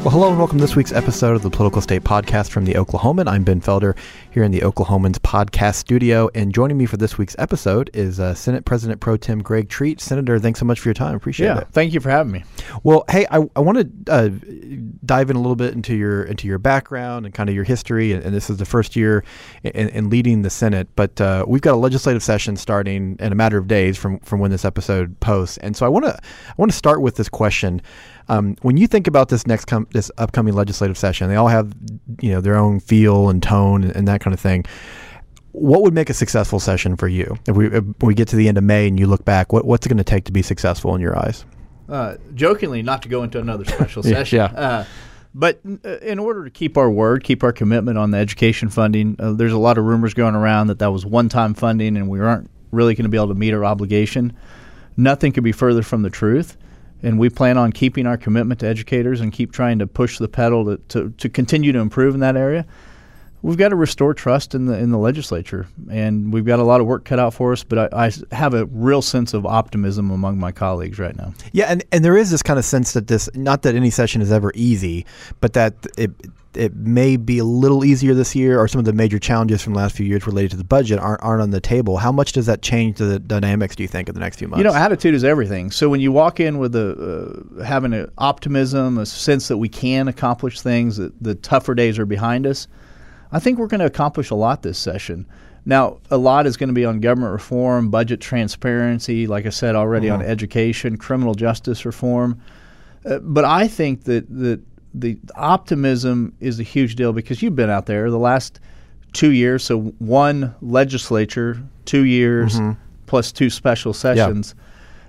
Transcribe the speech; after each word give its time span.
Well, 0.00 0.12
hello 0.12 0.30
and 0.30 0.38
welcome 0.38 0.56
to 0.56 0.64
this 0.64 0.74
week's 0.74 0.92
episode 0.92 1.36
of 1.36 1.42
the 1.42 1.50
Political 1.50 1.82
State 1.82 2.04
Podcast 2.04 2.48
from 2.48 2.64
the 2.64 2.72
Oklahoman. 2.72 3.28
I'm 3.28 3.44
Ben 3.44 3.60
Felder 3.60 3.94
here 4.30 4.42
in 4.42 4.50
the 4.50 4.60
Oklahoman's 4.60 5.18
podcast 5.18 5.74
studio, 5.74 6.30
and 6.34 6.54
joining 6.54 6.78
me 6.78 6.86
for 6.86 6.96
this 6.96 7.18
week's 7.18 7.36
episode 7.38 7.90
is 7.92 8.18
uh, 8.18 8.32
Senate 8.32 8.64
President 8.64 9.02
Pro 9.02 9.18
Tem 9.18 9.40
Greg 9.40 9.68
Treat. 9.68 10.00
Senator, 10.00 10.38
thanks 10.38 10.58
so 10.58 10.64
much 10.64 10.80
for 10.80 10.88
your 10.88 10.94
time. 10.94 11.14
Appreciate 11.14 11.48
yeah, 11.48 11.58
it. 11.58 11.68
thank 11.72 11.92
you 11.92 12.00
for 12.00 12.08
having 12.08 12.32
me. 12.32 12.44
Well, 12.82 13.04
hey, 13.10 13.26
I, 13.30 13.46
I 13.54 13.60
want 13.60 14.06
to 14.06 14.10
uh, 14.10 14.30
dive 15.04 15.28
in 15.28 15.36
a 15.36 15.38
little 15.38 15.54
bit 15.54 15.74
into 15.74 15.94
your 15.94 16.22
into 16.22 16.48
your 16.48 16.58
background 16.58 17.26
and 17.26 17.34
kind 17.34 17.50
of 17.50 17.54
your 17.54 17.64
history, 17.64 18.12
and, 18.12 18.24
and 18.24 18.34
this 18.34 18.48
is 18.48 18.56
the 18.56 18.64
first 18.64 18.96
year 18.96 19.22
in, 19.64 19.90
in 19.90 20.08
leading 20.08 20.40
the 20.40 20.50
Senate, 20.50 20.88
but 20.96 21.20
uh, 21.20 21.44
we've 21.46 21.60
got 21.60 21.74
a 21.74 21.76
legislative 21.76 22.22
session 22.22 22.56
starting 22.56 23.16
in 23.20 23.32
a 23.32 23.36
matter 23.36 23.58
of 23.58 23.68
days 23.68 23.98
from 23.98 24.18
from 24.20 24.40
when 24.40 24.50
this 24.50 24.64
episode 24.64 25.20
posts, 25.20 25.58
and 25.58 25.76
so 25.76 25.84
I 25.84 25.90
want 25.90 26.06
to 26.06 26.14
I 26.14 26.54
want 26.56 26.70
to 26.70 26.76
start 26.78 27.02
with 27.02 27.16
this 27.16 27.28
question. 27.28 27.82
Um, 28.30 28.56
when 28.62 28.76
you 28.76 28.86
think 28.86 29.08
about 29.08 29.28
this 29.28 29.46
next 29.46 29.64
com- 29.64 29.88
this 29.92 30.10
upcoming 30.16 30.54
legislative 30.54 30.96
session, 30.96 31.28
they 31.28 31.36
all 31.36 31.48
have 31.48 31.74
you 32.20 32.30
know 32.30 32.40
their 32.40 32.56
own 32.56 32.78
feel 32.78 33.28
and 33.28 33.42
tone 33.42 33.82
and, 33.82 33.94
and 33.94 34.08
that 34.08 34.20
kind 34.20 34.32
of 34.32 34.40
thing. 34.40 34.64
What 35.52 35.82
would 35.82 35.92
make 35.92 36.08
a 36.08 36.14
successful 36.14 36.60
session 36.60 36.96
for 36.96 37.08
you? 37.08 37.36
If 37.48 37.56
we 37.56 37.66
if 37.66 37.84
we 38.00 38.14
get 38.14 38.28
to 38.28 38.36
the 38.36 38.46
end 38.46 38.56
of 38.56 38.62
May 38.62 38.86
and 38.86 38.98
you 39.00 39.08
look 39.08 39.24
back, 39.24 39.52
what, 39.52 39.64
what's 39.64 39.84
it 39.84 39.88
going 39.88 39.98
to 39.98 40.04
take 40.04 40.24
to 40.26 40.32
be 40.32 40.42
successful 40.42 40.94
in 40.94 41.00
your 41.00 41.18
eyes? 41.18 41.44
Uh, 41.88 42.14
jokingly, 42.34 42.82
not 42.82 43.02
to 43.02 43.08
go 43.08 43.24
into 43.24 43.40
another 43.40 43.64
special 43.64 44.02
session. 44.04 44.36
yeah. 44.36 44.44
Uh, 44.44 44.84
but 45.34 45.60
uh, 45.84 45.98
in 45.98 46.20
order 46.20 46.44
to 46.44 46.50
keep 46.50 46.76
our 46.76 46.88
word, 46.88 47.24
keep 47.24 47.42
our 47.42 47.52
commitment 47.52 47.98
on 47.98 48.12
the 48.12 48.18
education 48.18 48.68
funding, 48.68 49.16
uh, 49.18 49.32
there's 49.32 49.52
a 49.52 49.58
lot 49.58 49.76
of 49.76 49.84
rumors 49.84 50.14
going 50.14 50.36
around 50.36 50.68
that 50.68 50.78
that 50.78 50.92
was 50.92 51.04
one-time 51.04 51.54
funding 51.54 51.96
and 51.96 52.08
we 52.08 52.20
aren't 52.20 52.48
really 52.70 52.94
going 52.94 53.04
to 53.04 53.08
be 53.08 53.16
able 53.16 53.28
to 53.28 53.34
meet 53.34 53.52
our 53.52 53.64
obligation. 53.64 54.36
Nothing 54.96 55.32
could 55.32 55.44
be 55.44 55.52
further 55.52 55.82
from 55.82 56.02
the 56.02 56.10
truth. 56.10 56.56
And 57.02 57.18
we 57.18 57.30
plan 57.30 57.56
on 57.56 57.72
keeping 57.72 58.06
our 58.06 58.16
commitment 58.16 58.60
to 58.60 58.66
educators 58.66 59.20
and 59.20 59.32
keep 59.32 59.52
trying 59.52 59.78
to 59.78 59.86
push 59.86 60.18
the 60.18 60.28
pedal 60.28 60.64
to, 60.64 60.76
to, 60.88 61.10
to 61.10 61.28
continue 61.28 61.72
to 61.72 61.78
improve 61.78 62.14
in 62.14 62.20
that 62.20 62.36
area. 62.36 62.66
We've 63.42 63.56
got 63.56 63.70
to 63.70 63.76
restore 63.76 64.12
trust 64.12 64.54
in 64.54 64.66
the 64.66 64.78
in 64.78 64.90
the 64.90 64.98
legislature, 64.98 65.66
and 65.90 66.30
we've 66.30 66.44
got 66.44 66.58
a 66.58 66.62
lot 66.62 66.82
of 66.82 66.86
work 66.86 67.06
cut 67.06 67.18
out 67.18 67.32
for 67.32 67.52
us. 67.52 67.64
But 67.64 67.94
I, 67.94 68.06
I 68.06 68.34
have 68.34 68.52
a 68.52 68.66
real 68.66 69.00
sense 69.00 69.32
of 69.32 69.46
optimism 69.46 70.10
among 70.10 70.38
my 70.38 70.52
colleagues 70.52 70.98
right 70.98 71.16
now. 71.16 71.32
Yeah, 71.52 71.64
and, 71.66 71.82
and 71.90 72.04
there 72.04 72.18
is 72.18 72.30
this 72.30 72.42
kind 72.42 72.58
of 72.58 72.66
sense 72.66 72.92
that 72.92 73.06
this 73.06 73.30
not 73.34 73.62
that 73.62 73.74
any 73.74 73.88
session 73.88 74.20
is 74.20 74.30
ever 74.30 74.52
easy, 74.54 75.06
but 75.40 75.54
that 75.54 75.74
it 75.96 76.10
it 76.54 76.74
may 76.74 77.16
be 77.16 77.38
a 77.38 77.44
little 77.44 77.84
easier 77.84 78.12
this 78.12 78.34
year, 78.34 78.58
or 78.58 78.66
some 78.66 78.80
of 78.80 78.84
the 78.84 78.92
major 78.92 79.18
challenges 79.18 79.62
from 79.62 79.74
the 79.74 79.78
last 79.78 79.96
few 79.96 80.06
years 80.06 80.26
related 80.26 80.50
to 80.52 80.56
the 80.56 80.64
budget 80.64 80.98
aren't 80.98 81.22
aren't 81.22 81.42
on 81.42 81.50
the 81.50 81.60
table. 81.60 81.98
How 81.98 82.10
much 82.10 82.32
does 82.32 82.46
that 82.46 82.62
change 82.62 82.98
the 82.98 83.18
dynamics? 83.18 83.76
Do 83.76 83.82
you 83.84 83.88
think 83.88 84.08
in 84.08 84.14
the 84.14 84.20
next 84.20 84.38
few 84.38 84.48
months? 84.48 84.58
You 84.58 84.64
know, 84.64 84.74
attitude 84.74 85.14
is 85.14 85.22
everything. 85.22 85.70
So 85.70 85.88
when 85.88 86.00
you 86.00 86.10
walk 86.10 86.40
in 86.40 86.58
with 86.58 86.74
a 86.74 87.44
uh, 87.58 87.64
having 87.64 87.92
an 87.92 88.10
optimism, 88.18 88.98
a 88.98 89.06
sense 89.06 89.48
that 89.48 89.58
we 89.58 89.68
can 89.68 90.08
accomplish 90.08 90.60
things, 90.60 90.96
that 90.96 91.12
the 91.22 91.36
tougher 91.36 91.74
days 91.74 91.98
are 91.98 92.06
behind 92.06 92.46
us, 92.46 92.66
I 93.32 93.38
think 93.38 93.58
we're 93.58 93.68
going 93.68 93.80
to 93.80 93.86
accomplish 93.86 94.30
a 94.30 94.34
lot 94.34 94.62
this 94.62 94.78
session. 94.78 95.26
Now, 95.64 95.98
a 96.10 96.16
lot 96.16 96.46
is 96.46 96.56
going 96.56 96.68
to 96.68 96.74
be 96.74 96.84
on 96.84 97.00
government 97.00 97.32
reform, 97.32 97.90
budget 97.90 98.20
transparency, 98.20 99.26
like 99.26 99.46
I 99.46 99.50
said 99.50 99.76
already, 99.76 100.08
on 100.08 100.22
education, 100.22 100.96
criminal 100.96 101.34
justice 101.34 101.84
reform. 101.84 102.40
Uh, 103.04 103.18
but 103.18 103.44
I 103.44 103.68
think 103.68 104.04
that 104.04 104.28
that 104.28 104.60
the 104.94 105.18
optimism 105.36 106.34
is 106.40 106.58
a 106.60 106.62
huge 106.64 106.96
deal 106.96 107.12
because 107.12 107.42
you've 107.42 107.56
been 107.56 107.70
out 107.70 107.86
there 107.86 108.10
the 108.10 108.18
last 108.18 108.60
two 109.12 109.30
years. 109.32 109.62
So 109.64 109.80
one 109.98 110.54
legislature, 110.60 111.62
two 111.84 112.04
years 112.04 112.58
plus 113.06 113.32
two 113.32 113.50
special 113.50 113.92
sessions. 113.92 114.54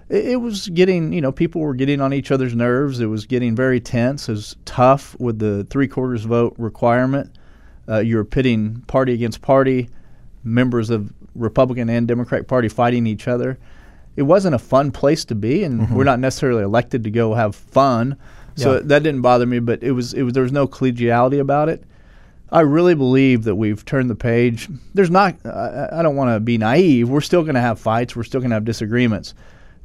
It, 0.09 0.25
it 0.31 0.35
was 0.37 0.69
getting, 0.69 1.13
you 1.13 1.21
know, 1.21 1.31
people 1.31 1.61
were 1.61 1.73
getting 1.73 2.01
on 2.01 2.13
each 2.13 2.31
other's 2.31 2.55
nerves. 2.55 2.99
It 2.99 3.05
was 3.07 3.25
getting 3.25 3.55
very 3.55 3.79
tense. 3.79 4.27
It 4.29 4.33
was 4.33 4.55
tough 4.65 5.15
with 5.19 5.39
the 5.39 5.65
three 5.69 5.87
quarters 5.87 6.23
vote 6.25 6.55
requirement. 6.57 7.31
Uh, 7.87 7.99
you 7.99 8.15
were 8.17 8.25
pitting 8.25 8.81
party 8.87 9.13
against 9.13 9.41
party, 9.41 9.89
members 10.43 10.89
of 10.89 11.11
Republican 11.35 11.89
and 11.89 12.07
Democratic 12.07 12.47
Party 12.47 12.69
fighting 12.69 13.07
each 13.07 13.27
other. 13.27 13.57
It 14.15 14.23
wasn't 14.23 14.55
a 14.55 14.59
fun 14.59 14.91
place 14.91 15.23
to 15.25 15.35
be, 15.35 15.63
and 15.63 15.95
we're 15.95 16.03
not 16.03 16.19
necessarily 16.19 16.63
elected 16.63 17.03
to 17.05 17.09
go 17.11 17.33
have 17.33 17.55
fun. 17.55 18.17
So 18.61 18.73
Yeah. 18.75 18.79
that 18.85 19.03
didn't 19.03 19.21
bother 19.21 19.45
me, 19.45 19.59
but 19.59 19.81
it 19.83 19.91
was 19.91 20.13
it 20.13 20.23
was 20.23 20.33
there 20.33 20.43
was 20.43 20.51
no 20.51 20.67
collegiality 20.67 21.39
about 21.39 21.69
it. 21.69 21.83
I 22.53 22.61
really 22.61 22.95
believe 22.95 23.43
that 23.45 23.55
we've 23.55 23.83
turned 23.85 24.09
the 24.09 24.15
page. 24.15 24.67
There's 24.93 25.09
not. 25.09 25.35
I, 25.45 25.87
I 25.93 26.01
don't 26.03 26.17
want 26.17 26.35
to 26.35 26.39
be 26.41 26.57
naive. 26.57 27.07
We're 27.09 27.21
still 27.21 27.43
going 27.43 27.55
to 27.55 27.61
have 27.61 27.79
fights. 27.79 28.13
We're 28.15 28.23
still 28.23 28.41
going 28.41 28.49
to 28.49 28.55
have 28.55 28.65
disagreements, 28.65 29.33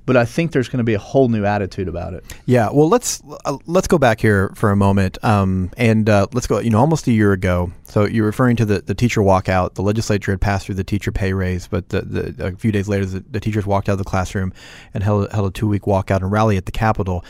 but 0.05 0.17
I 0.17 0.25
think 0.25 0.51
there's 0.51 0.69
going 0.69 0.79
to 0.79 0.85
be 0.85 0.95
a 0.95 0.99
whole 0.99 1.29
new 1.29 1.45
attitude 1.45 1.87
about 1.87 2.15
it. 2.15 2.25
Yeah, 2.45 2.69
well, 2.73 2.89
let's 2.89 3.23
uh, 3.45 3.59
let's 3.67 3.87
go 3.87 3.99
back 3.99 4.21
here 4.21 4.51
for 4.57 4.73
a 4.73 4.77
moment, 4.77 5.17
um, 5.25 5.71
and 5.77 6.11
uh, 6.11 6.27
let's 6.33 6.49
go. 6.49 6.59
You 6.59 6.71
know, 6.71 6.81
almost 6.81 7.07
a 7.07 7.13
year 7.13 7.33
ago. 7.33 7.71
So 7.85 8.05
you're 8.05 8.27
referring 8.27 8.57
to 8.57 8.65
the, 8.65 8.81
the 8.81 8.97
teacher 8.97 9.21
walkout. 9.21 9.75
The 9.75 9.83
legislature 9.83 10.33
had 10.33 10.41
passed 10.41 10.67
through 10.67 10.75
the 10.75 10.83
teacher 10.83 11.13
pay 11.13 11.33
raise, 11.35 11.69
but 11.69 11.91
the, 11.91 12.03
the, 12.03 12.47
a 12.49 12.53
few 12.57 12.73
days 12.73 12.89
later, 12.89 13.07
the, 13.07 13.21
the 13.31 13.39
teachers 13.39 13.65
walked 13.65 13.89
out 13.89 13.93
of 13.93 13.99
the 13.99 14.05
classroom 14.05 14.53
and 14.93 15.05
held 15.05 15.31
held 15.31 15.47
a 15.47 15.53
two 15.53 15.69
week 15.69 15.83
walkout 15.83 16.17
and 16.21 16.33
rally 16.33 16.57
at 16.57 16.67
the 16.67 16.73
Capitol. 16.73 17.25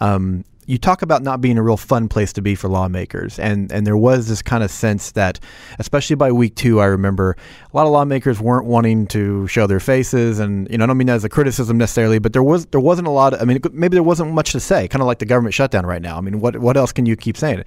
Um, 0.00 0.46
you 0.68 0.76
talk 0.76 1.00
about 1.00 1.22
not 1.22 1.40
being 1.40 1.56
a 1.56 1.62
real 1.62 1.78
fun 1.78 2.08
place 2.08 2.30
to 2.34 2.42
be 2.42 2.54
for 2.54 2.68
lawmakers, 2.68 3.38
and 3.38 3.72
and 3.72 3.86
there 3.86 3.96
was 3.96 4.28
this 4.28 4.42
kind 4.42 4.62
of 4.62 4.70
sense 4.70 5.12
that, 5.12 5.40
especially 5.78 6.14
by 6.14 6.30
week 6.30 6.54
two, 6.56 6.78
I 6.78 6.84
remember 6.84 7.36
a 7.72 7.76
lot 7.76 7.86
of 7.86 7.92
lawmakers 7.92 8.38
weren't 8.38 8.66
wanting 8.66 9.06
to 9.08 9.46
show 9.46 9.66
their 9.66 9.80
faces, 9.80 10.38
and 10.38 10.70
you 10.70 10.76
know 10.76 10.84
I 10.84 10.86
don't 10.86 10.98
mean 10.98 11.06
that 11.06 11.14
as 11.14 11.24
a 11.24 11.30
criticism 11.30 11.78
necessarily, 11.78 12.18
but 12.18 12.34
there 12.34 12.42
was 12.42 12.66
there 12.66 12.80
wasn't 12.80 13.08
a 13.08 13.10
lot. 13.10 13.32
Of, 13.32 13.40
I 13.40 13.46
mean, 13.46 13.60
maybe 13.72 13.96
there 13.96 14.02
wasn't 14.02 14.32
much 14.32 14.52
to 14.52 14.60
say, 14.60 14.86
kind 14.88 15.00
of 15.00 15.06
like 15.06 15.20
the 15.20 15.26
government 15.26 15.54
shutdown 15.54 15.86
right 15.86 16.02
now. 16.02 16.18
I 16.18 16.20
mean, 16.20 16.38
what 16.38 16.58
what 16.58 16.76
else 16.76 16.92
can 16.92 17.06
you 17.06 17.16
keep 17.16 17.38
saying? 17.38 17.64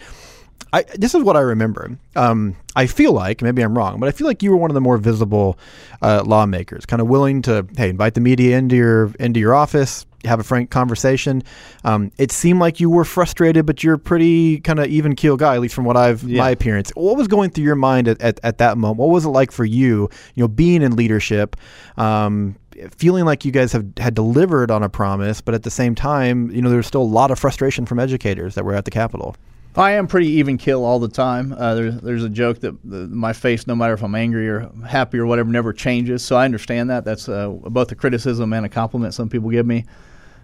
I, 0.74 0.84
this 0.84 1.16
is 1.16 1.24
what 1.24 1.36
I 1.36 1.42
remember. 1.42 1.98
Um, 2.16 2.56
I 2.76 2.86
feel 2.86 3.14
like 3.14 3.42
maybe 3.42 3.64
I'm 3.64 3.76
wrong, 3.76 4.00
but 4.00 4.08
I 4.08 4.12
feel 4.12 4.28
like 4.28 4.44
you 4.44 4.52
were 4.52 4.58
one 4.58 4.70
of 4.70 4.76
the 4.76 4.82
more 4.82 4.98
visible 4.98 5.58
uh, 6.04 6.24
lawmakers, 6.26 6.86
kind 6.86 7.02
of 7.02 7.08
willing 7.08 7.42
to 7.42 7.68
hey 7.76 7.90
invite 7.90 8.14
the 8.14 8.22
media 8.22 8.58
into 8.60 8.76
your 8.76 9.12
into 9.20 9.40
your 9.40 9.56
office, 9.56 10.06
have 10.26 10.40
a 10.40 10.44
frank 10.44 10.70
conversation. 10.70 11.44
Um, 11.84 12.12
it 12.18 12.32
seemed 12.32 12.60
like 12.60 12.80
you 12.80 12.90
were 12.90 13.06
frustrated, 13.06 13.66
but 13.66 13.84
you're 13.84 13.96
a 13.96 14.00
pretty 14.00 14.60
kind 14.60 14.80
of 14.80 14.88
even 14.88 15.16
keel 15.16 15.38
guy, 15.38 15.56
at 15.56 15.62
least 15.62 15.74
from 15.74 15.86
what 15.86 15.98
I've 15.98 16.24
Yeah. 16.24 16.40
my 16.42 16.50
appearance. 16.52 16.92
What 16.96 17.18
was 17.18 17.28
going 17.28 17.50
through 17.50 17.64
your 17.66 17.76
mind 17.76 18.08
at, 18.08 18.22
at, 18.22 18.40
at 18.44 18.58
that 18.60 18.78
moment? 18.78 19.00
What 19.00 19.10
was 19.10 19.26
it 19.26 19.30
like 19.30 19.52
for 19.52 19.66
you? 19.66 20.10
You 20.36 20.44
know, 20.44 20.48
being 20.48 20.82
in 20.82 20.96
leadership. 20.96 21.56
Um, 21.98 22.56
Feeling 22.98 23.26
like 23.26 23.46
you 23.46 23.52
guys 23.52 23.74
have 23.74 23.86
had 23.98 24.16
delivered 24.16 24.72
on 24.72 24.82
a 24.82 24.90
promise, 24.90 25.40
but 25.42 25.54
at 25.54 25.62
the 25.64 25.70
same 25.70 25.94
time, 25.94 26.50
you 26.52 26.62
know, 26.64 26.70
there's 26.70 26.88
still 26.88 27.02
a 27.02 27.04
lot 27.04 27.30
of 27.30 27.38
frustration 27.38 27.86
from 27.86 28.00
educators 28.00 28.56
that 28.56 28.64
were 28.66 28.74
at 28.74 28.86
the 28.86 28.92
Capitol. 28.92 29.36
I 29.76 29.92
am 29.92 30.08
pretty 30.08 30.28
even 30.30 30.58
kill 30.58 30.84
all 30.84 30.98
the 30.98 31.10
time. 31.10 31.54
Uh, 31.56 31.76
there's 31.76 31.96
there's 32.02 32.24
a 32.24 32.30
joke 32.30 32.60
that 32.62 32.76
the, 32.84 33.08
my 33.08 33.34
face, 33.34 33.68
no 33.68 33.76
matter 33.76 33.94
if 33.94 34.02
I'm 34.04 34.16
angry 34.16 34.50
or 34.50 34.72
happy 34.88 35.20
or 35.20 35.26
whatever, 35.28 35.50
never 35.52 35.74
changes. 35.74 36.24
So 36.24 36.38
I 36.38 36.46
understand 36.46 36.90
that. 36.90 37.06
That's 37.06 37.30
uh, 37.30 37.50
both 37.50 37.92
a 37.92 37.96
criticism 37.96 38.52
and 38.54 38.66
a 38.66 38.70
compliment 38.70 39.14
some 39.14 39.30
people 39.30 39.50
give 39.50 39.66
me. 39.68 39.86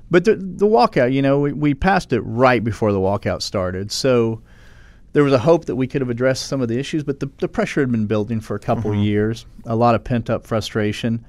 But 0.09 0.25
the, 0.25 0.35
the 0.35 0.65
walkout, 0.65 1.11
you 1.11 1.21
know, 1.21 1.39
we, 1.39 1.53
we 1.53 1.73
passed 1.73 2.13
it 2.13 2.21
right 2.21 2.63
before 2.63 2.91
the 2.91 2.99
walkout 2.99 3.41
started. 3.41 3.91
So 3.91 4.41
there 5.13 5.23
was 5.23 5.33
a 5.33 5.39
hope 5.39 5.65
that 5.65 5.75
we 5.75 5.87
could 5.87 6.01
have 6.01 6.09
addressed 6.09 6.47
some 6.47 6.61
of 6.61 6.67
the 6.67 6.79
issues, 6.79 7.03
but 7.03 7.19
the, 7.19 7.29
the 7.39 7.47
pressure 7.47 7.81
had 7.81 7.91
been 7.91 8.05
building 8.05 8.39
for 8.39 8.55
a 8.55 8.59
couple 8.59 8.91
of 8.91 8.97
years, 8.97 9.45
a 9.65 9.75
lot 9.75 9.95
of 9.95 10.03
pent 10.03 10.29
up 10.29 10.45
frustration. 10.45 11.25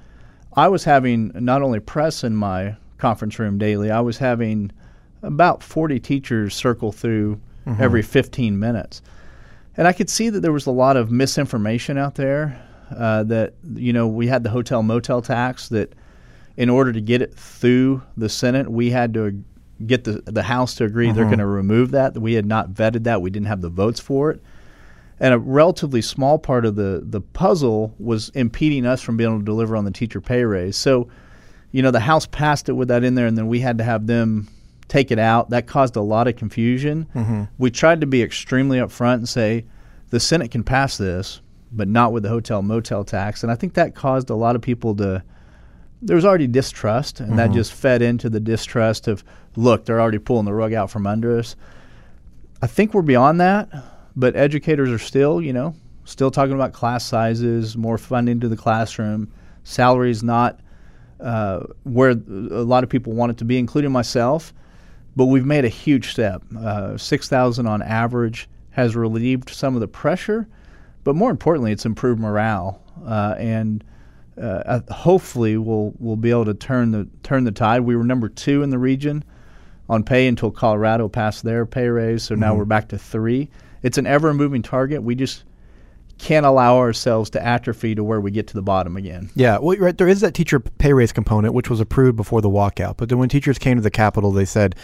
I 0.53 0.67
was 0.67 0.83
having 0.83 1.31
not 1.35 1.61
only 1.61 1.79
press 1.79 2.23
in 2.23 2.35
my 2.35 2.77
conference 2.97 3.39
room 3.39 3.57
daily, 3.57 3.91
I 3.91 3.99
was 4.01 4.17
having 4.17 4.71
about 5.23 5.63
40 5.63 5.99
teachers 5.99 6.55
circle 6.55 6.91
through 6.91 7.39
every 7.79 8.01
15 8.01 8.57
minutes. 8.57 9.01
And 9.77 9.87
I 9.87 9.93
could 9.93 10.09
see 10.09 10.29
that 10.29 10.41
there 10.41 10.51
was 10.51 10.65
a 10.65 10.71
lot 10.71 10.97
of 10.97 11.11
misinformation 11.11 11.97
out 11.97 12.15
there. 12.15 12.59
Uh, 12.95 13.23
that 13.23 13.53
you 13.75 13.93
know, 13.93 14.07
we 14.07 14.25
had 14.25 14.43
the 14.43 14.49
hotel 14.49 14.81
motel 14.81 15.21
tax. 15.21 15.69
That 15.69 15.93
in 16.59 16.69
order 16.69 16.91
to 16.91 17.01
get 17.01 17.21
it 17.21 17.33
through 17.33 18.01
the 18.17 18.27
Senate, 18.29 18.69
we 18.69 18.91
had 18.91 19.13
to 19.13 19.43
get 19.87 20.03
the 20.03 20.21
the 20.25 20.43
House 20.43 20.75
to 20.75 20.83
agree 20.83 21.09
they're 21.11 21.23
going 21.25 21.39
to 21.39 21.45
remove 21.45 21.91
that. 21.91 22.13
That 22.13 22.19
we 22.21 22.33
had 22.33 22.45
not 22.45 22.71
vetted 22.71 23.03
that. 23.05 23.21
We 23.21 23.29
didn't 23.29 23.47
have 23.47 23.61
the 23.61 23.69
votes 23.69 23.99
for 23.99 24.31
it. 24.31 24.41
and 25.21 25.33
a 25.33 25.39
relatively 25.39 26.01
small 26.01 26.37
part 26.37 26.65
of 26.65 26.75
the 26.75 27.01
the 27.03 27.21
puzzle 27.21 27.93
was 27.97 28.29
impeding 28.35 28.85
us 28.85 29.01
from 29.01 29.17
being 29.17 29.29
able 29.29 29.39
to 29.39 29.45
deliver 29.45 29.75
on 29.75 29.85
the 29.85 29.91
teacher 29.91 30.21
pay 30.21 30.43
raise. 30.43 30.75
So, 30.77 31.07
you 31.71 31.81
know, 31.81 31.91
the 31.91 31.99
House 31.99 32.25
passed 32.25 32.69
it 32.69 32.73
with 32.73 32.87
that 32.89 33.03
in 33.03 33.15
there, 33.15 33.27
and 33.27 33.37
then 33.37 33.47
we 33.47 33.59
had 33.61 33.77
to 33.77 33.83
have 33.83 34.07
them 34.07 34.47
take 34.87 35.11
it 35.11 35.19
out. 35.19 35.49
That 35.51 35.67
caused 35.67 35.95
a 35.95 36.01
lot 36.01 36.27
of 36.27 36.35
confusion. 36.35 37.07
Mm-hmm. 37.15 37.43
We 37.57 37.69
tried 37.71 38.01
to 38.01 38.07
be 38.07 38.21
extremely 38.23 38.79
upfront 38.79 39.15
and 39.15 39.29
say 39.29 39.65
the 40.09 40.19
Senate 40.19 40.51
can 40.51 40.63
pass 40.63 40.97
this, 40.97 41.41
but 41.71 41.87
not 41.87 42.11
with 42.11 42.23
the 42.23 42.29
hotel 42.29 42.61
motel 42.61 43.03
tax, 43.03 43.43
and 43.43 43.51
I 43.51 43.55
think 43.55 43.75
that 43.75 43.95
caused 43.95 44.29
a 44.29 44.35
lot 44.35 44.55
of 44.55 44.61
people 44.61 44.95
to. 44.97 45.23
There 46.01 46.15
was 46.15 46.23
already 46.23 46.47
distrust, 46.47 47.19
and 47.19 47.37
that 47.37 47.51
just 47.51 47.73
fed 47.73 48.01
into 48.01 48.29
the 48.29 48.39
distrust 48.39 49.09
of, 49.09 49.23
look, 49.57 49.83
they're 49.83 49.99
already 49.99 50.17
pulling 50.17 50.45
the 50.45 50.53
rug 50.53 50.73
out 50.73 50.89
from 50.89 51.05
under 51.05 51.37
us. 51.37 51.57
I 52.61 52.67
think 52.67 52.93
we're 52.93 53.01
beyond 53.01 53.41
that, 53.41 53.69
but 54.15 54.35
educators 54.37 54.89
are 54.89 54.97
still, 54.97 55.41
you 55.41 55.51
know, 55.51 55.75
still 56.05 56.31
talking 56.31 56.55
about 56.55 56.71
class 56.71 57.03
sizes, 57.03 57.75
more 57.75 57.97
funding 57.97 58.39
to 58.39 58.47
the 58.47 58.55
classroom, 58.55 59.29
salaries 59.65 60.23
not 60.23 60.61
uh, 61.19 61.65
where 61.83 62.11
a 62.11 62.63
lot 62.63 62.85
of 62.85 62.89
people 62.89 63.11
want 63.11 63.31
it 63.31 63.37
to 63.39 63.45
be, 63.45 63.57
including 63.57 63.91
myself. 63.91 64.53
But 65.17 65.25
we've 65.25 65.45
made 65.45 65.65
a 65.65 65.69
huge 65.69 66.11
step. 66.11 66.41
Uh, 66.57 66.97
Six 66.97 67.27
thousand 67.27 67.67
on 67.67 67.81
average 67.81 68.47
has 68.71 68.95
relieved 68.95 69.49
some 69.49 69.75
of 69.75 69.81
the 69.81 69.87
pressure, 69.87 70.47
but 71.03 71.13
more 71.13 71.29
importantly, 71.29 71.73
it's 71.73 71.85
improved 71.85 72.21
morale 72.21 72.81
uh, 73.05 73.35
and. 73.37 73.83
Uh, 74.39 74.63
uh, 74.65 74.93
hopefully, 74.93 75.57
we'll 75.57 75.93
we'll 75.99 76.15
be 76.15 76.31
able 76.31 76.45
to 76.45 76.53
turn 76.53 76.91
the 76.91 77.07
turn 77.23 77.43
the 77.43 77.51
tide. 77.51 77.81
We 77.81 77.95
were 77.95 78.03
number 78.03 78.29
two 78.29 78.63
in 78.63 78.69
the 78.69 78.79
region 78.79 79.23
on 79.89 80.03
pay 80.03 80.27
until 80.27 80.51
Colorado 80.51 81.09
passed 81.09 81.43
their 81.43 81.65
pay 81.65 81.87
raise. 81.87 82.23
So 82.23 82.35
now 82.35 82.55
we're 82.55 82.65
back 82.65 82.89
to 82.89 82.97
three. 82.97 83.49
It's 83.81 83.97
an 83.97 84.05
ever 84.05 84.33
moving 84.33 84.61
target. 84.61 85.01
We 85.03 85.15
just 85.15 85.43
can't 86.19 86.45
allow 86.45 86.77
ourselves 86.77 87.29
to 87.31 87.43
atrophy 87.43 87.95
to 87.95 88.03
where 88.03 88.19
we 88.19 88.29
get 88.29 88.45
to 88.47 88.53
the 88.53 88.61
bottom 88.61 88.97
again. 88.97 89.29
Yeah, 89.35 89.57
well, 89.57 89.73
you're 89.73 89.85
right. 89.85 89.97
There 89.97 90.07
is 90.07 90.19
that 90.21 90.33
teacher 90.33 90.59
pay 90.59 90.93
raise 90.93 91.11
component, 91.11 91.53
which 91.53 91.69
was 91.69 91.79
approved 91.79 92.17
before 92.17 92.41
the 92.41 92.49
walkout. 92.49 92.97
But 92.97 93.09
then 93.09 93.17
when 93.17 93.29
teachers 93.29 93.57
came 93.57 93.77
to 93.77 93.81
the 93.81 93.89
Capitol, 93.89 94.31
they 94.31 94.45
said, 94.45 94.75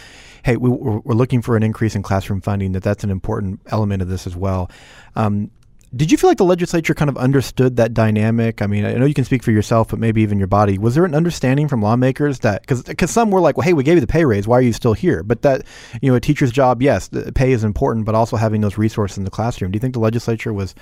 "Hey, 0.44 0.56
we, 0.56 0.70
we're, 0.70 0.98
we're 0.98 1.14
looking 1.14 1.42
for 1.42 1.56
an 1.56 1.62
increase 1.62 1.94
in 1.94 2.02
classroom 2.02 2.40
funding. 2.40 2.72
That 2.72 2.82
that's 2.82 3.04
an 3.04 3.10
important 3.10 3.60
element 3.66 4.02
of 4.02 4.08
this 4.08 4.26
as 4.26 4.34
well." 4.34 4.70
Um, 5.14 5.50
did 5.96 6.12
you 6.12 6.18
feel 6.18 6.28
like 6.28 6.38
the 6.38 6.44
legislature 6.44 6.94
kind 6.94 7.08
of 7.08 7.16
understood 7.16 7.76
that 7.76 7.94
dynamic? 7.94 8.60
I 8.60 8.66
mean, 8.66 8.84
I 8.84 8.92
know 8.94 9.06
you 9.06 9.14
can 9.14 9.24
speak 9.24 9.42
for 9.42 9.50
yourself, 9.50 9.88
but 9.88 9.98
maybe 9.98 10.22
even 10.22 10.38
your 10.38 10.46
body. 10.46 10.78
Was 10.78 10.94
there 10.94 11.04
an 11.04 11.14
understanding 11.14 11.68
from 11.68 11.82
lawmakers 11.82 12.40
that 12.40 12.66
because 12.66 13.10
some 13.10 13.30
were 13.30 13.40
like, 13.40 13.56
"Well, 13.56 13.64
hey, 13.64 13.72
we 13.72 13.82
gave 13.82 13.96
you 13.96 14.00
the 14.00 14.06
pay 14.06 14.24
raise. 14.24 14.46
Why 14.46 14.58
are 14.58 14.62
you 14.62 14.72
still 14.72 14.92
here?" 14.92 15.22
But 15.22 15.42
that 15.42 15.64
you 16.02 16.10
know, 16.10 16.16
a 16.16 16.20
teacher's 16.20 16.52
job, 16.52 16.82
yes, 16.82 17.08
pay 17.34 17.52
is 17.52 17.64
important, 17.64 18.04
but 18.04 18.14
also 18.14 18.36
having 18.36 18.60
those 18.60 18.78
resources 18.78 19.18
in 19.18 19.24
the 19.24 19.30
classroom. 19.30 19.70
Do 19.70 19.76
you 19.76 19.80
think 19.80 19.94
the 19.94 20.00
legislature 20.00 20.52
was 20.52 20.74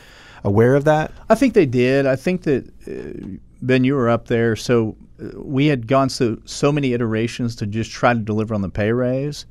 aware 0.42 0.74
of 0.74 0.84
that? 0.84 1.12
I 1.28 1.34
think 1.34 1.54
they 1.54 1.66
did. 1.66 2.06
I 2.06 2.16
think 2.16 2.42
that 2.42 2.66
uh, 2.86 3.38
Ben, 3.62 3.84
you 3.84 3.94
were 3.94 4.10
up 4.10 4.26
there, 4.26 4.56
so 4.56 4.96
uh, 5.22 5.40
we 5.40 5.66
had 5.66 5.86
gone 5.86 6.08
so 6.08 6.38
so 6.44 6.72
many 6.72 6.92
iterations 6.92 7.56
to 7.56 7.66
just 7.66 7.90
try 7.90 8.12
to 8.12 8.20
deliver 8.20 8.54
on 8.54 8.62
the 8.62 8.68
pay 8.68 8.92
raise 8.92 9.46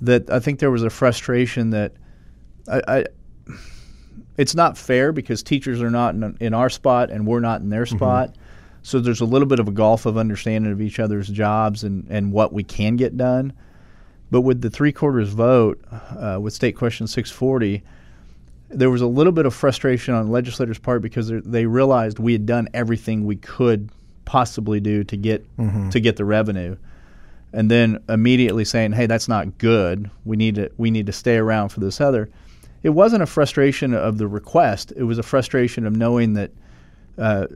that 0.00 0.30
I 0.30 0.38
think 0.38 0.60
there 0.60 0.70
was 0.70 0.82
a 0.82 0.90
frustration 0.90 1.70
that 1.70 1.92
I. 2.68 3.04
It's 4.38 4.54
not 4.54 4.78
fair 4.78 5.12
because 5.12 5.42
teachers 5.42 5.82
are 5.82 5.90
not 5.90 6.14
in, 6.14 6.36
in 6.40 6.54
our 6.54 6.70
spot 6.70 7.10
and 7.10 7.26
we're 7.26 7.40
not 7.40 7.60
in 7.60 7.68
their 7.68 7.84
spot. 7.84 8.34
So 8.82 9.00
there's 9.00 9.20
a 9.20 9.26
little 9.26 9.48
bit 9.48 9.58
of 9.58 9.68
a 9.68 9.72
gulf 9.72 10.06
of 10.06 10.16
understanding 10.16 10.72
of 10.72 10.80
each 10.80 10.98
other's 10.98 11.28
jobs 11.28 11.84
and, 11.84 12.06
and 12.08 12.32
what 12.32 12.52
we 12.52 12.62
can 12.62 12.96
get 12.96 13.16
done. 13.16 13.52
But 14.30 14.42
with 14.42 14.60
the 14.60 14.70
three 14.70 14.92
quarters 14.92 15.30
vote 15.30 15.82
uh, 15.90 16.38
with 16.40 16.54
State 16.54 16.76
Question 16.76 17.06
640, 17.06 17.82
there 18.70 18.90
was 18.90 19.00
a 19.00 19.06
little 19.06 19.32
bit 19.32 19.46
of 19.46 19.54
frustration 19.54 20.14
on 20.14 20.30
legislators' 20.30 20.78
part 20.78 21.02
because 21.02 21.28
they 21.28 21.66
realized 21.66 22.18
we 22.18 22.32
had 22.32 22.46
done 22.46 22.68
everything 22.74 23.24
we 23.26 23.36
could 23.36 23.90
possibly 24.24 24.78
do 24.78 25.02
to 25.04 25.16
get 25.16 25.44
to 25.90 26.00
get 26.00 26.16
the 26.16 26.24
revenue, 26.24 26.76
and 27.54 27.70
then 27.70 27.98
immediately 28.10 28.66
saying, 28.66 28.92
"Hey, 28.92 29.06
that's 29.06 29.26
not 29.26 29.56
good. 29.56 30.10
We 30.26 30.36
need 30.36 30.56
to 30.56 30.70
we 30.76 30.90
need 30.90 31.06
to 31.06 31.12
stay 31.12 31.36
around 31.38 31.70
for 31.70 31.80
this 31.80 31.98
other." 32.00 32.28
It 32.82 32.90
wasn't 32.90 33.22
a 33.22 33.26
frustration 33.26 33.94
of 33.94 34.18
the 34.18 34.28
request; 34.28 34.92
it 34.96 35.04
was 35.04 35.18
a 35.18 35.22
frustration 35.22 35.86
of 35.86 35.96
knowing 35.96 36.34
that 36.34 36.50
uh, 37.18 37.46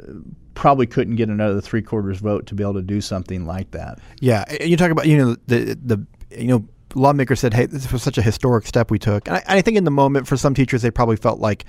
probably 0.54 0.86
couldn't 0.86 1.16
get 1.16 1.28
another 1.28 1.60
three 1.60 1.82
quarters 1.82 2.18
vote 2.18 2.46
to 2.46 2.54
be 2.54 2.62
able 2.62 2.74
to 2.74 2.82
do 2.82 3.00
something 3.00 3.46
like 3.46 3.70
that. 3.70 3.98
Yeah, 4.20 4.44
and 4.48 4.68
you 4.68 4.76
talk 4.76 4.90
about 4.90 5.06
you 5.06 5.16
know 5.16 5.36
the 5.46 5.78
the 5.82 6.06
you 6.36 6.48
know 6.48 6.64
lawmakers 6.94 7.40
said, 7.40 7.54
"Hey, 7.54 7.66
this 7.66 7.90
was 7.92 8.02
such 8.02 8.18
a 8.18 8.22
historic 8.22 8.66
step 8.66 8.90
we 8.90 8.98
took," 8.98 9.28
and 9.28 9.36
I, 9.36 9.42
I 9.48 9.60
think 9.62 9.76
in 9.76 9.84
the 9.84 9.90
moment 9.90 10.26
for 10.26 10.36
some 10.36 10.54
teachers 10.54 10.82
they 10.82 10.90
probably 10.90 11.16
felt 11.16 11.38
like 11.40 11.64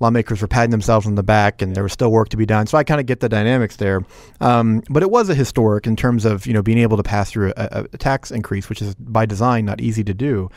lawmakers 0.00 0.42
were 0.42 0.48
patting 0.48 0.70
themselves 0.70 1.06
on 1.06 1.14
the 1.14 1.22
back 1.22 1.62
and 1.62 1.74
there 1.74 1.82
was 1.82 1.92
still 1.92 2.10
work 2.10 2.28
to 2.28 2.36
be 2.36 2.46
done. 2.46 2.66
So 2.66 2.76
I 2.76 2.84
kind 2.84 3.00
of 3.00 3.06
get 3.06 3.20
the 3.20 3.28
dynamics 3.28 3.76
there, 3.76 4.04
um, 4.40 4.82
but 4.90 5.02
it 5.02 5.10
was 5.10 5.28
a 5.28 5.34
historic 5.34 5.86
in 5.86 5.96
terms 5.96 6.24
of 6.24 6.46
you 6.46 6.52
know 6.52 6.62
being 6.62 6.78
able 6.78 6.96
to 6.96 7.02
pass 7.02 7.30
through 7.30 7.52
a, 7.56 7.86
a 7.92 7.98
tax 7.98 8.30
increase, 8.30 8.68
which 8.68 8.82
is 8.82 8.94
by 8.96 9.26
design 9.26 9.64
not 9.64 9.80
easy 9.80 10.04
to 10.04 10.14
do. 10.14 10.50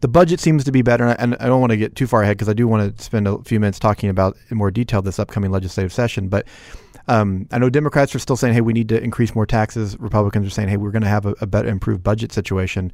The 0.00 0.08
budget 0.08 0.40
seems 0.40 0.64
to 0.64 0.72
be 0.72 0.82
better, 0.82 1.06
and 1.06 1.36
I 1.40 1.46
don't 1.46 1.60
want 1.60 1.70
to 1.70 1.76
get 1.76 1.96
too 1.96 2.06
far 2.06 2.22
ahead 2.22 2.36
because 2.36 2.48
I 2.48 2.54
do 2.54 2.66
want 2.68 2.96
to 2.96 3.02
spend 3.02 3.28
a 3.28 3.38
few 3.42 3.60
minutes 3.60 3.78
talking 3.78 4.08
about 4.08 4.36
in 4.50 4.56
more 4.56 4.70
detail 4.70 5.02
this 5.02 5.18
upcoming 5.18 5.50
legislative 5.50 5.92
session, 5.92 6.28
but. 6.28 6.46
Um, 7.08 7.46
I 7.52 7.58
know 7.58 7.70
Democrats 7.70 8.14
are 8.14 8.18
still 8.18 8.36
saying, 8.36 8.54
"Hey, 8.54 8.60
we 8.60 8.72
need 8.72 8.88
to 8.88 9.02
increase 9.02 9.34
more 9.34 9.46
taxes." 9.46 9.98
Republicans 10.00 10.46
are 10.46 10.50
saying, 10.50 10.68
"Hey, 10.68 10.76
we're 10.76 10.90
going 10.90 11.02
to 11.02 11.08
have 11.08 11.26
a, 11.26 11.34
a 11.40 11.46
better, 11.46 11.68
improved 11.68 12.02
budget 12.02 12.32
situation." 12.32 12.92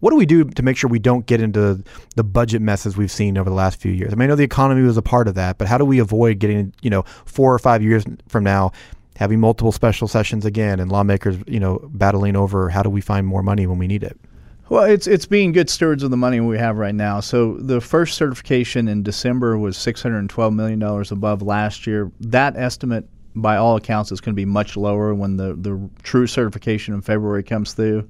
What 0.00 0.10
do 0.10 0.16
we 0.16 0.26
do 0.26 0.44
to 0.44 0.62
make 0.62 0.76
sure 0.76 0.90
we 0.90 0.98
don't 0.98 1.26
get 1.26 1.40
into 1.40 1.82
the 2.16 2.24
budget 2.24 2.60
messes 2.60 2.96
we've 2.96 3.10
seen 3.10 3.38
over 3.38 3.48
the 3.48 3.54
last 3.54 3.80
few 3.80 3.92
years? 3.92 4.12
I 4.12 4.16
mean, 4.16 4.24
I 4.24 4.26
know 4.30 4.36
the 4.36 4.42
economy 4.42 4.82
was 4.82 4.96
a 4.96 5.02
part 5.02 5.28
of 5.28 5.36
that, 5.36 5.58
but 5.58 5.68
how 5.68 5.78
do 5.78 5.84
we 5.84 6.00
avoid 6.00 6.40
getting, 6.40 6.74
you 6.82 6.90
know, 6.90 7.04
four 7.24 7.54
or 7.54 7.58
five 7.60 7.82
years 7.82 8.04
from 8.26 8.42
now, 8.42 8.72
having 9.16 9.38
multiple 9.38 9.70
special 9.70 10.08
sessions 10.08 10.44
again, 10.44 10.80
and 10.80 10.90
lawmakers, 10.90 11.36
you 11.46 11.60
know, 11.60 11.78
battling 11.92 12.34
over 12.34 12.68
how 12.68 12.82
do 12.82 12.90
we 12.90 13.00
find 13.00 13.26
more 13.26 13.44
money 13.44 13.66
when 13.66 13.78
we 13.78 13.86
need 13.86 14.02
it? 14.02 14.18
Well, 14.68 14.84
it's 14.84 15.06
it's 15.06 15.26
being 15.26 15.52
good 15.52 15.68
stewards 15.68 16.02
of 16.02 16.10
the 16.10 16.16
money 16.16 16.40
we 16.40 16.56
have 16.56 16.78
right 16.78 16.94
now. 16.94 17.20
So 17.20 17.58
the 17.58 17.80
first 17.80 18.16
certification 18.16 18.88
in 18.88 19.02
December 19.02 19.58
was 19.58 19.76
six 19.76 20.02
hundred 20.02 20.20
and 20.20 20.30
twelve 20.30 20.54
million 20.54 20.78
dollars 20.78 21.12
above 21.12 21.42
last 21.42 21.86
year. 21.86 22.10
That 22.20 22.56
estimate, 22.56 23.06
by 23.34 23.56
all 23.56 23.76
accounts, 23.76 24.12
it's 24.12 24.20
going 24.20 24.34
to 24.34 24.40
be 24.40 24.44
much 24.44 24.76
lower 24.76 25.14
when 25.14 25.36
the 25.36 25.54
the 25.54 25.90
true 26.02 26.26
certification 26.26 26.94
in 26.94 27.02
February 27.02 27.42
comes 27.42 27.72
through, 27.72 28.08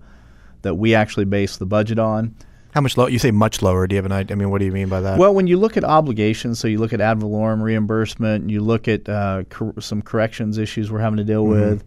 that 0.63 0.75
we 0.75 0.95
actually 0.95 1.25
base 1.25 1.57
the 1.57 1.67
budget 1.67 1.99
on. 1.99 2.35
How 2.75 2.81
much 2.81 2.97
lower? 2.97 3.11
You 3.11 3.19
say 3.19 3.31
much 3.31 3.61
lower. 3.61 3.87
Do 3.87 3.95
you 3.95 3.99
have 3.99 4.07
an 4.07 4.13
idea? 4.13 4.35
I 4.35 4.39
mean, 4.39 4.51
what 4.51 4.59
do 4.59 4.65
you 4.65 4.73
mean 4.73 4.89
by 4.89 5.01
that? 5.03 5.19
Well, 5.19 5.35
when 5.35 5.47
you 5.47 5.59
look 5.59 5.77
at 5.77 5.85
obligations, 5.85 6.59
so 6.59 6.69
you 6.69 6.79
look 6.79 6.95
at 6.95 7.01
ad 7.03 7.21
valorem 7.21 7.63
reimbursement, 7.63 8.49
you 8.49 8.63
look 8.63 8.89
at 8.89 9.09
uh, 9.09 9.45
cor- 9.51 9.79
some 9.81 10.01
corrections 10.01 10.57
issues 10.57 10.91
we're 10.91 11.01
having 11.01 11.19
to 11.19 11.25
deal 11.25 11.45
with, 11.45 11.85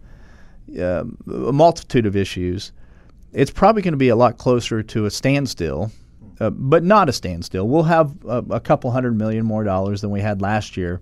uh, 0.78 1.04
a 1.26 1.52
multitude 1.52 2.06
of 2.06 2.14
issues. 2.14 2.72
It's 3.32 3.50
probably 3.50 3.82
going 3.82 3.92
to 3.92 3.98
be 3.98 4.10
a 4.10 4.16
lot 4.16 4.38
closer 4.38 4.82
to 4.82 5.06
a 5.06 5.10
standstill, 5.10 5.90
uh, 6.38 6.50
but 6.50 6.84
not 6.84 7.08
a 7.08 7.12
standstill. 7.12 7.66
We'll 7.66 7.82
have 7.82 8.14
a, 8.24 8.44
a 8.50 8.60
couple 8.60 8.92
hundred 8.92 9.18
million 9.18 9.44
more 9.44 9.64
dollars 9.64 10.00
than 10.02 10.10
we 10.10 10.20
had 10.20 10.40
last 10.40 10.76
year. 10.76 11.00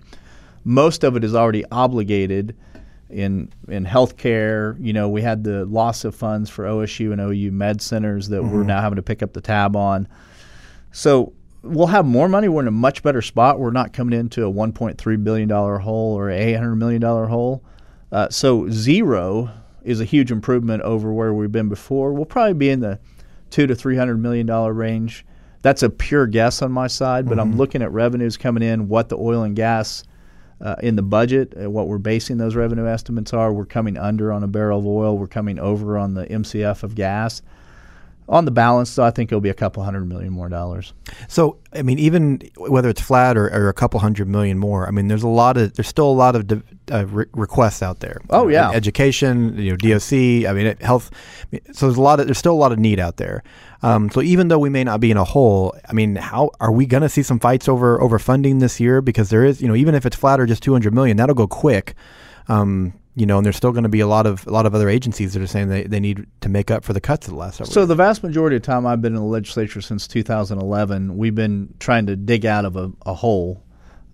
Most 0.64 1.04
of 1.04 1.16
it 1.16 1.24
is 1.24 1.34
already 1.34 1.64
obligated 1.70 2.56
in 3.10 3.50
in 3.68 3.84
healthcare. 3.84 4.76
You 4.80 4.92
know, 4.92 5.08
we 5.08 5.22
had 5.22 5.44
the 5.44 5.64
loss 5.66 6.04
of 6.04 6.14
funds 6.14 6.50
for 6.50 6.64
OSU 6.64 7.12
and 7.12 7.20
OU 7.20 7.52
med 7.52 7.80
centers 7.80 8.28
that 8.28 8.42
we're 8.42 8.64
now 8.64 8.80
having 8.80 8.96
to 8.96 9.02
pick 9.02 9.22
up 9.22 9.32
the 9.32 9.40
tab 9.40 9.76
on. 9.76 10.08
So 10.92 11.32
we'll 11.62 11.88
have 11.88 12.06
more 12.06 12.28
money. 12.28 12.48
We're 12.48 12.62
in 12.62 12.68
a 12.68 12.72
much 12.72 13.02
better 13.02 13.22
spot. 13.22 13.58
We're 13.58 13.70
not 13.70 13.92
coming 13.92 14.18
into 14.18 14.46
a 14.46 14.52
1.3 14.52 15.24
billion 15.24 15.48
dollar 15.48 15.78
hole 15.78 16.18
or 16.18 16.30
a 16.30 16.36
800 16.36 16.76
million 16.76 17.00
dollar 17.00 17.26
hole. 17.26 17.62
Uh, 18.12 18.28
so 18.30 18.68
zero 18.70 19.50
is 19.82 20.00
a 20.00 20.04
huge 20.04 20.30
improvement 20.30 20.82
over 20.82 21.12
where 21.12 21.34
we've 21.34 21.52
been 21.52 21.68
before. 21.68 22.12
We'll 22.12 22.24
probably 22.24 22.54
be 22.54 22.70
in 22.70 22.80
the 22.80 22.98
two 23.50 23.66
to 23.66 23.74
300 23.74 24.16
million 24.16 24.46
dollar 24.46 24.72
range. 24.72 25.26
That's 25.62 25.82
a 25.82 25.90
pure 25.90 26.26
guess 26.26 26.60
on 26.60 26.72
my 26.72 26.88
side, 26.88 27.26
but 27.26 27.40
I'm 27.40 27.56
looking 27.56 27.80
at 27.80 27.90
revenues 27.90 28.36
coming 28.36 28.62
in, 28.62 28.86
what 28.86 29.08
the 29.08 29.16
oil 29.16 29.44
and 29.44 29.56
gas 29.56 30.04
uh, 30.60 30.76
in 30.82 30.96
the 30.96 31.02
budget, 31.02 31.54
uh, 31.60 31.70
what 31.70 31.88
we're 31.88 31.98
basing 31.98 32.38
those 32.38 32.54
revenue 32.54 32.86
estimates 32.86 33.32
are. 33.32 33.52
We're 33.52 33.66
coming 33.66 33.98
under 33.98 34.32
on 34.32 34.42
a 34.42 34.48
barrel 34.48 34.78
of 34.78 34.86
oil. 34.86 35.18
We're 35.18 35.26
coming 35.26 35.58
over 35.58 35.98
on 35.98 36.14
the 36.14 36.26
MCF 36.26 36.82
of 36.82 36.94
gas. 36.94 37.42
On 38.26 38.46
the 38.46 38.50
balance, 38.50 38.94
though, 38.94 39.04
I 39.04 39.10
think 39.10 39.30
it'll 39.30 39.42
be 39.42 39.50
a 39.50 39.54
couple 39.54 39.82
hundred 39.82 40.08
million 40.08 40.32
more 40.32 40.48
dollars. 40.48 40.94
So, 41.28 41.58
I 41.74 41.82
mean, 41.82 41.98
even 41.98 42.40
whether 42.56 42.88
it's 42.88 43.02
flat 43.02 43.36
or, 43.36 43.52
or 43.52 43.68
a 43.68 43.74
couple 43.74 44.00
hundred 44.00 44.28
million 44.28 44.58
more, 44.58 44.88
I 44.88 44.92
mean, 44.92 45.08
there's 45.08 45.22
a 45.22 45.28
lot 45.28 45.58
of 45.58 45.74
there's 45.74 45.88
still 45.88 46.08
a 46.08 46.12
lot 46.12 46.34
of 46.34 46.46
de- 46.46 46.62
uh, 46.90 47.04
re- 47.04 47.26
requests 47.34 47.82
out 47.82 48.00
there. 48.00 48.22
Oh, 48.30 48.48
yeah. 48.48 48.70
education, 48.70 49.58
you 49.58 49.72
know, 49.72 49.76
DOC. 49.76 50.12
I 50.48 50.54
mean, 50.54 50.74
health. 50.80 51.10
So 51.72 51.86
there's 51.86 51.98
a 51.98 52.02
lot 52.02 52.18
of 52.18 52.26
there's 52.26 52.38
still 52.38 52.54
a 52.54 52.56
lot 52.56 52.72
of 52.72 52.78
need 52.78 52.98
out 52.98 53.18
there. 53.18 53.42
Um, 53.84 54.08
so 54.08 54.22
even 54.22 54.48
though 54.48 54.58
we 54.58 54.70
may 54.70 54.82
not 54.82 55.00
be 55.00 55.10
in 55.10 55.18
a 55.18 55.24
hole, 55.24 55.76
I 55.86 55.92
mean, 55.92 56.16
how 56.16 56.50
are 56.58 56.72
we 56.72 56.86
going 56.86 57.02
to 57.02 57.08
see 57.10 57.22
some 57.22 57.38
fights 57.38 57.68
over 57.68 58.00
over 58.00 58.18
funding 58.18 58.60
this 58.60 58.80
year? 58.80 59.02
Because 59.02 59.28
there 59.28 59.44
is, 59.44 59.60
you 59.60 59.68
know, 59.68 59.74
even 59.74 59.94
if 59.94 60.06
it's 60.06 60.16
flat 60.16 60.40
or 60.40 60.46
just 60.46 60.62
200 60.62 60.94
million, 60.94 61.18
that'll 61.18 61.34
go 61.34 61.46
quick. 61.46 61.94
Um, 62.48 62.94
you 63.14 63.26
know, 63.26 63.36
and 63.36 63.44
there's 63.44 63.56
still 63.56 63.72
going 63.72 63.84
to 63.84 63.90
be 63.90 64.00
a 64.00 64.06
lot 64.06 64.26
of 64.26 64.46
a 64.46 64.50
lot 64.50 64.64
of 64.64 64.74
other 64.74 64.88
agencies 64.88 65.34
that 65.34 65.42
are 65.42 65.46
saying 65.46 65.68
they, 65.68 65.82
they 65.82 66.00
need 66.00 66.26
to 66.40 66.48
make 66.48 66.70
up 66.70 66.82
for 66.82 66.94
the 66.94 67.00
cuts 67.00 67.26
of 67.26 67.34
the 67.34 67.38
last 67.38 67.56
several. 67.56 67.68
Years. 67.68 67.74
So 67.74 67.80
years. 67.80 67.88
the 67.88 67.94
vast 67.94 68.22
majority 68.22 68.56
of 68.56 68.62
time 68.62 68.86
I've 68.86 69.02
been 69.02 69.14
in 69.14 69.20
the 69.20 69.26
legislature 69.26 69.82
since 69.82 70.08
2011, 70.08 71.16
we've 71.18 71.34
been 71.34 71.72
trying 71.78 72.06
to 72.06 72.16
dig 72.16 72.46
out 72.46 72.64
of 72.64 72.76
a, 72.76 72.90
a 73.04 73.12
hole. 73.12 73.62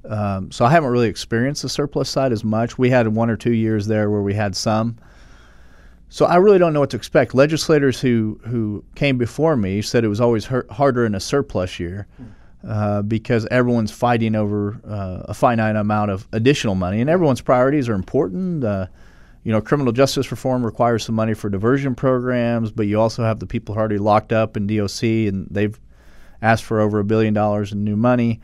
Um, 0.05 0.51
so 0.51 0.65
I 0.65 0.71
haven't 0.71 0.91
really 0.91 1.09
experienced 1.09 1.63
the 1.63 1.69
surplus 1.69 2.11
side 2.11 2.33
as 2.33 2.43
much. 2.43 2.77
We 2.77 2.91
had 2.91 3.07
one 3.07 3.31
or 3.31 3.37
two 3.37 3.53
years 3.53 3.87
there 3.87 4.11
where 4.11 4.23
we 4.23 4.35
had 4.35 4.57
some. 4.57 4.99
So 6.13 6.27
I 6.27 6.37
really 6.37 6.59
don't 6.59 6.73
know 6.73 6.81
what 6.81 6.91
to 6.91 6.97
expect. 6.97 7.35
Legislators 7.35 8.01
who 8.01 8.41
who 8.45 8.85
came 8.97 9.17
before 9.17 9.57
me 9.57 9.81
said 9.81 10.05
it 10.05 10.09
was 10.09 10.21
always 10.21 10.45
harder 10.45 11.07
in 11.07 11.15
a 11.15 11.21
surplus 11.21 11.79
year 11.79 12.09
uh, 12.67 13.03
because 13.03 13.47
everyone's 13.47 13.93
fighting 13.93 14.35
over 14.35 14.81
uh, 14.87 15.23
a 15.27 15.35
finite 15.35 15.77
amount 15.77 16.11
of 16.11 16.27
additional 16.33 16.75
money, 16.75 17.01
and 17.01 17.09
everyone's 17.09 17.41
priorities 17.41 17.89
are 17.89 17.95
important. 17.95 18.65
Uh, 18.65 18.87
you 19.45 19.53
know, 19.53 19.61
criminal 19.61 19.93
justice 19.93 20.31
reform 20.33 20.67
requires 20.67 21.05
some 21.05 21.15
money 21.15 21.33
for 21.33 21.49
diversion 21.49 21.95
programs, 21.95 22.73
but 22.73 22.89
you 22.89 23.01
also 23.01 23.23
have 23.23 23.39
the 23.39 23.47
people 23.47 23.75
who 23.75 23.79
are 23.79 23.83
already 23.83 23.99
locked 23.99 24.33
up 24.33 24.57
in 24.57 24.67
DOC, 24.67 25.03
and 25.03 25.47
they've 25.49 25.79
asked 26.43 26.65
for 26.65 26.81
over 26.81 26.99
a 26.99 27.05
billion 27.05 27.33
dollars 27.33 27.73
in 27.73 27.85
new 27.85 27.97
money. 27.97 28.41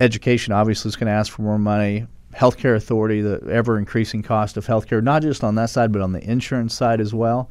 Education 0.00 0.54
obviously 0.54 0.88
is 0.88 0.96
going 0.96 1.06
to 1.06 1.12
ask 1.12 1.30
for 1.30 1.42
more 1.42 1.58
money. 1.58 2.06
Healthcare 2.34 2.76
authority, 2.76 3.20
the 3.20 3.40
ever 3.50 3.78
increasing 3.78 4.22
cost 4.22 4.56
of 4.56 4.66
healthcare, 4.66 5.02
not 5.02 5.22
just 5.22 5.44
on 5.44 5.54
that 5.54 5.70
side, 5.70 5.92
but 5.92 6.02
on 6.02 6.12
the 6.12 6.22
insurance 6.28 6.74
side 6.74 7.00
as 7.00 7.14
well. 7.14 7.50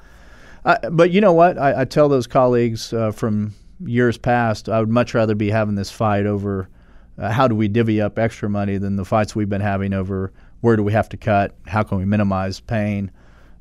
But 0.91 1.11
you 1.11 1.21
know 1.21 1.33
what? 1.33 1.57
I, 1.57 1.81
I 1.81 1.85
tell 1.85 2.07
those 2.09 2.27
colleagues 2.27 2.93
uh, 2.93 3.11
from 3.11 3.53
years 3.79 4.17
past, 4.17 4.69
I 4.69 4.79
would 4.79 4.89
much 4.89 5.13
rather 5.13 5.35
be 5.35 5.49
having 5.49 5.75
this 5.75 5.91
fight 5.91 6.25
over 6.25 6.69
uh, 7.17 7.31
how 7.31 7.47
do 7.47 7.55
we 7.55 7.67
divvy 7.67 8.01
up 8.01 8.17
extra 8.17 8.49
money 8.49 8.77
than 8.77 8.95
the 8.95 9.05
fights 9.05 9.35
we've 9.35 9.49
been 9.49 9.61
having 9.61 9.93
over 9.93 10.31
where 10.61 10.75
do 10.75 10.83
we 10.83 10.93
have 10.93 11.09
to 11.09 11.17
cut, 11.17 11.55
how 11.67 11.83
can 11.83 11.97
we 11.97 12.05
minimize 12.05 12.59
pain. 12.59 13.11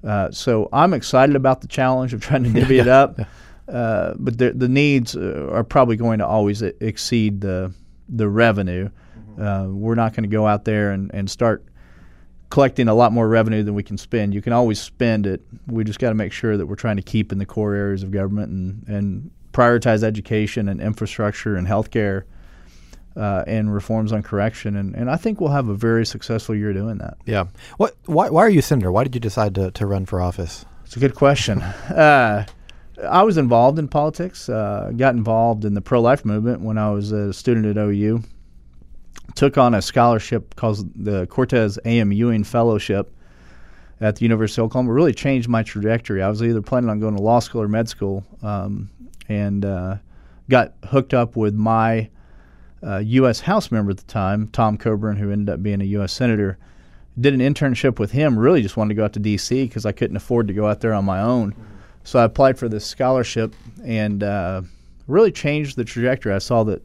Uh, 0.04 0.30
so 0.30 0.68
I'm 0.72 0.94
excited 0.94 1.36
about 1.36 1.60
the 1.60 1.66
challenge 1.66 2.14
of 2.14 2.20
trying 2.22 2.44
to 2.44 2.50
divvy 2.50 2.78
it 2.78 2.88
up, 3.02 3.20
uh, 3.68 4.14
but 4.16 4.38
the, 4.38 4.52
the 4.52 4.68
needs 4.68 5.16
uh, 5.16 5.48
are 5.52 5.64
probably 5.64 5.96
going 5.96 6.18
to 6.18 6.26
always 6.26 6.62
exceed 6.62 7.40
the 7.40 7.72
the 8.08 8.28
revenue. 8.28 8.90
Uh, 9.38 9.66
we're 9.68 9.94
not 9.94 10.12
going 10.14 10.24
to 10.24 10.28
go 10.28 10.46
out 10.46 10.64
there 10.64 10.92
and, 10.92 11.10
and 11.14 11.30
start 11.30 11.64
collecting 12.50 12.86
a 12.86 12.94
lot 12.94 13.12
more 13.12 13.28
revenue 13.28 13.62
than 13.62 13.74
we 13.74 13.82
can 13.82 13.96
spend. 13.96 14.34
You 14.34 14.42
can 14.42 14.52
always 14.52 14.80
spend 14.80 15.26
it. 15.26 15.40
We 15.66 15.84
just 15.84 15.98
got 15.98 16.10
to 16.10 16.14
make 16.14 16.32
sure 16.32 16.56
that 16.56 16.66
we're 16.66 16.76
trying 16.76 16.96
to 16.96 17.02
keep 17.02 17.32
in 17.32 17.38
the 17.38 17.46
core 17.46 17.74
areas 17.74 18.02
of 18.02 18.10
government 18.10 18.52
and, 18.52 18.88
and 18.88 19.30
prioritize 19.52 20.02
education 20.02 20.68
and 20.68 20.80
infrastructure 20.80 21.56
and 21.56 21.66
healthcare 21.66 22.24
uh, 23.16 23.44
and 23.46 23.72
reforms 23.72 24.12
on 24.12 24.22
correction. 24.22 24.76
And, 24.76 24.94
and 24.94 25.10
I 25.10 25.16
think 25.16 25.40
we'll 25.40 25.50
have 25.50 25.68
a 25.68 25.74
very 25.74 26.04
successful 26.04 26.54
year 26.54 26.72
doing 26.72 26.98
that. 26.98 27.16
Yeah. 27.24 27.46
What? 27.76 27.96
Why, 28.06 28.30
why 28.30 28.42
are 28.42 28.50
you 28.50 28.62
senator? 28.62 28.92
Why 28.92 29.04
did 29.04 29.14
you 29.14 29.20
decide 29.20 29.54
to, 29.54 29.70
to 29.70 29.86
run 29.86 30.06
for 30.06 30.20
office? 30.20 30.64
It's 30.84 30.96
a 30.96 31.00
good 31.00 31.14
question. 31.14 31.62
uh, 31.62 32.46
I 33.08 33.22
was 33.22 33.38
involved 33.38 33.78
in 33.78 33.88
politics. 33.88 34.48
Uh, 34.48 34.92
got 34.96 35.14
involved 35.14 35.64
in 35.64 35.74
the 35.74 35.80
pro-life 35.80 36.24
movement 36.24 36.60
when 36.60 36.78
I 36.78 36.90
was 36.90 37.12
a 37.12 37.32
student 37.32 37.66
at 37.66 37.76
OU. 37.76 38.22
Took 39.34 39.58
on 39.58 39.74
a 39.74 39.82
scholarship 39.82 40.54
called 40.56 40.90
the 40.94 41.26
Cortez 41.26 41.78
A.M. 41.84 42.12
Ewing 42.12 42.44
Fellowship 42.44 43.12
at 44.00 44.16
the 44.16 44.24
University 44.24 44.60
of 44.60 44.66
Oklahoma. 44.66 44.90
It 44.90 44.94
really 44.94 45.14
changed 45.14 45.48
my 45.48 45.62
trajectory. 45.62 46.22
I 46.22 46.28
was 46.28 46.42
either 46.42 46.60
planning 46.60 46.90
on 46.90 47.00
going 47.00 47.16
to 47.16 47.22
law 47.22 47.38
school 47.38 47.62
or 47.62 47.68
med 47.68 47.88
school, 47.88 48.24
um, 48.42 48.90
and 49.28 49.64
uh, 49.64 49.96
got 50.50 50.74
hooked 50.84 51.14
up 51.14 51.36
with 51.36 51.54
my 51.54 52.10
uh, 52.84 52.98
U.S. 52.98 53.40
House 53.40 53.70
member 53.70 53.92
at 53.92 53.98
the 53.98 54.04
time, 54.04 54.48
Tom 54.48 54.76
Coburn, 54.76 55.16
who 55.16 55.30
ended 55.30 55.54
up 55.54 55.62
being 55.62 55.80
a 55.80 55.84
U.S. 55.84 56.12
senator. 56.12 56.58
Did 57.20 57.34
an 57.34 57.40
internship 57.40 57.98
with 57.98 58.10
him. 58.10 58.38
Really, 58.38 58.62
just 58.62 58.76
wanted 58.76 58.90
to 58.90 58.94
go 58.94 59.04
out 59.04 59.12
to 59.12 59.20
D.C. 59.20 59.64
because 59.64 59.86
I 59.86 59.92
couldn't 59.92 60.16
afford 60.16 60.48
to 60.48 60.54
go 60.54 60.66
out 60.66 60.80
there 60.80 60.94
on 60.94 61.04
my 61.04 61.20
own. 61.20 61.54
So 62.04 62.18
I 62.18 62.24
applied 62.24 62.58
for 62.58 62.68
this 62.68 62.84
scholarship 62.84 63.54
and 63.84 64.22
uh, 64.22 64.62
really 65.06 65.30
changed 65.30 65.76
the 65.76 65.84
trajectory. 65.84 66.32
I 66.32 66.38
saw 66.38 66.64
that 66.64 66.82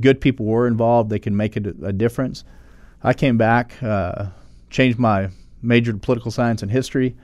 good 0.00 0.20
people 0.20 0.46
were 0.46 0.66
involved; 0.66 1.10
they 1.10 1.18
could 1.18 1.32
make 1.32 1.56
a, 1.56 1.74
a 1.82 1.92
difference. 1.92 2.44
I 3.02 3.12
came 3.14 3.38
back, 3.38 3.82
uh, 3.82 4.26
changed 4.68 4.98
my 4.98 5.30
major 5.62 5.92
to 5.92 5.98
political 5.98 6.30
science 6.30 6.62
and 6.62 6.70
history, 6.70 7.14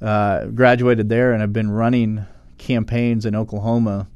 uh, 0.00 0.46
graduated 0.46 1.08
there, 1.08 1.32
and 1.32 1.40
have 1.40 1.52
been 1.52 1.70
running 1.70 2.26
campaigns 2.58 3.26
in 3.26 3.34
Oklahoma 3.34 4.08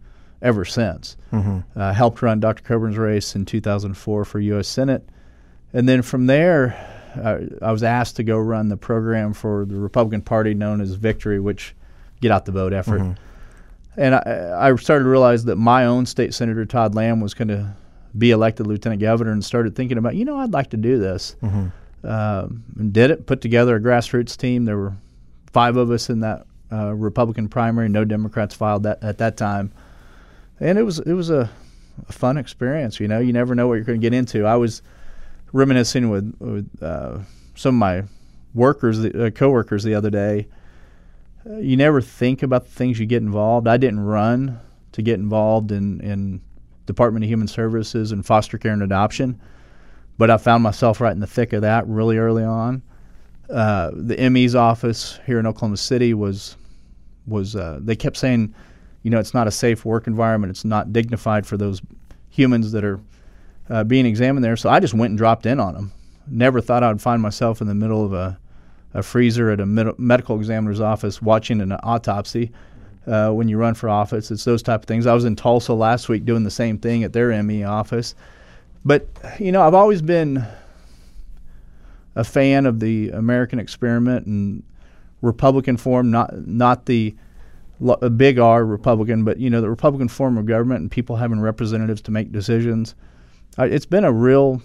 ever 0.42 0.64
since. 0.64 1.16
Mm-hmm. 1.32 1.60
Uh, 1.78 1.92
helped 1.92 2.22
run 2.22 2.40
Dr. 2.40 2.62
Coburn's 2.62 2.98
race 2.98 3.34
in 3.34 3.44
2004 3.44 4.24
for 4.24 4.40
U.S. 4.40 4.68
Senate. 4.68 5.08
And 5.72 5.88
then 5.88 6.02
from 6.02 6.26
there, 6.26 6.76
I 7.62 7.72
was 7.72 7.82
asked 7.82 8.16
to 8.16 8.22
go 8.22 8.38
run 8.38 8.68
the 8.68 8.76
program 8.76 9.32
for 9.32 9.64
the 9.64 9.76
Republican 9.76 10.22
Party 10.22 10.54
known 10.54 10.80
as 10.80 10.92
Victory, 10.92 11.40
which 11.40 11.74
get 12.20 12.30
out 12.30 12.44
the 12.44 12.52
vote 12.52 12.72
effort. 12.72 13.00
Mm-hmm. 13.00 14.00
And 14.00 14.14
I, 14.16 14.68
I 14.68 14.76
started 14.76 15.04
to 15.04 15.10
realize 15.10 15.44
that 15.44 15.56
my 15.56 15.86
own 15.86 16.06
state 16.06 16.34
senator, 16.34 16.64
Todd 16.64 16.94
Lamb, 16.94 17.20
was 17.20 17.34
going 17.34 17.48
to 17.48 17.74
be 18.16 18.30
elected 18.30 18.66
lieutenant 18.66 19.00
governor 19.00 19.32
and 19.32 19.44
started 19.44 19.74
thinking 19.74 19.98
about, 19.98 20.14
you 20.14 20.24
know, 20.24 20.38
I'd 20.38 20.52
like 20.52 20.70
to 20.70 20.76
do 20.76 20.98
this. 20.98 21.36
Mm-hmm. 21.42 22.06
Um, 22.06 22.64
and 22.78 22.92
did 22.92 23.10
it, 23.10 23.26
put 23.26 23.40
together 23.40 23.76
a 23.76 23.80
grassroots 23.80 24.36
team. 24.36 24.66
There 24.66 24.76
were 24.76 24.94
five 25.52 25.76
of 25.76 25.90
us 25.90 26.10
in 26.10 26.20
that 26.20 26.46
uh, 26.70 26.92
Republican 26.94 27.48
primary. 27.48 27.88
No 27.88 28.04
Democrats 28.04 28.54
filed 28.54 28.82
that 28.82 29.02
at 29.02 29.18
that 29.18 29.36
time 29.36 29.72
and 30.60 30.78
it 30.78 30.82
was 30.82 30.98
it 31.00 31.12
was 31.12 31.30
a, 31.30 31.50
a 32.08 32.12
fun 32.12 32.36
experience. 32.36 33.00
You 33.00 33.08
know, 33.08 33.18
you 33.18 33.32
never 33.32 33.54
know 33.54 33.68
what 33.68 33.74
you're 33.74 33.84
going 33.84 34.00
to 34.00 34.04
get 34.04 34.14
into. 34.14 34.46
I 34.46 34.56
was 34.56 34.82
reminiscing 35.52 36.10
with, 36.10 36.34
with 36.38 36.82
uh, 36.82 37.18
some 37.54 37.76
of 37.76 37.78
my 37.78 38.04
workers, 38.54 39.04
uh, 39.04 39.30
coworkers, 39.34 39.84
the 39.84 39.94
other 39.94 40.10
day. 40.10 40.48
Uh, 41.48 41.58
you 41.58 41.76
never 41.76 42.00
think 42.00 42.42
about 42.42 42.64
the 42.64 42.70
things 42.70 42.98
you 42.98 43.06
get 43.06 43.22
involved. 43.22 43.68
I 43.68 43.76
didn't 43.76 44.00
run 44.00 44.60
to 44.92 45.02
get 45.02 45.18
involved 45.18 45.72
in 45.72 46.00
in 46.00 46.40
Department 46.86 47.24
of 47.24 47.28
Human 47.28 47.48
Services 47.48 48.12
and 48.12 48.24
foster 48.24 48.58
care 48.58 48.72
and 48.72 48.82
adoption, 48.82 49.40
but 50.18 50.30
I 50.30 50.36
found 50.36 50.62
myself 50.62 51.00
right 51.00 51.12
in 51.12 51.20
the 51.20 51.26
thick 51.26 51.52
of 51.52 51.62
that 51.62 51.86
really 51.86 52.18
early 52.18 52.44
on. 52.44 52.82
Uh, 53.50 53.90
the 53.94 54.30
ME's 54.30 54.54
office 54.54 55.18
here 55.26 55.38
in 55.38 55.46
Oklahoma 55.46 55.76
City 55.76 56.14
was 56.14 56.56
was 57.26 57.56
uh, 57.56 57.78
they 57.82 57.96
kept 57.96 58.16
saying 58.16 58.54
you 59.04 59.10
know, 59.10 59.20
it's 59.20 59.34
not 59.34 59.46
a 59.46 59.52
safe 59.52 59.84
work 59.84 60.08
environment. 60.08 60.50
It's 60.50 60.64
not 60.64 60.92
dignified 60.92 61.46
for 61.46 61.56
those 61.56 61.80
humans 62.30 62.72
that 62.72 62.84
are 62.84 62.98
uh, 63.68 63.84
being 63.84 64.06
examined 64.06 64.42
there. 64.42 64.56
So 64.56 64.70
I 64.70 64.80
just 64.80 64.94
went 64.94 65.10
and 65.10 65.18
dropped 65.18 65.46
in 65.46 65.60
on 65.60 65.74
them. 65.74 65.92
Never 66.26 66.60
thought 66.60 66.82
I'd 66.82 67.02
find 67.02 67.20
myself 67.20 67.60
in 67.60 67.66
the 67.66 67.74
middle 67.74 68.02
of 68.02 68.14
a, 68.14 68.38
a 68.94 69.02
freezer 69.02 69.50
at 69.50 69.60
a 69.60 69.66
med- 69.66 69.98
medical 69.98 70.38
examiner's 70.38 70.80
office 70.80 71.20
watching 71.20 71.60
an 71.60 71.72
autopsy. 71.72 72.50
Uh, 73.06 73.30
when 73.30 73.48
you 73.48 73.58
run 73.58 73.74
for 73.74 73.88
office, 73.88 74.30
it's 74.30 74.44
those 74.44 74.62
type 74.62 74.82
of 74.82 74.86
things. 74.86 75.06
I 75.06 75.12
was 75.12 75.26
in 75.26 75.36
Tulsa 75.36 75.74
last 75.74 76.08
week 76.08 76.24
doing 76.24 76.42
the 76.42 76.50
same 76.50 76.78
thing 76.78 77.04
at 77.04 77.12
their 77.12 77.42
ME 77.42 77.62
office. 77.64 78.14
But 78.84 79.06
you 79.38 79.52
know, 79.52 79.62
I've 79.62 79.74
always 79.74 80.00
been 80.02 80.44
a 82.16 82.24
fan 82.24 82.66
of 82.66 82.80
the 82.80 83.10
American 83.10 83.58
experiment 83.58 84.26
and 84.26 84.62
Republican 85.22 85.76
form, 85.76 86.10
not 86.10 86.46
not 86.46 86.86
the 86.86 87.14
big 88.16 88.38
R 88.38 88.64
Republican, 88.64 89.24
but 89.24 89.38
you 89.38 89.50
know 89.50 89.60
the 89.60 89.70
Republican 89.70 90.08
form 90.08 90.38
of 90.38 90.46
government 90.46 90.80
and 90.82 90.90
people 90.90 91.16
having 91.16 91.40
representatives 91.40 92.00
to 92.02 92.10
make 92.10 92.32
decisions. 92.32 92.94
Uh, 93.58 93.64
it's 93.64 93.86
been 93.86 94.04
a 94.04 94.12
real 94.12 94.62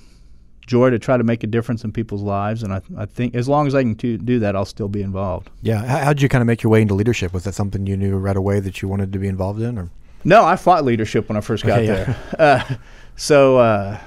joy 0.70 0.90
to 0.92 1.00
try 1.00 1.18
to 1.18 1.24
make 1.24 1.44
a 1.44 1.48
difference 1.48 1.84
in 1.84 1.92
people's 1.92 2.22
lives, 2.22 2.64
and 2.64 2.72
I, 2.72 2.82
I 2.98 3.06
think 3.06 3.36
as 3.36 3.50
long 3.50 3.68
as 3.68 3.76
I 3.76 3.82
can 3.82 3.96
do 3.96 4.40
that, 4.40 4.56
I'll 4.56 4.66
still 4.66 4.88
be 4.88 5.02
involved. 5.02 5.50
Yeah, 5.62 5.84
how 5.84 6.14
did 6.14 6.22
you 6.22 6.30
kind 6.30 6.42
of 6.42 6.48
make 6.48 6.64
your 6.64 6.72
way 6.72 6.82
into 6.82 6.94
leadership? 6.94 7.34
Was 7.34 7.44
that 7.44 7.56
something 7.56 7.88
you 7.88 7.98
knew 7.98 8.18
right 8.18 8.38
away 8.38 8.60
that 8.60 8.82
you 8.82 8.88
wanted 8.88 9.12
to 9.14 9.20
be 9.20 9.28
involved 9.28 9.62
in, 9.62 9.78
or? 9.78 9.90
No, 10.24 10.46
I 10.46 10.56
fought 10.56 10.86
leadership 10.86 11.28
when 11.28 11.38
I 11.38 11.42
first 11.42 11.66
got 11.66 11.80
okay, 11.80 11.88
there. 11.88 12.18
Uh, 12.40 12.76
so 13.16 13.58
uh, 13.58 14.00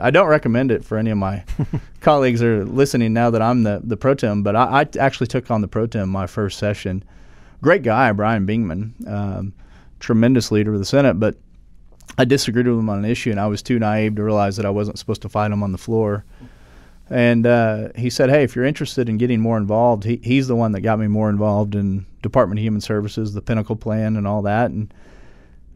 I 0.00 0.10
don't 0.10 0.28
recommend 0.28 0.70
it 0.70 0.84
for 0.84 0.98
any 0.98 1.10
of 1.10 1.18
my 1.18 1.42
colleagues 2.00 2.40
that 2.40 2.48
are 2.48 2.64
listening 2.64 3.12
now 3.12 3.30
that 3.30 3.42
I'm 3.42 3.64
the 3.64 3.80
the 3.82 3.96
pro 3.96 4.14
tem. 4.14 4.42
But 4.42 4.54
I, 4.54 4.80
I 4.80 4.88
actually 5.00 5.26
took 5.26 5.50
on 5.50 5.60
the 5.60 5.68
pro 5.68 5.86
tem 5.86 6.08
my 6.08 6.26
first 6.26 6.58
session 6.58 7.02
great 7.64 7.82
guy, 7.82 8.12
Brian 8.12 8.46
Bingman, 8.46 9.08
um, 9.08 9.54
tremendous 9.98 10.52
leader 10.52 10.74
of 10.74 10.78
the 10.78 10.84
Senate, 10.84 11.14
but 11.14 11.34
I 12.16 12.24
disagreed 12.24 12.66
with 12.66 12.78
him 12.78 12.88
on 12.88 12.98
an 12.98 13.04
issue, 13.04 13.30
and 13.30 13.40
I 13.40 13.46
was 13.46 13.62
too 13.62 13.78
naive 13.78 14.16
to 14.16 14.22
realize 14.22 14.56
that 14.56 14.66
I 14.66 14.70
wasn't 14.70 14.98
supposed 14.98 15.22
to 15.22 15.28
fight 15.28 15.50
him 15.50 15.62
on 15.62 15.72
the 15.72 15.78
floor. 15.78 16.24
And 17.10 17.46
uh, 17.46 17.88
he 17.96 18.08
said, 18.08 18.30
"Hey, 18.30 18.44
if 18.44 18.56
you're 18.56 18.64
interested 18.64 19.08
in 19.08 19.18
getting 19.18 19.40
more 19.40 19.58
involved, 19.58 20.04
he, 20.04 20.20
he's 20.22 20.48
the 20.48 20.56
one 20.56 20.72
that 20.72 20.80
got 20.80 20.98
me 20.98 21.06
more 21.06 21.28
involved 21.28 21.74
in 21.74 22.06
Department 22.22 22.58
of 22.58 22.62
Human 22.62 22.80
Services, 22.80 23.34
the 23.34 23.42
Pinnacle 23.42 23.76
Plan, 23.76 24.16
and 24.16 24.26
all 24.26 24.42
that." 24.42 24.70
And 24.70 24.92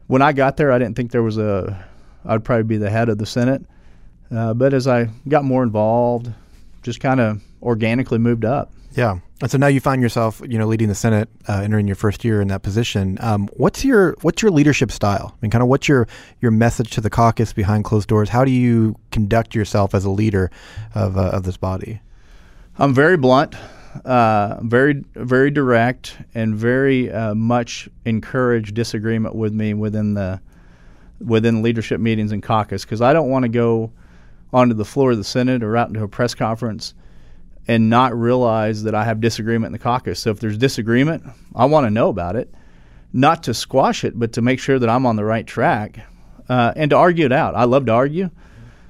when 0.07 0.21
I 0.21 0.33
got 0.33 0.57
there, 0.57 0.71
I 0.71 0.79
didn't 0.79 0.95
think 0.95 1.11
there 1.11 1.23
was 1.23 1.37
a 1.37 1.85
I'd 2.25 2.43
probably 2.43 2.63
be 2.63 2.77
the 2.77 2.89
head 2.89 3.09
of 3.09 3.17
the 3.17 3.25
Senate. 3.25 3.63
Uh, 4.31 4.53
but 4.53 4.73
as 4.73 4.87
I 4.87 5.09
got 5.27 5.43
more 5.43 5.63
involved, 5.63 6.31
just 6.83 6.99
kind 6.99 7.19
of 7.19 7.41
organically 7.61 8.17
moved 8.17 8.45
up. 8.45 8.71
Yeah. 8.93 9.19
And 9.41 9.49
so 9.49 9.57
now 9.57 9.67
you 9.67 9.79
find 9.79 10.01
yourself, 10.01 10.41
you 10.45 10.57
know, 10.57 10.67
leading 10.67 10.89
the 10.89 10.95
Senate, 10.95 11.29
uh, 11.47 11.61
entering 11.61 11.87
your 11.87 11.95
first 11.95 12.25
year 12.25 12.41
in 12.41 12.49
that 12.49 12.61
position. 12.61 13.17
Um, 13.21 13.47
what's 13.53 13.85
your 13.85 14.17
what's 14.21 14.41
your 14.41 14.51
leadership 14.51 14.91
style? 14.91 15.33
I 15.33 15.37
mean, 15.41 15.49
kind 15.49 15.61
of 15.61 15.69
what's 15.69 15.87
your 15.87 16.07
your 16.41 16.51
message 16.51 16.91
to 16.91 17.01
the 17.01 17.09
caucus 17.09 17.53
behind 17.53 17.85
closed 17.85 18.09
doors? 18.09 18.27
How 18.29 18.43
do 18.43 18.51
you 18.51 18.95
conduct 19.11 19.55
yourself 19.55 19.95
as 19.95 20.03
a 20.03 20.09
leader 20.09 20.51
of 20.93 21.17
uh, 21.17 21.29
of 21.29 21.43
this 21.43 21.55
body? 21.55 22.01
I'm 22.77 22.93
very 22.93 23.15
blunt, 23.15 23.55
uh, 24.03 24.57
very 24.61 25.05
very 25.15 25.51
direct, 25.51 26.17
and 26.35 26.55
very 26.55 27.09
uh, 27.09 27.33
much 27.33 27.87
encourage 28.03 28.73
disagreement 28.73 29.35
with 29.35 29.53
me 29.53 29.73
within 29.73 30.15
the 30.15 30.41
within 31.21 31.61
leadership 31.61 32.01
meetings 32.01 32.33
and 32.33 32.43
caucus 32.43 32.83
because 32.83 33.01
I 33.01 33.13
don't 33.13 33.29
want 33.29 33.43
to 33.43 33.49
go 33.49 33.91
onto 34.51 34.73
the 34.73 34.85
floor 34.85 35.11
of 35.11 35.17
the 35.17 35.23
Senate 35.23 35.63
or 35.63 35.77
out 35.77 35.87
into 35.87 36.03
a 36.03 36.07
press 36.09 36.35
conference 36.35 36.93
and 37.69 37.87
not 37.87 38.19
realize 38.19 38.81
that 38.81 38.95
I 38.95 39.03
have 39.03 39.21
disagreement 39.21 39.67
in 39.67 39.73
the 39.73 39.79
caucus. 39.79 40.19
So 40.19 40.31
if 40.31 40.39
there's 40.39 40.57
disagreement, 40.57 41.23
I 41.53 41.65
want 41.65 41.85
to 41.85 41.91
know 41.91 42.09
about 42.09 42.35
it, 42.35 42.51
not 43.13 43.43
to 43.43 43.53
squash 43.53 44.03
it, 44.03 44.17
but 44.17 44.33
to 44.33 44.41
make 44.41 44.59
sure 44.59 44.79
that 44.79 44.89
I'm 44.89 45.05
on 45.05 45.17
the 45.17 45.23
right 45.23 45.45
track 45.45 45.99
uh, 46.49 46.73
and 46.75 46.89
to 46.89 46.97
argue 46.97 47.27
it 47.27 47.31
out. 47.31 47.53
I 47.53 47.65
love 47.65 47.85
to 47.85 47.91
argue. 47.91 48.31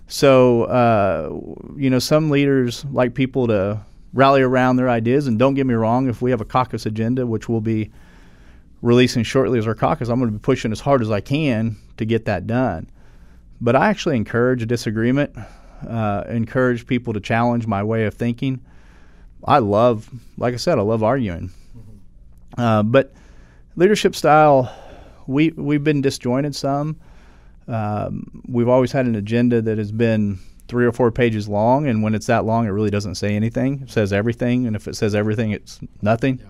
So, 0.07 0.63
uh, 0.63 1.75
you 1.75 1.89
know, 1.89 1.99
some 1.99 2.29
leaders 2.29 2.85
like 2.85 3.15
people 3.15 3.47
to 3.47 3.81
rally 4.13 4.41
around 4.41 4.77
their 4.77 4.89
ideas. 4.89 5.27
And 5.27 5.37
don't 5.37 5.55
get 5.55 5.67
me 5.67 5.73
wrong, 5.73 6.07
if 6.07 6.21
we 6.21 6.31
have 6.31 6.39
a 6.39 6.45
caucus 6.45 6.85
agenda, 6.85 7.27
which 7.27 7.49
we'll 7.49 7.59
be 7.59 7.91
releasing 8.81 9.23
shortly 9.23 9.59
as 9.59 9.67
our 9.67 9.75
caucus, 9.75 10.07
I'm 10.07 10.19
going 10.19 10.31
to 10.31 10.37
be 10.37 10.41
pushing 10.41 10.71
as 10.71 10.79
hard 10.79 11.01
as 11.01 11.11
I 11.11 11.19
can 11.19 11.75
to 11.97 12.05
get 12.05 12.23
that 12.25 12.47
done. 12.47 12.89
But 13.59 13.75
I 13.75 13.89
actually 13.89 14.15
encourage 14.15 14.65
disagreement, 14.65 15.35
uh, 15.85 16.23
encourage 16.29 16.87
people 16.87 17.11
to 17.11 17.19
challenge 17.19 17.67
my 17.67 17.83
way 17.83 18.05
of 18.05 18.13
thinking. 18.13 18.61
I 19.43 19.59
love, 19.59 20.09
like 20.37 20.53
I 20.53 20.57
said, 20.57 20.77
I 20.77 20.81
love 20.81 21.03
arguing. 21.03 21.51
Mm-hmm. 21.77 22.61
Uh, 22.61 22.83
but 22.83 23.13
leadership 23.75 24.15
style, 24.15 24.73
we 25.27 25.51
we've 25.51 25.83
been 25.83 26.01
disjointed 26.01 26.55
some. 26.55 26.97
Um, 27.67 28.43
we've 28.47 28.67
always 28.67 28.91
had 28.91 29.05
an 29.05 29.15
agenda 29.15 29.61
that 29.61 29.77
has 29.77 29.91
been 29.91 30.39
three 30.67 30.85
or 30.85 30.91
four 30.91 31.11
pages 31.11 31.47
long, 31.47 31.87
and 31.87 32.03
when 32.03 32.15
it's 32.15 32.27
that 32.27 32.45
long, 32.45 32.65
it 32.65 32.69
really 32.69 32.89
doesn't 32.89 33.15
say 33.15 33.35
anything. 33.35 33.81
It 33.83 33.91
says 33.91 34.11
everything, 34.11 34.67
and 34.67 34.75
if 34.75 34.87
it 34.87 34.95
says 34.95 35.15
everything, 35.15 35.51
it's 35.51 35.79
nothing. 36.01 36.39
Yeah. 36.39 36.49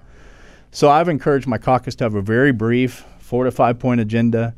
So 0.72 0.89
I've 0.89 1.10
encouraged 1.10 1.48
my 1.48 1.58
caucus 1.58 1.96
to 1.96 2.03
have 2.03 2.15
a 2.15 2.22
very 2.22 2.51
brief 2.51 3.05
four 3.19 3.43
to 3.43 3.51
five 3.51 3.79
point 3.79 4.01
agenda 4.01 4.55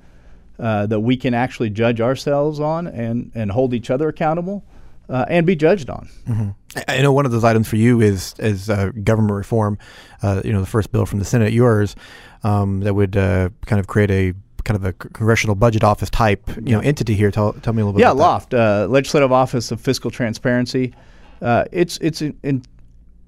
uh, 0.59 0.85
that 0.85 0.99
we 0.99 1.17
can 1.17 1.33
actually 1.33 1.69
judge 1.69 2.01
ourselves 2.01 2.59
on 2.59 2.87
and, 2.87 3.31
and 3.33 3.51
hold 3.51 3.73
each 3.73 3.89
other 3.89 4.09
accountable 4.09 4.63
uh, 5.11 5.25
and 5.27 5.45
be 5.45 5.55
judged 5.55 5.89
on. 5.89 6.09
Mm-hmm. 6.27 6.79
I 6.87 7.01
know 7.01 7.11
one 7.11 7.25
of 7.25 7.31
those 7.31 7.43
items 7.43 7.67
for 7.67 7.75
you 7.75 8.01
is 8.01 8.33
is 8.39 8.69
uh, 8.69 8.91
government 9.03 9.33
reform. 9.33 9.77
Uh, 10.23 10.41
you 10.43 10.53
know, 10.53 10.61
the 10.61 10.67
first 10.67 10.91
bill 10.91 11.05
from 11.05 11.19
the 11.19 11.25
Senate, 11.25 11.51
yours, 11.51 11.95
um, 12.43 12.79
that 12.79 12.93
would 12.93 13.17
uh, 13.17 13.49
kind 13.65 13.79
of 13.79 13.87
create 13.87 14.09
a 14.09 14.33
kind 14.63 14.77
of 14.77 14.85
a 14.85 14.93
congressional 14.93 15.55
budget 15.55 15.83
office 15.83 16.09
type 16.09 16.47
you 16.55 16.71
know 16.71 16.79
entity 16.79 17.13
here. 17.13 17.29
Tell 17.29 17.53
tell 17.53 17.73
me 17.73 17.81
a 17.81 17.85
little 17.85 17.97
bit. 17.97 18.03
Yeah, 18.03 18.11
LOFT, 18.11 18.53
uh, 18.53 18.87
Legislative 18.89 19.31
Office 19.31 19.71
of 19.71 19.81
Fiscal 19.81 20.09
Transparency. 20.09 20.93
Uh, 21.41 21.65
it's 21.71 21.97
it's 21.97 22.21
in, 22.21 22.37
in 22.43 22.63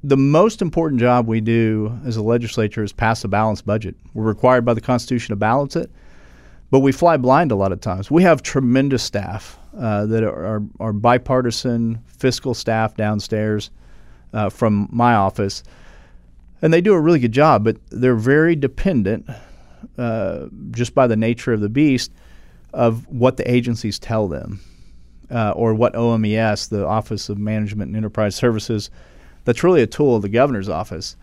the 0.05 0.17
most 0.17 0.61
important 0.61 1.01
job 1.01 1.27
we 1.27 1.41
do 1.41 1.97
as 2.05 2.15
a 2.15 2.21
legislature 2.21 2.83
is 2.83 2.93
pass 2.93 3.23
a 3.25 3.27
balanced 3.27 3.65
budget. 3.65 3.95
We're 4.13 4.23
required 4.23 4.63
by 4.63 4.73
the 4.73 4.81
Constitution 4.81 5.33
to 5.33 5.35
balance 5.35 5.75
it, 5.75 5.91
but 6.71 6.79
we 6.79 6.93
fly 6.93 7.17
blind 7.17 7.51
a 7.51 7.55
lot 7.55 7.73
of 7.73 7.81
times. 7.81 8.09
We 8.09 8.23
have 8.23 8.41
tremendous 8.41 9.03
staff 9.03 9.57
uh, 9.77 10.05
that 10.05 10.23
are, 10.23 10.61
bipartisan 10.93 11.99
fiscal 12.05 12.53
staff 12.53 12.95
downstairs 12.95 13.71
uh, 14.33 14.49
from 14.49 14.87
my 14.91 15.15
office, 15.15 15.63
and 16.61 16.73
they 16.73 16.81
do 16.81 16.93
a 16.93 16.99
really 16.99 17.19
good 17.19 17.31
job. 17.31 17.63
But 17.63 17.77
they're 17.89 18.15
very 18.15 18.55
dependent, 18.55 19.27
uh, 19.97 20.47
just 20.71 20.93
by 20.93 21.07
the 21.07 21.15
nature 21.15 21.53
of 21.53 21.61
the 21.61 21.69
beast, 21.69 22.11
of 22.73 23.07
what 23.07 23.37
the 23.37 23.51
agencies 23.51 23.99
tell 23.99 24.27
them, 24.27 24.59
uh, 25.31 25.51
or 25.55 25.73
what 25.73 25.95
OMES, 25.95 26.69
the 26.69 26.85
Office 26.85 27.29
of 27.29 27.37
Management 27.37 27.89
and 27.89 27.97
Enterprise 27.97 28.35
Services, 28.35 28.89
that's 29.45 29.63
really 29.63 29.81
a 29.81 29.87
tool 29.87 30.15
of 30.15 30.21
the 30.21 30.29
governor's 30.29 30.69
office. 30.69 31.15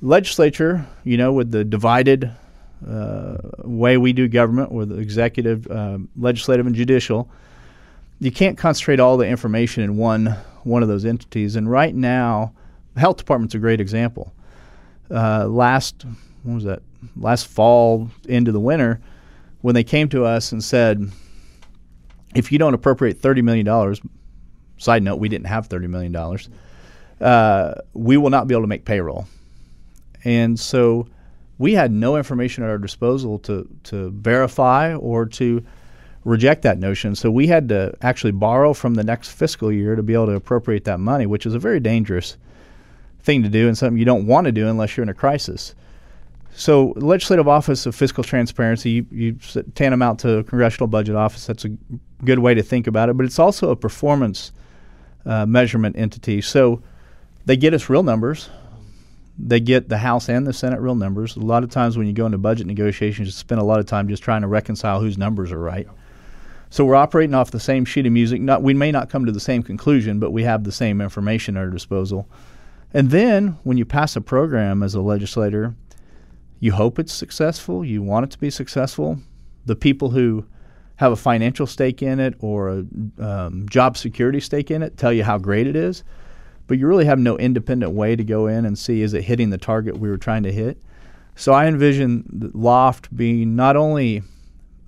Legislature, 0.00 0.86
you 1.04 1.16
know, 1.16 1.32
with 1.32 1.50
the 1.50 1.64
divided 1.64 2.30
uh, 2.86 3.36
way 3.64 3.96
we 3.96 4.12
do 4.12 4.28
government, 4.28 4.72
with 4.72 4.98
executive, 4.98 5.66
uh, 5.70 5.98
legislative, 6.16 6.66
and 6.66 6.74
judicial 6.74 7.30
you 8.18 8.30
can't 8.30 8.56
concentrate 8.56 9.00
all 9.00 9.16
the 9.16 9.26
information 9.26 9.82
in 9.82 9.96
one 9.96 10.36
one 10.64 10.82
of 10.82 10.88
those 10.88 11.04
entities. 11.04 11.56
And 11.56 11.70
right 11.70 11.94
now, 11.94 12.52
the 12.94 13.00
health 13.00 13.18
department's 13.18 13.54
a 13.54 13.58
great 13.58 13.80
example. 13.80 14.32
Uh, 15.10 15.46
last 15.46 16.04
what 16.42 16.54
was 16.54 16.64
that? 16.64 16.82
Last 17.16 17.46
fall 17.46 18.10
into 18.28 18.52
the 18.52 18.60
winter, 18.60 19.00
when 19.60 19.74
they 19.74 19.84
came 19.84 20.08
to 20.08 20.24
us 20.24 20.52
and 20.52 20.62
said, 20.62 21.10
if 22.34 22.50
you 22.50 22.58
don't 22.58 22.74
appropriate 22.74 23.20
thirty 23.20 23.42
million 23.42 23.66
dollars, 23.66 24.00
side 24.78 25.02
note, 25.02 25.16
we 25.16 25.28
didn't 25.28 25.46
have 25.46 25.66
thirty 25.66 25.86
million 25.86 26.12
dollars. 26.12 26.48
Uh, 27.20 27.74
we 27.94 28.16
will 28.16 28.30
not 28.30 28.46
be 28.46 28.54
able 28.54 28.62
to 28.62 28.68
make 28.68 28.84
payroll. 28.84 29.26
And 30.24 30.58
so 30.58 31.06
we 31.58 31.72
had 31.74 31.92
no 31.92 32.16
information 32.16 32.64
at 32.64 32.70
our 32.70 32.78
disposal 32.78 33.38
to 33.40 33.68
to 33.84 34.10
verify 34.10 34.94
or 34.94 35.26
to 35.26 35.64
reject 36.26 36.62
that 36.62 36.78
notion. 36.78 37.14
So 37.14 37.30
we 37.30 37.46
had 37.46 37.68
to 37.68 37.94
actually 38.02 38.32
borrow 38.32 38.74
from 38.74 38.94
the 38.94 39.04
next 39.04 39.30
fiscal 39.30 39.70
year 39.70 39.94
to 39.94 40.02
be 40.02 40.12
able 40.12 40.26
to 40.26 40.32
appropriate 40.32 40.84
that 40.84 40.98
money, 40.98 41.24
which 41.24 41.46
is 41.46 41.54
a 41.54 41.58
very 41.58 41.78
dangerous 41.78 42.36
thing 43.20 43.44
to 43.44 43.48
do 43.48 43.68
and 43.68 43.78
something 43.78 43.96
you 43.96 44.04
don't 44.04 44.26
want 44.26 44.46
to 44.46 44.52
do 44.52 44.68
unless 44.68 44.96
you're 44.96 45.02
in 45.02 45.08
a 45.08 45.14
crisis. 45.14 45.74
So, 46.52 46.94
Legislative 46.96 47.46
Office 47.46 47.86
of 47.86 47.94
Fiscal 47.94 48.24
Transparency, 48.24 48.90
you, 48.90 49.06
you 49.10 49.32
tantamount 49.74 50.18
to 50.20 50.42
Congressional 50.44 50.88
Budget 50.88 51.14
Office. 51.14 51.46
That's 51.46 51.64
a 51.64 51.68
good 52.24 52.38
way 52.38 52.54
to 52.54 52.62
think 52.62 52.86
about 52.86 53.08
it. 53.08 53.16
But 53.16 53.26
it's 53.26 53.38
also 53.38 53.70
a 53.70 53.76
performance 53.76 54.52
uh, 55.26 55.44
measurement 55.46 55.96
entity. 55.96 56.40
So, 56.40 56.82
they 57.44 57.56
get 57.56 57.74
us 57.74 57.88
real 57.88 58.02
numbers. 58.02 58.48
They 59.38 59.60
get 59.60 59.90
the 59.90 59.98
House 59.98 60.30
and 60.30 60.46
the 60.46 60.54
Senate 60.54 60.80
real 60.80 60.94
numbers. 60.94 61.36
A 61.36 61.40
lot 61.40 61.62
of 61.62 61.70
times 61.70 61.98
when 61.98 62.06
you 62.06 62.14
go 62.14 62.24
into 62.24 62.38
budget 62.38 62.66
negotiations, 62.66 63.28
you 63.28 63.32
spend 63.32 63.60
a 63.60 63.64
lot 63.64 63.78
of 63.78 63.86
time 63.86 64.08
just 64.08 64.22
trying 64.22 64.40
to 64.40 64.48
reconcile 64.48 64.98
whose 64.98 65.18
numbers 65.18 65.52
are 65.52 65.60
right. 65.60 65.86
So 66.70 66.84
we're 66.84 66.96
operating 66.96 67.34
off 67.34 67.50
the 67.50 67.60
same 67.60 67.84
sheet 67.84 68.06
of 68.06 68.12
music. 68.12 68.40
Not 68.40 68.62
we 68.62 68.74
may 68.74 68.90
not 68.90 69.08
come 69.08 69.24
to 69.26 69.32
the 69.32 69.40
same 69.40 69.62
conclusion, 69.62 70.18
but 70.18 70.32
we 70.32 70.42
have 70.42 70.64
the 70.64 70.72
same 70.72 71.00
information 71.00 71.56
at 71.56 71.60
our 71.60 71.70
disposal. 71.70 72.28
And 72.92 73.10
then 73.10 73.58
when 73.62 73.76
you 73.76 73.84
pass 73.84 74.16
a 74.16 74.20
program 74.20 74.82
as 74.82 74.94
a 74.94 75.00
legislator, 75.00 75.74
you 76.60 76.72
hope 76.72 76.98
it's 76.98 77.12
successful. 77.12 77.84
You 77.84 78.02
want 78.02 78.24
it 78.24 78.30
to 78.32 78.38
be 78.38 78.50
successful. 78.50 79.18
The 79.66 79.76
people 79.76 80.10
who 80.10 80.46
have 80.96 81.12
a 81.12 81.16
financial 81.16 81.66
stake 81.66 82.02
in 82.02 82.18
it 82.20 82.34
or 82.40 82.70
a 82.70 82.84
um, 83.22 83.66
job 83.68 83.96
security 83.96 84.40
stake 84.40 84.70
in 84.70 84.82
it 84.82 84.96
tell 84.96 85.12
you 85.12 85.24
how 85.24 85.38
great 85.38 85.66
it 85.66 85.76
is, 85.76 86.02
but 86.66 86.78
you 86.78 86.86
really 86.86 87.04
have 87.04 87.18
no 87.18 87.36
independent 87.36 87.92
way 87.92 88.16
to 88.16 88.24
go 88.24 88.46
in 88.46 88.64
and 88.64 88.78
see 88.78 89.02
is 89.02 89.12
it 89.12 89.22
hitting 89.22 89.50
the 89.50 89.58
target 89.58 89.98
we 89.98 90.08
were 90.08 90.16
trying 90.16 90.42
to 90.42 90.52
hit. 90.52 90.82
So 91.34 91.52
I 91.52 91.66
envision 91.66 92.50
Loft 92.54 93.14
being 93.14 93.56
not 93.56 93.76
only 93.76 94.22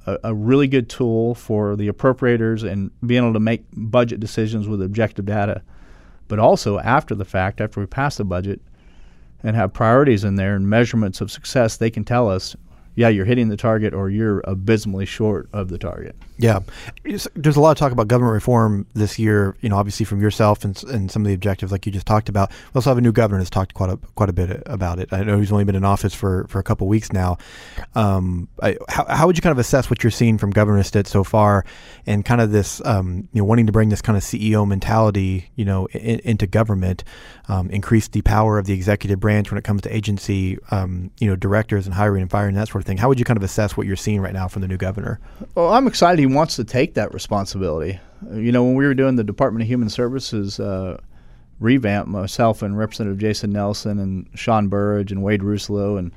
a, 0.09 0.31
a, 0.31 0.35
really 0.35 0.69
good 0.69 0.89
tool 0.89 1.35
for 1.35 1.77
the 1.77 1.89
appropriators 1.89 2.69
and 2.69 2.91
being 3.07 3.23
able 3.23 3.33
to 3.33 3.41
make 3.41 3.65
budget 3.73 4.21
decisions 4.21 4.69
with 4.69 4.83
objective 4.83 5.27
data. 5.27 5.63
But 6.29 6.39
also 6.39 6.79
after 6.79 7.15
the 7.15 7.25
fact, 7.25 7.61
after 7.61 7.81
we 7.81 7.87
pass 7.87 8.17
the 8.17 8.25
budget 8.25 8.61
and 9.43 9.57
have 9.57 9.73
priorities 9.73 10.25
in 10.25 10.37
there 10.37 10.57
and 10.57 10.69
measurements 10.69 11.21
of 11.21 11.31
success, 11.31 11.77
they 11.77 11.91
can 11.91 12.05
tell 12.05 12.29
us 12.29 12.57
yeah, 12.99 13.09
you're 13.09 13.25
hitting 13.25 13.49
the 13.49 13.57
target 13.57 13.95
or 13.95 14.11
you're 14.11 14.41
abysmally 14.43 15.07
short 15.07 15.49
of 15.53 15.69
the 15.69 15.79
target. 15.79 16.17
Yeah. 16.37 16.61
There's 17.05 17.57
a 17.57 17.61
lot 17.61 17.71
of 17.71 17.77
talk 17.77 17.93
about 17.93 18.09
government 18.09 18.33
reform 18.33 18.89
this 18.95 19.21
year, 19.21 19.57
you 19.61 19.69
know, 19.69 19.77
obviously 19.77 20.05
from 20.05 20.21
yourself 20.21 20.65
and, 20.65 20.83
and 20.85 21.09
some 21.09 21.23
of 21.23 21.29
the 21.29 21.35
objectives 21.35 21.71
like 21.71 21.87
you 21.87 21.93
just 21.93 22.09
talked 22.09 22.29
about. 22.29 22.51
We 22.51 22.79
also 22.79 22.91
have 22.91 22.99
a 22.99 23.01
new 23.01 23.13
governor 23.13 23.39
who's 23.39 23.51
talked 23.51 23.75
quite 23.75 23.91
a, 23.91 23.99
quite 24.17 24.29
a 24.29 24.33
bit 24.33 24.65
about 24.67 24.99
it. 24.99 25.13
I 25.13 25.23
know 25.23 25.39
he's 25.39 25.53
only 25.53 25.63
been 25.63 25.77
in 25.77 25.85
office 25.85 26.13
for, 26.13 26.49
for 26.49 26.59
a 26.59 26.65
couple 26.65 26.89
weeks 26.89 27.13
now. 27.13 27.39
Um, 27.95 28.49
I, 28.61 28.77
how, 28.89 29.05
how 29.05 29.27
would 29.29 29.37
you 29.37 29.43
kind 29.43 29.53
of 29.53 29.59
assess 29.59 29.89
what 29.89 30.03
you're 30.03 30.11
seeing 30.11 30.37
from 30.37 30.51
Governor 30.51 30.83
Stitt 30.83 31.07
so 31.07 31.23
far 31.23 31.65
and 32.05 32.25
kind 32.25 32.41
of 32.41 32.51
this, 32.51 32.85
um, 32.85 33.29
you 33.33 33.41
know, 33.41 33.45
wanting 33.45 33.67
to 33.67 33.73
bring 33.73 33.91
this 33.91 34.03
kind 34.03 34.17
of 34.17 34.25
CEO 34.25 34.67
mentality, 34.67 35.51
you 35.55 35.65
know, 35.65 35.87
in, 35.93 36.19
into 36.25 36.49
government, 36.49 37.05
um, 37.47 37.71
increase 37.71 38.09
the 38.09 38.23
power 38.23 38.59
of 38.59 38.67
the 38.67 38.73
executive 38.73 39.21
branch 39.21 39.53
when 39.53 39.59
it 39.59 39.63
comes 39.63 39.83
to 39.83 39.95
agency, 39.95 40.59
um, 40.73 41.13
you 41.21 41.29
know, 41.29 41.37
directors 41.37 41.87
and 41.87 41.95
hiring 41.95 42.23
and 42.23 42.31
firing 42.31 42.57
that 42.57 42.67
sort 42.67 42.83
of 42.83 42.88
How 42.97 43.09
would 43.09 43.19
you 43.19 43.25
kind 43.25 43.37
of 43.37 43.43
assess 43.43 43.77
what 43.77 43.87
you're 43.87 43.97
seeing 43.97 44.21
right 44.21 44.33
now 44.33 44.49
from 44.49 44.63
the 44.63 44.69
new 44.69 44.77
governor? 44.77 45.21
Well, 45.55 45.73
I'm 45.73 45.87
excited 45.87 46.19
he 46.19 46.27
wants 46.27 46.57
to 46.57 46.65
take 46.65 46.95
that 46.95 47.13
responsibility. 47.13 48.01
You 48.33 48.53
know, 48.53 48.65
when 48.65 48.75
we 48.75 48.87
were 48.87 48.95
doing 48.95 49.17
the 49.17 49.25
Department 49.25 49.63
of 49.63 49.69
Human 49.69 49.89
Services 49.89 50.59
uh, 50.59 50.99
revamp, 51.61 52.09
myself 52.09 52.63
and 52.63 52.79
Representative 52.79 53.19
Jason 53.19 53.53
Nelson 53.53 53.99
and 53.99 54.29
Sean 54.35 54.69
Burrage 54.69 55.13
and 55.13 55.23
Wade 55.23 55.43
Rousselot 55.43 55.99
and 55.99 56.13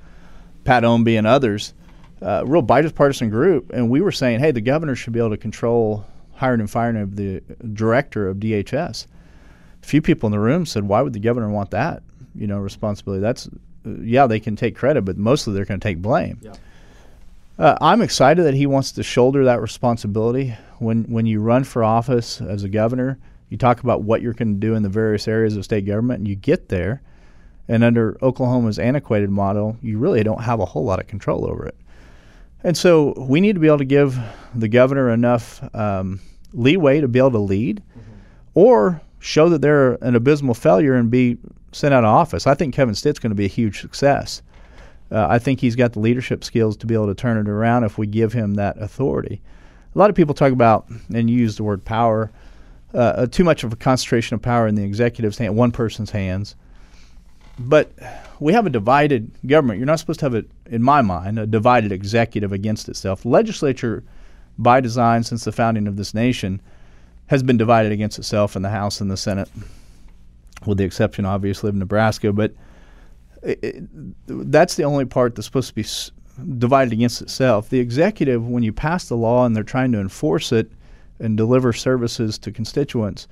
Pat 0.63 0.84
Ownbey 0.84 1.17
and 1.17 1.27
others, 1.27 1.73
uh, 2.21 2.43
real 2.45 2.62
bipartisan 2.62 3.29
group, 3.29 3.71
and 3.73 3.89
we 3.89 4.01
were 4.01 4.12
saying, 4.12 4.39
hey, 4.39 4.51
the 4.51 4.62
governor 4.62 4.95
should 4.95 5.13
be 5.13 5.19
able 5.19 5.31
to 5.31 5.38
control 5.38 6.05
hiring 6.34 6.60
and 6.60 6.69
firing 6.69 6.97
of 6.97 7.15
the 7.15 7.41
director 7.73 8.27
of 8.27 8.38
DHS. 8.38 9.07
A 9.81 9.86
few 9.86 10.01
people 10.01 10.27
in 10.27 10.31
the 10.31 10.39
room 10.39 10.65
said, 10.65 10.84
why 10.84 11.01
would 11.01 11.13
the 11.13 11.19
governor 11.19 11.49
want 11.49 11.71
that? 11.71 12.03
You 12.36 12.47
know, 12.47 12.60
responsibility. 12.60 13.21
That's 13.21 13.49
yeah, 13.86 14.28
they 14.28 14.39
can 14.39 14.56
take 14.56 14.76
credit, 14.76 15.04
but 15.04 15.17
mostly 15.17 15.54
they're 15.54 15.65
going 15.65 15.80
to 15.80 15.88
take 15.88 16.02
blame. 16.02 16.39
Yeah. 16.41 16.54
Uh, 17.58 17.78
I'm 17.82 18.02
excited 18.02 18.46
that 18.46 18.54
he 18.54 18.65
wants 18.65 18.91
to 18.94 19.04
shoulder 19.04 19.46
that 19.46 19.62
responsibility. 19.62 20.56
When 20.80 21.04
when 21.04 21.26
you 21.26 21.41
run 21.41 21.63
for 21.63 21.84
office 21.84 22.41
as 22.41 22.63
a 22.63 22.70
governor, 22.70 23.20
you 23.50 23.58
talk 23.58 23.82
about 23.82 24.02
what 24.02 24.22
you're 24.22 24.34
going 24.34 24.56
to 24.56 24.60
do 24.60 24.74
in 24.74 24.84
the 24.84 24.89
various 24.89 25.28
areas 25.28 25.56
of 25.56 25.63
state 25.63 25.86
government, 25.86 26.20
and 26.20 26.28
you 26.28 26.36
get 26.36 26.70
there, 26.70 27.02
and 27.67 27.84
under 27.84 28.17
Oklahoma's 28.24 28.80
antiquated 28.80 29.30
model, 29.30 29.78
you 29.82 30.00
really 30.00 30.24
don't 30.24 30.41
have 30.41 30.60
a 30.60 30.65
whole 30.65 30.86
lot 30.86 31.00
of 31.00 31.08
control 31.08 31.46
over 31.46 31.65
it. 31.65 31.76
And 32.63 32.78
so 32.78 33.13
we 33.17 33.41
need 33.41 33.54
to 33.54 33.60
be 33.60 33.67
able 33.67 33.80
to 33.80 33.86
give 33.86 34.17
the 34.56 34.67
governor 34.67 35.10
enough 35.10 35.63
um, 35.76 36.20
leeway 36.54 37.02
to 37.02 37.08
be 37.08 37.20
able 37.20 37.32
to 37.32 37.39
lead. 37.39 37.82
Mm-hmm 37.82 38.12
or 38.54 39.02
show 39.20 39.50
that 39.50 39.62
they're 39.62 39.94
an 40.04 40.15
abysmal 40.15 40.54
failure 40.54 40.96
and 40.96 41.10
be 41.12 41.38
sent 41.71 41.93
out 41.93 42.03
of 42.03 42.10
office. 42.10 42.47
I 42.47 42.53
think 42.53 42.73
Kevin 42.73 42.95
Stitt's 42.95 43.19
going 43.19 43.31
to 43.31 43.36
be 43.36 43.45
a 43.45 43.49
huge 43.49 43.81
success. 43.81 44.41
Uh, 45.12 45.27
I 45.29 45.39
think 45.39 45.60
he's 45.60 45.75
got 45.75 45.93
the 45.93 45.99
leadership 45.99 46.43
skills 46.43 46.77
to 46.77 46.88
be 46.88 46.93
able 46.93 47.07
to 47.07 47.15
turn 47.15 47.38
it 47.38 47.49
around 47.49 47.84
if 47.84 47.97
we 47.97 48.07
give 48.07 48.34
him 48.34 48.55
that 48.55 48.81
authority. 48.81 49.41
A 49.93 49.99
lot 49.99 50.10
of 50.10 50.15
people 50.15 50.34
talk 50.34 50.53
about, 50.53 50.88
and 51.13 51.29
use 51.29 51.57
the 51.57 51.63
word 51.63 51.84
power, 51.84 52.31
uh, 52.93 52.97
uh, 52.97 53.25
too 53.25 53.43
much 53.43 53.63
of 53.63 53.73
a 53.73 53.75
concentration 53.75 54.36
of 54.36 54.41
power 54.41 54.67
in 54.67 54.75
the 54.75 54.84
executive's 54.84 55.38
hand, 55.38 55.55
one 55.55 55.71
person's 55.71 56.12
hands. 56.12 56.55
But 57.60 57.91
we 58.39 58.53
have 58.53 58.65
a 58.65 58.69
divided 58.69 59.31
government. 59.45 59.79
You're 59.79 59.86
not 59.86 59.99
supposed 59.99 60.21
to 60.21 60.25
have, 60.25 60.36
a, 60.36 60.45
in 60.67 60.81
my 60.81 61.01
mind, 61.01 61.39
a 61.39 61.45
divided 61.45 61.91
executive 61.91 62.53
against 62.53 62.88
itself. 62.88 63.23
The 63.23 63.29
legislature, 63.29 64.03
by 64.57 64.79
design, 64.79 65.23
since 65.23 65.43
the 65.43 65.51
founding 65.51 65.88
of 65.88 65.97
this 65.97 66.13
nation, 66.13 66.62
has 67.27 67.43
been 67.43 67.57
divided 67.57 67.91
against 67.91 68.17
itself 68.17 68.55
in 68.55 68.62
the 68.62 68.69
House 68.69 69.01
and 69.01 69.12
the 69.12 69.17
Senate, 69.17 69.49
with 70.65 70.78
the 70.78 70.84
exception, 70.84 71.26
obviously, 71.26 71.69
of 71.69 71.76
Nebraska. 71.76 72.32
But 72.32 72.54
it, 73.43 73.60
it, 73.63 73.84
that's 74.28 74.76
the 74.76 74.84
only 74.84 75.06
part 75.06 75.36
that's 75.36 75.45
supposed 75.45 75.69
to 75.69 75.76
be 75.76 75.82
s- 75.82 76.12
divided 76.58 76.93
against 76.93 77.21
itself. 77.21 77.69
The 77.69 77.80
executive, 77.80 78.47
when 78.47 78.63
you 78.63 78.74
pass 78.74 79.08
the 79.08 79.17
law 79.17 79.45
and 79.45 79.56
they're 79.56 79.63
trying 79.63 79.91
to 79.93 80.00
enforce 80.00 80.52
it 80.52 80.71
and 81.19 81.38
deliver 81.38 81.74
services 81.74 82.38
to 82.39 82.52
constituents, 82.52 83.28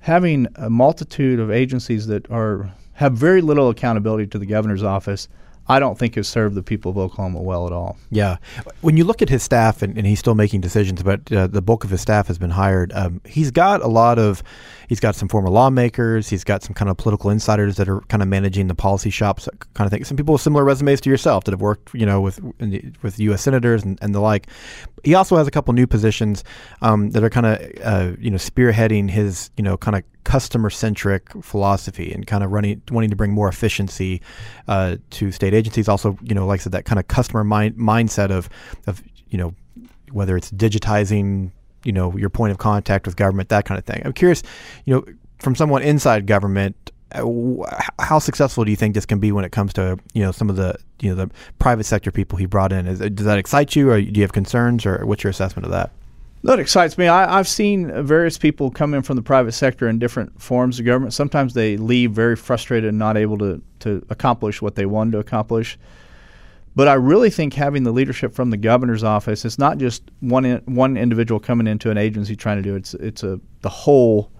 having 0.00 0.46
a 0.56 0.70
multitude 0.70 1.40
of 1.40 1.50
agencies 1.50 2.06
that 2.06 2.30
are 2.30 2.72
have 2.94 3.12
very 3.12 3.40
little 3.40 3.68
accountability 3.68 4.26
to 4.26 4.38
the 4.38 4.46
governor's 4.46 4.82
office 4.82 5.28
I 5.68 5.78
don't 5.78 5.98
think 5.98 6.14
has 6.14 6.26
served 6.26 6.54
the 6.54 6.62
people 6.62 6.90
of 6.90 6.98
Oklahoma 6.98 7.42
well 7.42 7.66
at 7.66 7.72
all. 7.72 7.96
Yeah. 8.10 8.38
When 8.80 8.96
you 8.96 9.04
look 9.04 9.20
at 9.20 9.28
his 9.28 9.42
staff, 9.42 9.82
and, 9.82 9.96
and 9.98 10.06
he's 10.06 10.18
still 10.18 10.34
making 10.34 10.62
decisions, 10.62 11.02
but 11.02 11.30
uh, 11.30 11.46
the 11.46 11.60
bulk 11.60 11.84
of 11.84 11.90
his 11.90 12.00
staff 12.00 12.26
has 12.28 12.38
been 12.38 12.50
hired, 12.50 12.92
um, 12.94 13.20
he's 13.26 13.50
got 13.50 13.82
a 13.82 13.86
lot 13.86 14.18
of, 14.18 14.42
he's 14.88 15.00
got 15.00 15.14
some 15.14 15.28
former 15.28 15.50
lawmakers, 15.50 16.28
he's 16.28 16.44
got 16.44 16.62
some 16.62 16.72
kind 16.72 16.90
of 16.90 16.96
political 16.96 17.28
insiders 17.28 17.76
that 17.76 17.88
are 17.88 18.00
kind 18.02 18.22
of 18.22 18.28
managing 18.28 18.68
the 18.68 18.74
policy 18.74 19.10
shops, 19.10 19.48
kind 19.74 19.86
of 19.86 19.90
thing. 19.92 20.04
Some 20.04 20.16
people 20.16 20.32
with 20.32 20.42
similar 20.42 20.64
resumes 20.64 21.00
to 21.02 21.10
yourself 21.10 21.44
that 21.44 21.52
have 21.52 21.60
worked, 21.60 21.94
you 21.94 22.06
know, 22.06 22.20
with 22.20 22.40
with 23.02 23.18
U.S. 23.18 23.42
senators 23.42 23.84
and, 23.84 23.98
and 24.00 24.14
the 24.14 24.20
like. 24.20 24.46
He 25.04 25.14
also 25.14 25.36
has 25.36 25.46
a 25.46 25.50
couple 25.50 25.74
new 25.74 25.86
positions 25.86 26.44
um, 26.82 27.10
that 27.10 27.22
are 27.22 27.30
kind 27.30 27.46
of, 27.46 27.72
uh, 27.82 28.16
you 28.18 28.30
know, 28.30 28.36
spearheading 28.36 29.10
his, 29.10 29.50
you 29.56 29.62
know, 29.62 29.76
kind 29.76 29.96
of 29.96 30.02
customer 30.28 30.68
centric 30.68 31.32
philosophy 31.42 32.12
and 32.12 32.26
kind 32.26 32.44
of 32.44 32.52
running, 32.52 32.82
wanting 32.90 33.08
to 33.08 33.16
bring 33.16 33.32
more 33.32 33.48
efficiency 33.48 34.20
uh, 34.68 34.98
to 35.08 35.32
state 35.32 35.54
agencies. 35.54 35.88
Also, 35.88 36.18
you 36.22 36.34
know, 36.34 36.46
like 36.46 36.60
I 36.60 36.64
said, 36.64 36.72
that 36.72 36.84
kind 36.84 36.98
of 36.98 37.08
customer 37.08 37.44
mind, 37.44 37.76
mindset 37.76 38.30
of, 38.30 38.50
of, 38.86 39.02
you 39.30 39.38
know, 39.38 39.54
whether 40.12 40.36
it's 40.36 40.50
digitizing, 40.50 41.50
you 41.82 41.92
know, 41.92 42.14
your 42.14 42.28
point 42.28 42.50
of 42.50 42.58
contact 42.58 43.06
with 43.06 43.16
government, 43.16 43.48
that 43.48 43.64
kind 43.64 43.78
of 43.78 43.86
thing. 43.86 44.02
I'm 44.04 44.12
curious, 44.12 44.42
you 44.84 44.94
know, 44.94 45.04
from 45.38 45.54
someone 45.54 45.80
inside 45.80 46.26
government, 46.26 46.92
uh, 47.12 47.24
how 47.98 48.18
successful 48.18 48.66
do 48.66 48.70
you 48.70 48.76
think 48.76 48.94
this 48.94 49.06
can 49.06 49.18
be 49.18 49.32
when 49.32 49.46
it 49.46 49.50
comes 49.50 49.72
to 49.72 49.98
you 50.12 50.22
know 50.22 50.30
some 50.30 50.50
of 50.50 50.56
the 50.56 50.76
you 51.00 51.08
know 51.08 51.14
the 51.14 51.30
private 51.58 51.84
sector 51.84 52.10
people 52.10 52.36
he 52.36 52.44
brought 52.44 52.70
in? 52.70 52.86
Is, 52.86 52.98
does 52.98 53.24
that 53.24 53.38
excite 53.38 53.74
you, 53.74 53.88
or 53.88 53.98
do 53.98 54.12
you 54.12 54.20
have 54.20 54.34
concerns, 54.34 54.84
or 54.84 55.06
what's 55.06 55.24
your 55.24 55.30
assessment 55.30 55.64
of 55.64 55.72
that? 55.72 55.90
That 56.44 56.60
excites 56.60 56.96
me. 56.96 57.08
I, 57.08 57.36
have 57.36 57.48
seen 57.48 58.04
various 58.04 58.38
people 58.38 58.70
come 58.70 58.94
in 58.94 59.02
from 59.02 59.16
the 59.16 59.22
private 59.22 59.52
sector 59.52 59.88
in 59.88 59.98
different 59.98 60.40
forms 60.40 60.78
of 60.78 60.86
government. 60.86 61.12
Sometimes 61.12 61.54
they 61.54 61.76
leave 61.76 62.12
very 62.12 62.36
frustrated 62.36 62.88
and 62.88 62.98
not 62.98 63.16
able 63.16 63.38
to, 63.38 63.60
to 63.80 64.06
accomplish 64.08 64.62
what 64.62 64.76
they 64.76 64.86
wanted 64.86 65.12
to 65.12 65.18
accomplish. 65.18 65.78
But 66.76 66.86
I 66.86 66.94
really 66.94 67.30
think 67.30 67.54
having 67.54 67.82
the 67.82 67.90
leadership 67.90 68.34
from 68.34 68.50
the 68.50 68.56
governor's 68.56 69.02
office, 69.02 69.44
it's 69.44 69.58
not 69.58 69.78
just 69.78 70.04
one 70.20 70.44
in, 70.44 70.58
one 70.66 70.96
individual 70.96 71.40
coming 71.40 71.66
into 71.66 71.90
an 71.90 71.98
agency 71.98 72.36
trying 72.36 72.58
to 72.58 72.62
do 72.62 72.76
it. 72.76 72.78
It's 72.78 72.94
it's 72.94 73.22
a 73.24 73.40
the 73.62 73.68
whole 73.68 74.30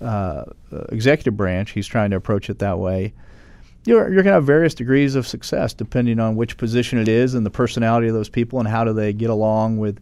uh, 0.00 0.44
executive 0.90 1.36
branch. 1.36 1.72
He's 1.72 1.88
trying 1.88 2.10
to 2.10 2.16
approach 2.16 2.48
it 2.48 2.60
that 2.60 2.78
way. 2.78 3.12
You're 3.86 4.04
you're 4.04 4.22
going 4.22 4.26
to 4.26 4.34
have 4.34 4.44
various 4.44 4.72
degrees 4.72 5.16
of 5.16 5.26
success 5.26 5.74
depending 5.74 6.20
on 6.20 6.36
which 6.36 6.56
position 6.56 6.96
it 6.96 7.08
is 7.08 7.34
and 7.34 7.44
the 7.44 7.50
personality 7.50 8.06
of 8.06 8.14
those 8.14 8.28
people 8.28 8.60
and 8.60 8.68
how 8.68 8.84
do 8.84 8.92
they 8.92 9.12
get 9.12 9.30
along 9.30 9.78
with 9.78 9.98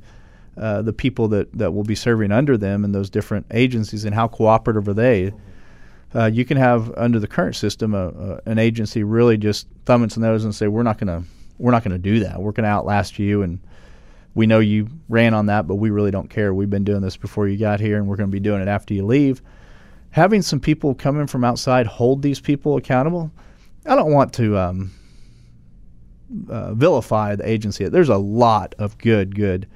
uh, 0.58 0.82
the 0.82 0.92
people 0.92 1.28
that, 1.28 1.52
that 1.56 1.72
will 1.72 1.84
be 1.84 1.94
serving 1.94 2.32
under 2.32 2.56
them 2.56 2.84
in 2.84 2.92
those 2.92 3.08
different 3.08 3.46
agencies 3.52 4.04
and 4.04 4.14
how 4.14 4.26
cooperative 4.26 4.88
are 4.88 4.94
they. 4.94 5.32
Uh, 6.14 6.24
you 6.26 6.44
can 6.44 6.56
have 6.56 6.92
under 6.96 7.20
the 7.20 7.26
current 7.26 7.54
system 7.54 7.94
a, 7.94 8.08
a, 8.08 8.40
an 8.46 8.58
agency 8.58 9.02
really 9.02 9.36
just 9.36 9.66
thumb 9.84 10.02
its 10.02 10.16
nose 10.16 10.44
and 10.44 10.54
say 10.54 10.66
we're 10.66 10.82
not 10.82 10.98
going 10.98 11.06
to 11.06 11.28
we're 11.58 11.72
not 11.72 11.82
going 11.82 11.92
to 11.92 11.98
do 11.98 12.20
that. 12.20 12.40
We're 12.40 12.52
going 12.52 12.64
to 12.64 12.70
outlast 12.70 13.18
you 13.18 13.42
and 13.42 13.58
we 14.34 14.46
know 14.46 14.60
you 14.60 14.88
ran 15.08 15.34
on 15.34 15.46
that, 15.46 15.66
but 15.66 15.76
we 15.76 15.90
really 15.90 16.12
don't 16.12 16.30
care. 16.30 16.54
We've 16.54 16.70
been 16.70 16.84
doing 16.84 17.00
this 17.00 17.16
before 17.16 17.48
you 17.48 17.56
got 17.56 17.80
here, 17.80 17.96
and 17.96 18.06
we're 18.06 18.14
going 18.14 18.28
to 18.28 18.32
be 18.32 18.38
doing 18.38 18.62
it 18.62 18.68
after 18.68 18.94
you 18.94 19.04
leave. 19.04 19.42
Having 20.10 20.42
some 20.42 20.60
people 20.60 20.94
coming 20.94 21.26
from 21.26 21.42
outside 21.42 21.86
hold 21.86 22.22
these 22.22 22.38
people 22.38 22.76
accountable. 22.76 23.32
I 23.84 23.96
don't 23.96 24.12
want 24.12 24.32
to 24.34 24.56
um, 24.56 24.92
uh, 26.48 26.72
vilify 26.74 27.34
the 27.34 27.48
agency. 27.48 27.88
There's 27.88 28.10
a 28.10 28.16
lot 28.16 28.76
of 28.78 28.96
good, 28.98 29.34
good 29.34 29.66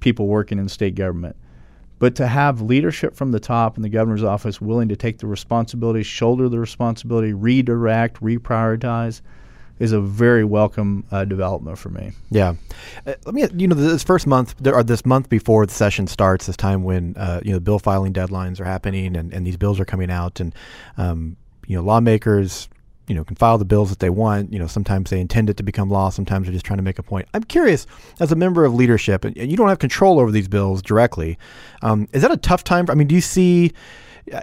people 0.00 0.26
working 0.26 0.58
in 0.58 0.68
state 0.68 0.94
government. 0.94 1.36
But 1.98 2.14
to 2.16 2.28
have 2.28 2.60
leadership 2.60 3.16
from 3.16 3.32
the 3.32 3.40
top 3.40 3.76
in 3.76 3.82
the 3.82 3.88
governor's 3.88 4.22
office 4.22 4.60
willing 4.60 4.88
to 4.88 4.96
take 4.96 5.18
the 5.18 5.26
responsibility, 5.26 6.02
shoulder 6.04 6.48
the 6.48 6.60
responsibility, 6.60 7.32
redirect, 7.32 8.20
reprioritize, 8.22 9.20
is 9.78 9.92
a 9.92 10.00
very 10.00 10.44
welcome 10.44 11.04
uh, 11.10 11.24
development 11.24 11.78
for 11.78 11.88
me. 11.88 12.12
Yeah, 12.30 12.54
uh, 13.06 13.14
let 13.24 13.34
me. 13.34 13.46
You 13.54 13.68
know, 13.68 13.76
this 13.76 14.02
first 14.02 14.26
month 14.26 14.54
or 14.66 14.82
this 14.82 15.06
month 15.06 15.28
before 15.28 15.66
the 15.66 15.72
session 15.72 16.06
starts, 16.06 16.46
this 16.46 16.56
time 16.56 16.82
when 16.82 17.16
uh, 17.16 17.40
you 17.44 17.52
know 17.52 17.60
bill 17.60 17.78
filing 17.78 18.12
deadlines 18.12 18.60
are 18.60 18.64
happening 18.64 19.16
and, 19.16 19.32
and 19.32 19.46
these 19.46 19.56
bills 19.56 19.78
are 19.78 19.84
coming 19.84 20.10
out, 20.10 20.40
and 20.40 20.54
um, 20.96 21.36
you 21.66 21.76
know 21.76 21.82
lawmakers, 21.82 22.68
you 23.08 23.14
know, 23.14 23.24
can 23.24 23.36
file 23.36 23.58
the 23.58 23.64
bills 23.64 23.90
that 23.90 23.98
they 23.98 24.10
want. 24.10 24.52
You 24.52 24.58
know, 24.58 24.66
sometimes 24.66 25.10
they 25.10 25.20
intend 25.20 25.50
it 25.50 25.56
to 25.56 25.62
become 25.62 25.90
law. 25.90 26.10
Sometimes 26.10 26.46
they're 26.46 26.52
just 26.52 26.66
trying 26.66 26.78
to 26.78 26.82
make 26.82 26.98
a 26.98 27.02
point. 27.02 27.26
I'm 27.34 27.42
curious, 27.44 27.86
as 28.20 28.30
a 28.30 28.36
member 28.36 28.64
of 28.64 28.74
leadership, 28.74 29.24
and 29.24 29.36
you 29.36 29.56
don't 29.56 29.68
have 29.68 29.78
control 29.78 30.20
over 30.20 30.30
these 30.30 30.48
bills 30.48 30.82
directly. 30.82 31.38
Um, 31.82 32.08
is 32.12 32.22
that 32.22 32.30
a 32.30 32.36
tough 32.36 32.62
time? 32.64 32.86
For, 32.86 32.92
I 32.92 32.94
mean, 32.94 33.08
do 33.08 33.14
you 33.14 33.20
see? 33.20 33.72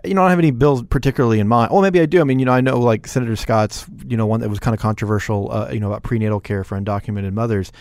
You 0.03 0.15
know, 0.15 0.23
I 0.23 0.25
don't 0.25 0.29
have 0.31 0.39
any 0.39 0.49
bills 0.49 0.81
particularly 0.81 1.39
in 1.39 1.47
mind. 1.47 1.71
Well, 1.71 1.83
maybe 1.83 2.01
I 2.01 2.07
do. 2.07 2.19
I 2.19 2.23
mean, 2.23 2.39
you 2.39 2.45
know, 2.45 2.53
I 2.53 2.59
know 2.59 2.79
like 2.79 3.05
Senator 3.05 3.35
Scott's, 3.35 3.85
you 4.07 4.17
know, 4.17 4.25
one 4.25 4.39
that 4.39 4.49
was 4.49 4.57
kind 4.59 4.73
of 4.73 4.79
controversial, 4.79 5.51
uh, 5.51 5.69
you 5.71 5.79
know, 5.79 5.87
about 5.87 6.01
prenatal 6.01 6.39
care 6.39 6.63
for 6.63 6.75
undocumented 6.79 7.33
mothers. 7.33 7.71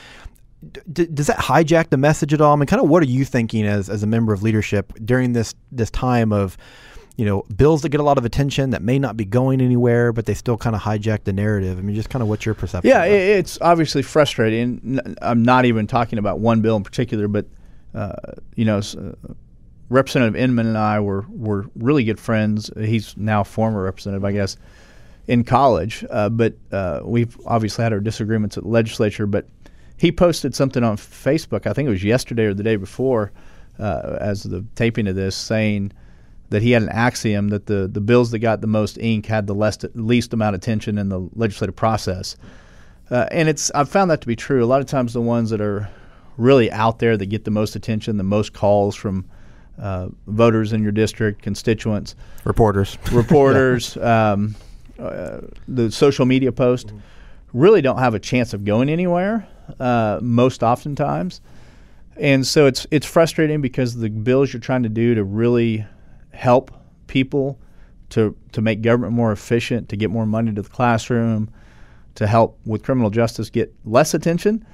D- 0.92 1.06
does 1.06 1.28
that 1.28 1.38
hijack 1.38 1.88
the 1.88 1.96
message 1.96 2.34
at 2.34 2.42
all? 2.42 2.52
I 2.52 2.56
mean, 2.56 2.66
kind 2.66 2.82
of 2.82 2.90
what 2.90 3.02
are 3.02 3.06
you 3.06 3.24
thinking 3.24 3.66
as, 3.66 3.88
as 3.88 4.02
a 4.02 4.06
member 4.06 4.34
of 4.34 4.42
leadership 4.42 4.92
during 5.02 5.32
this 5.32 5.54
this 5.72 5.90
time 5.90 6.30
of, 6.30 6.58
you 7.16 7.24
know, 7.24 7.42
bills 7.56 7.82
that 7.82 7.90
get 7.90 8.00
a 8.00 8.04
lot 8.04 8.18
of 8.18 8.24
attention 8.24 8.70
that 8.70 8.82
may 8.82 8.98
not 8.98 9.16
be 9.16 9.24
going 9.24 9.60
anywhere, 9.60 10.12
but 10.12 10.26
they 10.26 10.34
still 10.34 10.56
kind 10.56 10.74
of 10.74 10.82
hijack 10.82 11.24
the 11.24 11.32
narrative. 11.32 11.78
I 11.78 11.82
mean, 11.82 11.94
just 11.94 12.10
kind 12.10 12.22
of 12.22 12.28
what's 12.28 12.44
your 12.44 12.54
perception? 12.54 12.88
Yeah, 12.88 13.04
it's 13.04 13.58
obviously 13.60 14.02
frustrating. 14.02 15.14
I'm 15.22 15.42
not 15.42 15.64
even 15.64 15.86
talking 15.86 16.18
about 16.18 16.40
one 16.40 16.60
bill 16.60 16.76
in 16.76 16.82
particular, 16.82 17.28
but 17.28 17.46
uh, 17.94 18.16
you 18.56 18.64
know, 18.64 18.78
uh, 18.78 19.12
Representative 19.90 20.34
Inman 20.34 20.66
and 20.66 20.78
I 20.78 20.98
were 20.98 21.24
were 21.28 21.66
really 21.76 22.02
good 22.02 22.18
friends. 22.18 22.70
He's 22.76 23.16
now 23.16 23.44
former 23.44 23.84
representative, 23.84 24.24
I 24.24 24.32
guess, 24.32 24.56
in 25.28 25.44
college. 25.44 26.04
Uh, 26.10 26.30
but 26.30 26.54
uh, 26.72 27.00
we've 27.04 27.38
obviously 27.46 27.84
had 27.84 27.92
our 27.92 28.00
disagreements 28.00 28.56
at 28.56 28.64
the 28.64 28.70
legislature. 28.70 29.26
But 29.26 29.46
he 29.96 30.10
posted 30.10 30.54
something 30.56 30.82
on 30.82 30.96
Facebook. 30.96 31.68
I 31.68 31.72
think 31.72 31.86
it 31.86 31.90
was 31.90 32.02
yesterday 32.02 32.46
or 32.46 32.54
the 32.54 32.64
day 32.64 32.74
before, 32.74 33.30
uh, 33.78 34.16
as 34.20 34.42
the 34.42 34.64
taping 34.74 35.06
of 35.06 35.14
this, 35.14 35.36
saying 35.36 35.92
that 36.50 36.62
he 36.62 36.72
had 36.72 36.82
an 36.82 36.88
axiom 36.90 37.48
that 37.48 37.66
the, 37.66 37.88
the 37.90 38.00
bills 38.00 38.30
that 38.30 38.38
got 38.40 38.60
the 38.60 38.66
most 38.66 38.98
ink 38.98 39.26
had 39.26 39.46
the 39.46 39.54
least, 39.54 39.84
least 39.94 40.32
amount 40.32 40.54
of 40.54 40.60
attention 40.60 40.98
in 40.98 41.08
the 41.08 41.28
legislative 41.34 41.74
process. 41.74 42.36
Uh, 43.10 43.26
and 43.30 43.48
it's 43.48 43.70
I've 43.72 43.88
found 43.88 44.10
that 44.10 44.20
to 44.22 44.26
be 44.26 44.36
true. 44.36 44.64
A 44.64 44.66
lot 44.66 44.80
of 44.80 44.86
times, 44.86 45.12
the 45.12 45.20
ones 45.20 45.50
that 45.50 45.60
are 45.60 45.88
really 46.36 46.70
out 46.70 46.98
there 46.98 47.16
that 47.16 47.26
get 47.26 47.44
the 47.44 47.50
most 47.50 47.76
attention, 47.76 48.16
the 48.16 48.24
most 48.24 48.52
calls 48.52 48.94
from 48.96 49.24
uh, 49.78 50.08
voters 50.26 50.72
in 50.72 50.82
your 50.82 50.92
district, 50.92 51.42
constituents, 51.42 52.14
reporters, 52.44 52.96
reporters, 53.12 53.96
yeah. 53.96 54.32
um, 54.32 54.54
uh, 54.98 55.40
the 55.68 55.90
social 55.90 56.24
media 56.24 56.52
post, 56.52 56.88
mm-hmm. 56.88 56.98
really 57.52 57.82
don't 57.82 57.98
have 57.98 58.14
a 58.14 58.20
chance 58.20 58.54
of 58.54 58.64
going 58.64 58.88
anywhere. 58.88 59.46
Uh, 59.80 60.18
most 60.22 60.62
oftentimes, 60.62 61.40
and 62.16 62.46
so 62.46 62.66
it's 62.66 62.86
it's 62.90 63.06
frustrating 63.06 63.60
because 63.60 63.96
the 63.96 64.08
bills 64.08 64.52
you're 64.52 64.60
trying 64.60 64.82
to 64.82 64.88
do 64.88 65.14
to 65.14 65.24
really 65.24 65.84
help 66.34 66.70
people 67.06 67.58
to 68.10 68.36
to 68.52 68.60
make 68.60 68.82
government 68.82 69.12
more 69.12 69.32
efficient, 69.32 69.88
to 69.88 69.96
get 69.96 70.10
more 70.10 70.26
money 70.26 70.52
to 70.52 70.62
the 70.62 70.68
classroom, 70.68 71.50
to 72.14 72.26
help 72.26 72.58
with 72.64 72.82
criminal 72.82 73.10
justice 73.10 73.50
get 73.50 73.74
less 73.84 74.14
attention. 74.14 74.64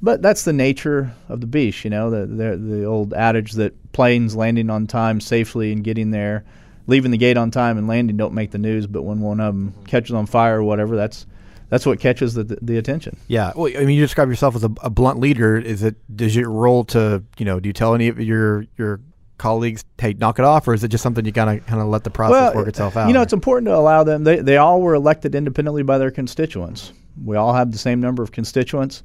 But 0.00 0.20
that's 0.20 0.44
the 0.44 0.52
nature 0.52 1.12
of 1.28 1.40
the 1.40 1.46
beast, 1.46 1.84
you 1.84 1.90
know, 1.90 2.10
the, 2.10 2.26
the 2.26 2.56
the 2.56 2.84
old 2.84 3.14
adage 3.14 3.52
that 3.52 3.92
planes 3.92 4.34
landing 4.34 4.70
on 4.70 4.86
time 4.86 5.20
safely 5.20 5.72
and 5.72 5.84
getting 5.84 6.10
there, 6.10 6.44
leaving 6.86 7.10
the 7.10 7.18
gate 7.18 7.36
on 7.36 7.50
time 7.50 7.78
and 7.78 7.86
landing 7.86 8.16
don't 8.16 8.34
make 8.34 8.50
the 8.50 8.58
news, 8.58 8.86
but 8.86 9.02
when 9.02 9.20
one 9.20 9.38
of 9.38 9.54
them 9.54 9.70
mm-hmm. 9.70 9.84
catches 9.84 10.12
on 10.12 10.26
fire 10.26 10.58
or 10.58 10.64
whatever, 10.64 10.96
that's 10.96 11.26
that's 11.68 11.86
what 11.86 12.00
catches 12.00 12.34
the, 12.34 12.44
the, 12.44 12.58
the 12.60 12.76
attention. 12.78 13.16
Yeah, 13.28 13.52
well, 13.56 13.72
I 13.74 13.84
mean, 13.86 13.96
you 13.96 14.02
describe 14.02 14.28
yourself 14.28 14.56
as 14.56 14.64
a, 14.64 14.70
a, 14.82 14.90
blunt 14.90 15.20
leader. 15.20 15.56
Is 15.56 15.82
it 15.82 15.94
does 16.14 16.36
your 16.36 16.50
role 16.50 16.84
to 16.86 17.22
you 17.38 17.46
know? 17.46 17.60
Do 17.60 17.68
you 17.68 17.72
tell 17.72 17.94
any 17.94 18.08
of 18.08 18.20
your 18.20 18.66
your 18.76 19.00
colleagues, 19.42 19.84
hey, 19.98 20.12
knock 20.14 20.38
it 20.38 20.44
off, 20.44 20.68
or 20.68 20.72
is 20.72 20.84
it 20.84 20.88
just 20.88 21.02
something 21.02 21.24
you 21.24 21.32
kind 21.32 21.58
of 21.58 21.66
kind 21.66 21.82
of 21.82 21.88
let 21.88 22.04
the 22.04 22.10
process 22.10 22.54
well, 22.54 22.54
work 22.54 22.68
itself 22.68 22.96
out? 22.96 23.08
You 23.08 23.12
know, 23.12 23.22
it's 23.22 23.32
important 23.32 23.66
to 23.66 23.74
allow 23.74 24.04
them. 24.04 24.22
They 24.22 24.36
they 24.36 24.56
all 24.56 24.80
were 24.80 24.94
elected 24.94 25.34
independently 25.34 25.82
by 25.82 25.98
their 25.98 26.12
constituents. 26.12 26.92
We 27.22 27.36
all 27.36 27.52
have 27.52 27.72
the 27.72 27.78
same 27.78 28.00
number 28.00 28.22
of 28.22 28.30
constituents. 28.30 29.02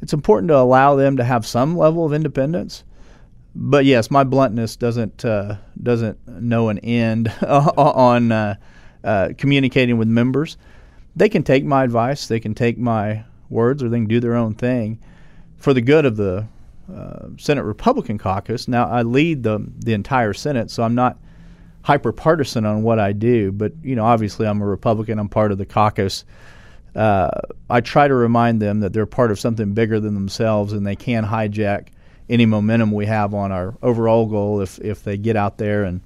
It's 0.00 0.12
important 0.12 0.48
to 0.48 0.56
allow 0.56 0.94
them 0.94 1.16
to 1.16 1.24
have 1.24 1.44
some 1.44 1.76
level 1.76 2.06
of 2.06 2.12
independence. 2.12 2.84
But 3.56 3.84
yes, 3.84 4.12
my 4.12 4.22
bluntness 4.22 4.76
doesn't 4.76 5.24
uh, 5.24 5.56
doesn't 5.82 6.24
know 6.28 6.68
an 6.68 6.78
end 6.78 7.32
on 7.42 8.30
uh, 8.30 8.54
uh, 9.02 9.30
communicating 9.36 9.98
with 9.98 10.06
members. 10.06 10.56
They 11.16 11.28
can 11.28 11.42
take 11.42 11.64
my 11.64 11.82
advice. 11.82 12.28
They 12.28 12.38
can 12.38 12.54
take 12.54 12.78
my 12.78 13.24
words, 13.50 13.82
or 13.82 13.88
they 13.88 13.98
can 13.98 14.06
do 14.06 14.20
their 14.20 14.36
own 14.36 14.54
thing 14.54 15.00
for 15.56 15.74
the 15.74 15.80
good 15.80 16.04
of 16.04 16.16
the 16.16 16.46
uh, 16.92 17.28
Senate 17.38 17.64
Republican 17.64 18.18
caucus. 18.18 18.68
Now 18.68 18.88
I 18.88 19.02
lead 19.02 19.42
the 19.42 19.66
the 19.78 19.94
entire 19.94 20.32
Senate, 20.32 20.70
so 20.70 20.82
I'm 20.82 20.94
not 20.94 21.18
hyper 21.82 22.12
partisan 22.12 22.64
on 22.64 22.82
what 22.82 22.98
I 22.98 23.12
do. 23.12 23.52
But 23.52 23.72
you 23.82 23.94
know, 23.94 24.04
obviously, 24.04 24.46
I'm 24.46 24.60
a 24.60 24.66
Republican. 24.66 25.18
I'm 25.18 25.28
part 25.28 25.52
of 25.52 25.58
the 25.58 25.66
caucus. 25.66 26.24
Uh, 26.94 27.30
I 27.68 27.80
try 27.80 28.06
to 28.06 28.14
remind 28.14 28.62
them 28.62 28.80
that 28.80 28.92
they're 28.92 29.06
part 29.06 29.30
of 29.30 29.40
something 29.40 29.72
bigger 29.74 30.00
than 30.00 30.14
themselves, 30.14 30.72
and 30.72 30.86
they 30.86 30.96
can 30.96 31.24
hijack 31.24 31.88
any 32.28 32.46
momentum 32.46 32.92
we 32.92 33.06
have 33.06 33.34
on 33.34 33.52
our 33.52 33.74
overall 33.82 34.26
goal 34.26 34.60
if 34.60 34.78
if 34.80 35.04
they 35.04 35.16
get 35.16 35.36
out 35.36 35.58
there 35.58 35.84
and 35.84 36.00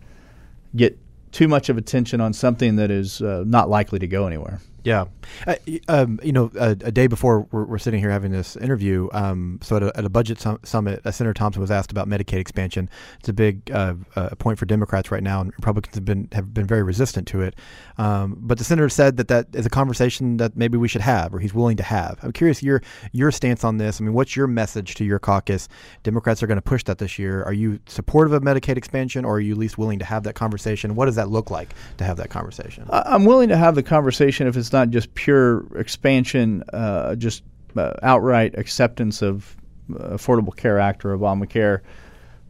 get 0.77 0.99
too 1.33 1.49
much 1.49 1.69
of 1.69 1.77
attention 1.77 2.21
on 2.21 2.33
something 2.33 2.77
that 2.77 2.91
is 2.91 3.21
uh, 3.23 3.45
not 3.47 3.69
likely 3.69 3.99
to 3.99 4.07
go 4.07 4.27
anywhere. 4.27 4.61
Yeah, 4.85 5.07
uh, 5.47 5.57
um, 5.89 6.21
you 6.23 6.33
know, 6.33 6.51
a, 6.59 6.71
a, 6.71 6.93
day 6.93 7.09
before 7.09 7.41
we're, 7.51 7.65
we're, 7.65 7.79
sitting 7.79 8.01
here 8.01 8.11
having 8.11 8.31
this 8.31 8.57
interview. 8.57 9.09
Um, 9.13 9.59
so 9.61 9.77
at 9.77 9.83
a, 9.83 9.99
at 9.99 10.05
a 10.05 10.09
budget 10.09 10.41
sum- 10.41 10.61
summit, 10.63 11.01
uh, 11.05 11.11
Senator 11.11 11.35
Thompson 11.35 11.61
was 11.61 11.71
asked 11.71 11.91
about 11.91 12.09
Medicaid 12.09 12.39
expansion. 12.39 12.89
It's 13.19 13.29
a 13.29 13.33
big 13.33 13.71
uh, 13.73 13.95
uh, 14.15 14.31
point 14.37 14.59
for 14.59 14.67
Democrats 14.67 15.11
right 15.11 15.23
now, 15.23 15.41
and 15.41 15.53
Republicans 15.57 15.97
have 15.97 16.05
been 16.05 16.29
have 16.33 16.55
been 16.55 16.67
very 16.67 16.83
resistant 16.83 17.27
to 17.29 17.43
it. 17.43 17.57
Um, 17.99 18.37
but 18.39 18.59
the 18.59 18.65
senator 18.65 18.89
said 18.89 19.17
that 19.17 19.29
that 19.29 19.49
is 19.53 19.67
a 19.67 19.71
conversation 19.71 20.37
that 20.37 20.57
maybe 20.57 20.79
we 20.79 20.87
should 20.87 21.03
have, 21.03 21.35
or 21.35 21.41
he's 21.41 21.55
willing 21.55 21.77
to 21.79 21.83
have. 21.83 22.19
I'm 22.23 22.33
curious 22.33 22.63
your 22.63 22.81
your 23.13 23.33
stance 23.33 23.65
on 23.65 23.79
this. 23.79 24.01
I 24.01 24.05
mean, 24.05 24.15
what's 24.15 24.37
your 24.37 24.47
message 24.47 24.95
to 24.97 25.05
your 25.05 25.19
caucus? 25.19 25.69
Democrats 26.05 26.43
are 26.43 26.47
going 26.47 26.57
to 26.57 26.63
push 26.63 26.85
that 26.85 26.99
this 26.99 27.19
year. 27.19 27.43
Are 27.43 27.53
you 27.53 27.81
supportive 27.87 28.33
of 28.33 28.43
Medicaid 28.43 28.77
expansion, 28.77 29.25
or 29.25 29.37
are 29.37 29.41
you 29.41 29.53
at 29.53 29.59
least 29.59 29.77
willing 29.77 29.99
to 29.99 30.05
have 30.05 30.23
that 30.23 30.35
conversation? 30.35 30.95
What 30.95 31.07
does 31.07 31.17
that 31.17 31.29
look 31.29 31.51
like 31.51 31.75
to 31.99 32.05
have 32.05 32.17
that 32.19 32.31
conversation? 32.31 32.87
I'm 32.91 33.25
willing 33.25 33.49
to 33.49 33.57
have 33.57 33.75
the 33.75 33.83
conversation 33.83 34.47
if 34.47 34.57
it's 34.57 34.68
not 34.73 34.91
just 34.91 35.15
pure 35.15 35.67
expansion, 35.77 36.63
uh, 36.73 37.15
just 37.15 37.43
uh, 37.77 37.95
outright 38.03 38.57
acceptance 38.59 39.23
of 39.23 39.57
uh, 39.95 40.17
Affordable 40.17 40.57
Care 40.57 40.79
Act 40.79 41.05
or 41.05 41.17
Obamacare. 41.17 41.81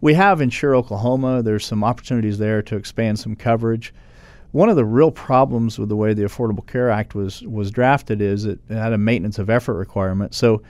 We 0.00 0.14
have 0.14 0.40
Insure 0.40 0.76
Oklahoma. 0.76 1.42
There's 1.42 1.66
some 1.66 1.82
opportunities 1.82 2.38
there 2.38 2.62
to 2.62 2.76
expand 2.76 3.18
some 3.18 3.34
coverage. 3.34 3.92
One 4.52 4.68
of 4.68 4.76
the 4.76 4.84
real 4.84 5.10
problems 5.10 5.78
with 5.78 5.88
the 5.88 5.96
way 5.96 6.14
the 6.14 6.22
Affordable 6.22 6.66
Care 6.66 6.90
Act 6.90 7.14
was 7.14 7.42
was 7.42 7.70
drafted 7.70 8.22
is 8.22 8.44
it 8.44 8.58
had 8.68 8.92
a 8.92 8.98
maintenance 8.98 9.38
of 9.38 9.50
effort 9.50 9.74
requirement. 9.74 10.34
So 10.34 10.62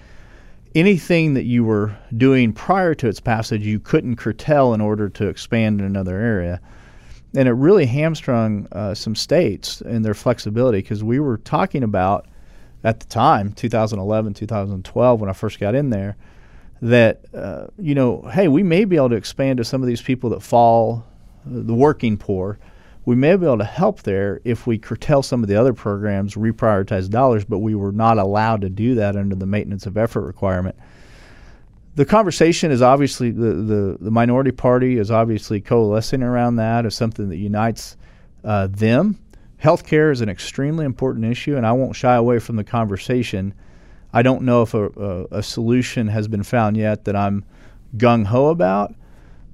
anything 0.74 1.34
that 1.34 1.44
you 1.44 1.62
were 1.64 1.96
doing 2.16 2.52
prior 2.52 2.94
to 2.94 3.08
its 3.08 3.20
passage, 3.20 3.64
you 3.64 3.78
couldn't 3.78 4.16
curtail 4.16 4.74
in 4.74 4.80
order 4.80 5.08
to 5.10 5.28
expand 5.28 5.80
in 5.80 5.86
another 5.86 6.18
area 6.18 6.60
and 7.38 7.46
it 7.46 7.52
really 7.52 7.86
hamstrung 7.86 8.66
uh, 8.72 8.92
some 8.92 9.14
states 9.14 9.80
in 9.82 10.02
their 10.02 10.12
flexibility 10.12 10.78
because 10.78 11.04
we 11.04 11.20
were 11.20 11.36
talking 11.36 11.84
about 11.84 12.26
at 12.82 12.98
the 12.98 13.06
time 13.06 13.52
2011 13.52 14.34
2012 14.34 15.20
when 15.20 15.30
i 15.30 15.32
first 15.32 15.60
got 15.60 15.72
in 15.72 15.90
there 15.90 16.16
that 16.82 17.24
uh, 17.34 17.68
you 17.78 17.94
know 17.94 18.22
hey 18.32 18.48
we 18.48 18.64
may 18.64 18.84
be 18.84 18.96
able 18.96 19.08
to 19.08 19.14
expand 19.14 19.56
to 19.56 19.64
some 19.64 19.80
of 19.82 19.86
these 19.86 20.02
people 20.02 20.30
that 20.30 20.42
fall 20.42 21.06
uh, 21.46 21.50
the 21.50 21.74
working 21.74 22.16
poor. 22.16 22.58
We 23.04 23.14
may 23.14 23.36
be 23.36 23.46
able 23.46 23.58
to 23.58 23.64
help 23.64 24.02
there 24.02 24.40
if 24.44 24.66
we 24.66 24.76
curtail 24.76 25.22
some 25.22 25.42
of 25.42 25.48
the 25.48 25.56
other 25.56 25.72
programs 25.72 26.34
reprioritize 26.34 27.08
dollars 27.08 27.44
but 27.44 27.60
we 27.60 27.74
were 27.74 27.92
not 27.92 28.18
allowed 28.18 28.62
to 28.62 28.68
do 28.68 28.96
that 28.96 29.16
under 29.16 29.36
the 29.36 29.46
maintenance 29.46 29.86
of 29.86 29.96
effort 29.96 30.22
requirement 30.22 30.76
the 31.98 32.06
conversation 32.06 32.70
is 32.70 32.80
obviously 32.80 33.32
the, 33.32 33.54
the, 33.54 33.96
the, 34.00 34.10
minority 34.12 34.52
party 34.52 34.98
is 34.98 35.10
obviously 35.10 35.60
coalescing 35.60 36.22
around 36.22 36.54
that 36.54 36.86
as 36.86 36.94
something 36.94 37.28
that 37.28 37.38
unites 37.38 37.96
uh, 38.44 38.68
them. 38.68 39.18
Healthcare 39.60 40.12
is 40.12 40.20
an 40.20 40.28
extremely 40.28 40.84
important 40.84 41.24
issue, 41.24 41.56
and 41.56 41.66
I 41.66 41.72
won't 41.72 41.96
shy 41.96 42.14
away 42.14 42.38
from 42.38 42.54
the 42.54 42.62
conversation. 42.62 43.52
I 44.12 44.22
don't 44.22 44.42
know 44.42 44.62
if 44.62 44.74
a, 44.74 44.86
a, 44.86 45.38
a 45.38 45.42
solution 45.42 46.06
has 46.06 46.28
been 46.28 46.44
found 46.44 46.76
yet 46.76 47.04
that 47.06 47.16
I'm 47.16 47.44
gung 47.96 48.26
ho 48.26 48.46
about, 48.50 48.94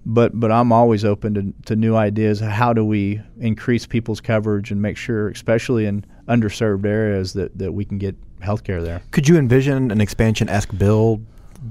but 0.04 0.38
but 0.38 0.52
I'm 0.52 0.70
always 0.70 1.02
open 1.02 1.32
to, 1.32 1.54
to 1.68 1.76
new 1.76 1.96
ideas. 1.96 2.40
How 2.40 2.74
do 2.74 2.84
we 2.84 3.22
increase 3.40 3.86
people's 3.86 4.20
coverage 4.20 4.70
and 4.70 4.82
make 4.82 4.98
sure, 4.98 5.30
especially 5.30 5.86
in 5.86 6.04
underserved 6.28 6.84
areas, 6.84 7.32
that, 7.32 7.56
that 7.56 7.72
we 7.72 7.86
can 7.86 7.96
get 7.96 8.16
healthcare 8.40 8.84
there? 8.84 9.00
Could 9.12 9.30
you 9.30 9.38
envision 9.38 9.90
an 9.90 10.02
expansion 10.02 10.50
esque 10.50 10.76
bill 10.76 11.22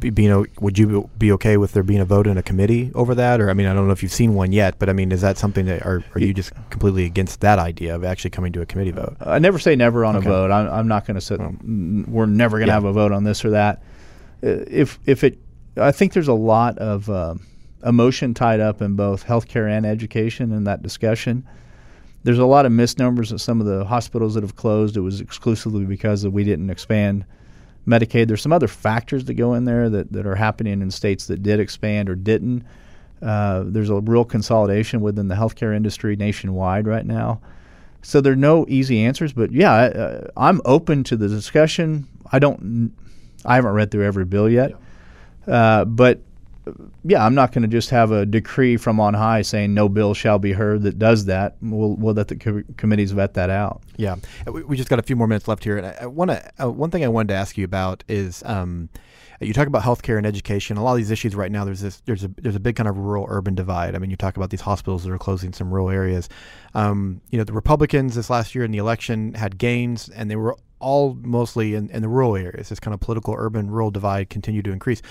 you 0.02 0.30
know, 0.30 0.46
would 0.60 0.78
you 0.78 1.10
be 1.18 1.32
okay 1.34 1.58
with 1.58 1.74
there 1.74 1.84
being 1.84 2.00
a 2.00 2.06
vote 2.06 2.28
in 2.28 2.38
a 2.38 2.44
committee 2.44 2.92
over 2.96 3.16
that? 3.16 3.40
Or 3.40 3.50
I 3.50 3.54
mean, 3.54 3.68
I 3.68 3.74
don't 3.74 3.88
know 3.88 3.94
if 3.94 4.04
you've 4.04 4.12
seen 4.12 4.34
one 4.34 4.52
yet, 4.52 4.80
but 4.80 4.90
I 4.90 4.94
mean, 4.94 5.12
is 5.12 5.22
that 5.22 5.38
something 5.38 5.66
that 5.66 5.86
are, 5.86 6.04
are 6.16 6.20
you 6.20 6.34
just 6.34 6.52
completely 6.70 7.06
against 7.06 7.42
that 7.42 7.60
idea 7.60 7.96
of 7.96 8.04
actually 8.04 8.32
coming 8.32 8.52
to 8.54 8.62
a 8.62 8.66
committee 8.66 8.92
vote? 8.92 9.16
I 9.22 9.40
never 9.40 9.60
say 9.60 9.76
never 9.76 10.06
on 10.06 10.16
okay. 10.16 10.28
a 10.28 10.30
vote. 10.30 10.52
I'm, 10.52 10.70
I'm 10.70 10.88
not 10.88 11.06
going 11.06 11.16
to 11.16 11.22
say 11.22 11.38
we're 11.38 12.26
never 12.26 12.58
going 12.58 12.68
to 12.68 12.72
yeah. 12.72 12.76
have 12.76 12.86
a 12.86 12.94
vote 12.94 13.12
on 13.12 13.24
this 13.24 13.46
or 13.46 13.52
that. 13.52 13.84
Uh, 14.44 14.66
if 14.68 15.00
if 15.06 15.24
it, 15.24 15.40
I 15.78 15.92
think 15.92 16.14
there's 16.14 16.28
a 16.28 16.34
lot 16.34 16.78
of 16.80 17.10
uh, 17.10 17.36
emotion 17.86 18.34
tied 18.34 18.60
up 18.60 18.82
in 18.82 18.96
both 18.96 19.26
healthcare 19.26 19.70
and 19.70 19.86
education 19.86 20.52
in 20.52 20.66
that 20.66 20.82
discussion. 20.82 21.48
There's 22.24 22.40
a 22.40 22.46
lot 22.46 22.66
of 22.66 22.72
misnomers 22.72 23.34
at 23.34 23.42
some 23.42 23.60
of 23.60 23.68
the 23.68 23.84
hospitals 23.86 24.36
that 24.36 24.44
have 24.44 24.56
closed. 24.56 24.96
It 24.96 25.02
was 25.02 25.20
exclusively 25.20 25.86
because 25.86 26.26
we 26.28 26.44
didn't 26.44 26.70
expand 26.70 27.26
Medicaid. 27.88 28.28
There's 28.28 28.42
some 28.42 28.54
other 28.54 28.68
factors 28.68 29.26
that 29.26 29.34
go 29.34 29.54
in 29.54 29.66
there 29.66 29.90
that, 29.90 30.12
that 30.14 30.26
are 30.26 30.36
happening 30.36 30.82
in 30.82 30.92
states 30.92 31.28
that 31.28 31.44
did 31.44 31.60
expand 31.60 32.10
or 32.10 32.16
didn't. 32.16 32.64
Uh, 33.22 33.64
there's 33.66 33.90
a 33.90 34.00
real 34.02 34.26
consolidation 34.26 35.02
within 35.02 35.28
the 35.28 35.36
healthcare 35.36 35.76
industry 35.76 36.16
nationwide 36.16 36.88
right 36.88 37.06
now. 37.06 37.40
So 38.02 38.20
there 38.20 38.34
are 38.34 38.38
no 38.38 38.66
easy 38.68 39.00
answers, 39.00 39.32
but 39.32 39.52
yeah, 39.52 39.74
uh, 39.74 40.28
I'm 40.36 40.60
open 40.66 41.04
to 41.06 41.16
the 41.16 41.30
discussion. 41.30 42.06
I 42.32 42.40
don't, 42.40 42.94
I 43.46 43.56
haven't 43.56 43.72
read 43.72 43.92
through 43.92 44.06
every 44.06 44.26
bill 44.26 44.50
yet, 44.50 44.74
yeah. 45.48 45.54
uh, 45.54 45.86
but 45.86 46.20
yeah, 47.04 47.26
I'm 47.26 47.36
not 47.36 47.52
going 47.52 47.64
to 47.64 47.68
just 47.68 47.90
have 47.90 48.12
a 48.12 48.26
decree 48.26 48.78
from 48.78 49.00
on 49.00 49.14
high 49.14 49.42
saying 49.42 49.74
no 49.74 49.90
bill 49.90 50.14
shall 50.14 50.40
be 50.40 50.54
heard 50.54 50.84
that 50.84 50.98
does 50.98 51.26
that. 51.26 51.58
We'll, 51.62 51.96
we'll 51.96 52.14
let 52.14 52.30
the 52.30 52.36
co- 52.36 52.64
committees 52.78 53.12
vet 53.12 53.34
that 53.34 53.50
out. 53.50 53.82
Yeah, 53.98 54.16
we, 54.48 54.78
just 54.78 54.90
got 54.90 55.00
a 55.00 55.04
few 55.04 55.16
more 55.16 55.28
minutes 55.28 55.48
left 55.48 55.64
here, 55.64 55.78
and 55.78 55.86
I, 55.86 55.98
I 56.02 56.06
want 56.06 56.32
to. 56.32 56.52
Uh, 56.64 56.72
one 56.72 56.92
thing 56.92 57.04
I 57.04 57.08
wanted 57.10 57.30
to 57.30 57.36
ask 57.36 57.58
you 57.58 57.66
about 57.66 58.04
is 58.08 58.44
um, 58.46 58.90
you 59.40 59.54
talk 59.54 59.68
about 59.68 59.84
healthcare 59.84 60.18
and 60.18 60.26
education. 60.26 60.78
A 60.78 60.84
lot 60.84 60.94
of 60.94 60.98
these 60.98 61.12
issues 61.12 61.36
right 61.36 61.52
now, 61.52 61.66
there's 61.66 61.82
this, 61.82 62.02
there's 62.06 62.24
a 62.24 62.30
there's 62.38 62.56
a 62.56 62.60
big 62.60 62.76
kind 62.76 62.88
of 62.88 62.98
rural 62.98 63.26
urban 63.28 63.56
divide. 63.56 63.96
I 63.96 64.00
mean, 64.00 64.10
you 64.10 64.16
talk 64.16 64.38
about 64.38 64.50
these 64.50 64.62
hospitals 64.62 65.04
that 65.04 65.12
are 65.12 65.18
closing 65.18 65.54
some 65.54 65.72
rural 65.72 65.90
areas. 65.90 66.30
Um, 66.74 67.22
you 67.30 67.38
know, 67.38 67.44
the 67.44 67.54
Republicans 67.54 68.16
this 68.16 68.30
last 68.30 68.56
year 68.56 68.64
in 68.64 68.72
the 68.72 68.78
election 68.78 69.34
had 69.34 69.58
gains, 69.58 70.10
and 70.10 70.32
they 70.32 70.36
were 70.36 70.58
all 70.80 71.18
mostly 71.22 71.76
in, 71.76 71.90
in 71.90 72.02
the 72.02 72.10
rural 72.10 72.36
areas. 72.36 72.70
This 72.70 72.80
kind 72.80 72.94
of 72.94 73.00
political 73.00 73.36
urban 73.38 73.70
rural 73.70 73.92
divide 73.92 74.30
continued 74.30 74.66
to 74.66 74.72
increase. 74.72 75.02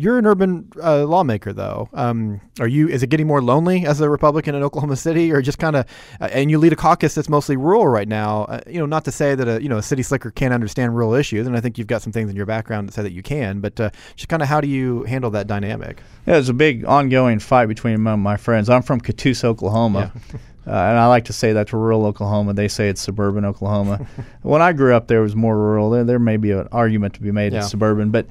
You're 0.00 0.16
an 0.16 0.26
urban 0.26 0.70
uh, 0.80 1.04
lawmaker, 1.06 1.52
though. 1.52 1.88
Um, 1.92 2.40
are 2.60 2.68
you? 2.68 2.88
Is 2.88 3.02
it 3.02 3.08
getting 3.08 3.26
more 3.26 3.42
lonely 3.42 3.84
as 3.84 4.00
a 4.00 4.08
Republican 4.08 4.54
in 4.54 4.62
Oklahoma 4.62 4.94
City, 4.94 5.32
or 5.32 5.42
just 5.42 5.58
kind 5.58 5.74
of? 5.74 5.86
Uh, 6.20 6.28
and 6.30 6.52
you 6.52 6.58
lead 6.58 6.72
a 6.72 6.76
caucus 6.76 7.16
that's 7.16 7.28
mostly 7.28 7.56
rural 7.56 7.88
right 7.88 8.06
now. 8.06 8.44
Uh, 8.44 8.60
you 8.68 8.78
know, 8.78 8.86
not 8.86 9.04
to 9.06 9.10
say 9.10 9.34
that 9.34 9.48
a 9.48 9.60
you 9.60 9.68
know 9.68 9.78
a 9.78 9.82
city 9.82 10.04
slicker 10.04 10.30
can't 10.30 10.54
understand 10.54 10.94
rural 10.94 11.14
issues, 11.14 11.48
and 11.48 11.56
I 11.56 11.60
think 11.60 11.78
you've 11.78 11.88
got 11.88 12.00
some 12.00 12.12
things 12.12 12.30
in 12.30 12.36
your 12.36 12.46
background 12.46 12.86
that 12.86 12.92
say 12.92 13.02
that 13.02 13.10
you 13.10 13.24
can. 13.24 13.58
But 13.58 13.80
uh, 13.80 13.90
just 14.14 14.28
kind 14.28 14.40
of 14.40 14.48
how 14.48 14.60
do 14.60 14.68
you 14.68 15.02
handle 15.02 15.32
that 15.32 15.48
dynamic? 15.48 16.00
Yeah, 16.26 16.34
there's 16.34 16.48
a 16.48 16.54
big 16.54 16.84
ongoing 16.84 17.40
fight 17.40 17.66
between 17.66 18.00
my 18.00 18.36
friends. 18.36 18.70
I'm 18.70 18.82
from 18.82 19.00
Catoosa, 19.00 19.44
Oklahoma. 19.44 20.12
Yeah. 20.14 20.38
Uh, 20.68 20.72
and 20.72 20.98
I 20.98 21.06
like 21.06 21.24
to 21.24 21.32
say 21.32 21.54
that's 21.54 21.72
rural 21.72 22.04
Oklahoma. 22.04 22.52
They 22.52 22.68
say 22.68 22.90
it's 22.90 23.00
suburban 23.00 23.46
Oklahoma. 23.46 24.06
when 24.42 24.60
I 24.60 24.74
grew 24.74 24.94
up, 24.94 25.08
there 25.08 25.22
was 25.22 25.34
more 25.34 25.56
rural. 25.56 25.88
There, 25.88 26.04
there 26.04 26.18
may 26.18 26.36
be 26.36 26.50
an 26.50 26.68
argument 26.72 27.14
to 27.14 27.22
be 27.22 27.32
made 27.32 27.54
yeah. 27.54 27.62
suburban, 27.62 28.10
but 28.10 28.26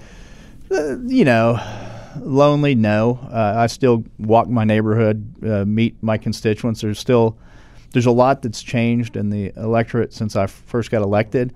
uh, 0.72 1.00
you 1.00 1.26
know, 1.26 1.60
lonely. 2.22 2.76
No, 2.76 3.20
uh, 3.32 3.54
I 3.58 3.68
still 3.68 4.04
walk 4.20 4.48
my 4.48 4.64
neighborhood, 4.64 5.44
uh, 5.46 5.66
meet 5.66 6.02
my 6.02 6.18
constituents. 6.18 6.82
There's 6.82 7.00
still 7.00 7.38
there's 7.94 8.06
a 8.06 8.12
lot 8.12 8.42
that's 8.42 8.62
changed 8.62 9.16
in 9.16 9.30
the 9.30 9.54
electorate 9.56 10.14
since 10.14 10.36
I 10.36 10.48
first 10.48 10.92
got 10.92 11.02
elected. 11.02 11.54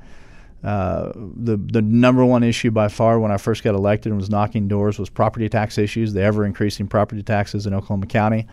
Uh, 0.63 1.11
the 1.15 1.57
the 1.57 1.81
number 1.81 2.23
one 2.23 2.43
issue 2.43 2.71
by 2.71 2.87
far 2.87 3.19
when 3.19 3.31
I 3.31 3.37
first 3.37 3.63
got 3.63 3.73
elected 3.73 4.11
and 4.11 4.19
was 4.19 4.29
knocking 4.29 4.67
doors 4.67 4.99
was 4.99 5.09
property 5.09 5.49
tax 5.49 5.77
issues, 5.77 6.13
the 6.13 6.21
ever 6.21 6.45
increasing 6.45 6.87
property 6.87 7.23
taxes 7.23 7.65
in 7.65 7.73
Oklahoma 7.73 8.05
County 8.05 8.47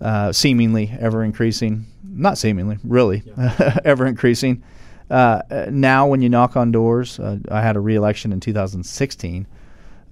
uh, 0.00 0.32
seemingly 0.32 0.92
ever 0.98 1.24
increasing. 1.24 1.86
Not 2.02 2.38
seemingly, 2.38 2.78
really, 2.84 3.22
yeah. 3.26 3.78
ever 3.84 4.06
increasing. 4.06 4.62
Uh, 5.10 5.42
now, 5.70 6.06
when 6.06 6.22
you 6.22 6.28
knock 6.28 6.56
on 6.56 6.72
doors, 6.72 7.18
uh, 7.18 7.38
I 7.50 7.60
had 7.60 7.76
a 7.76 7.80
reelection 7.80 8.32
in 8.32 8.40
2016, 8.40 9.46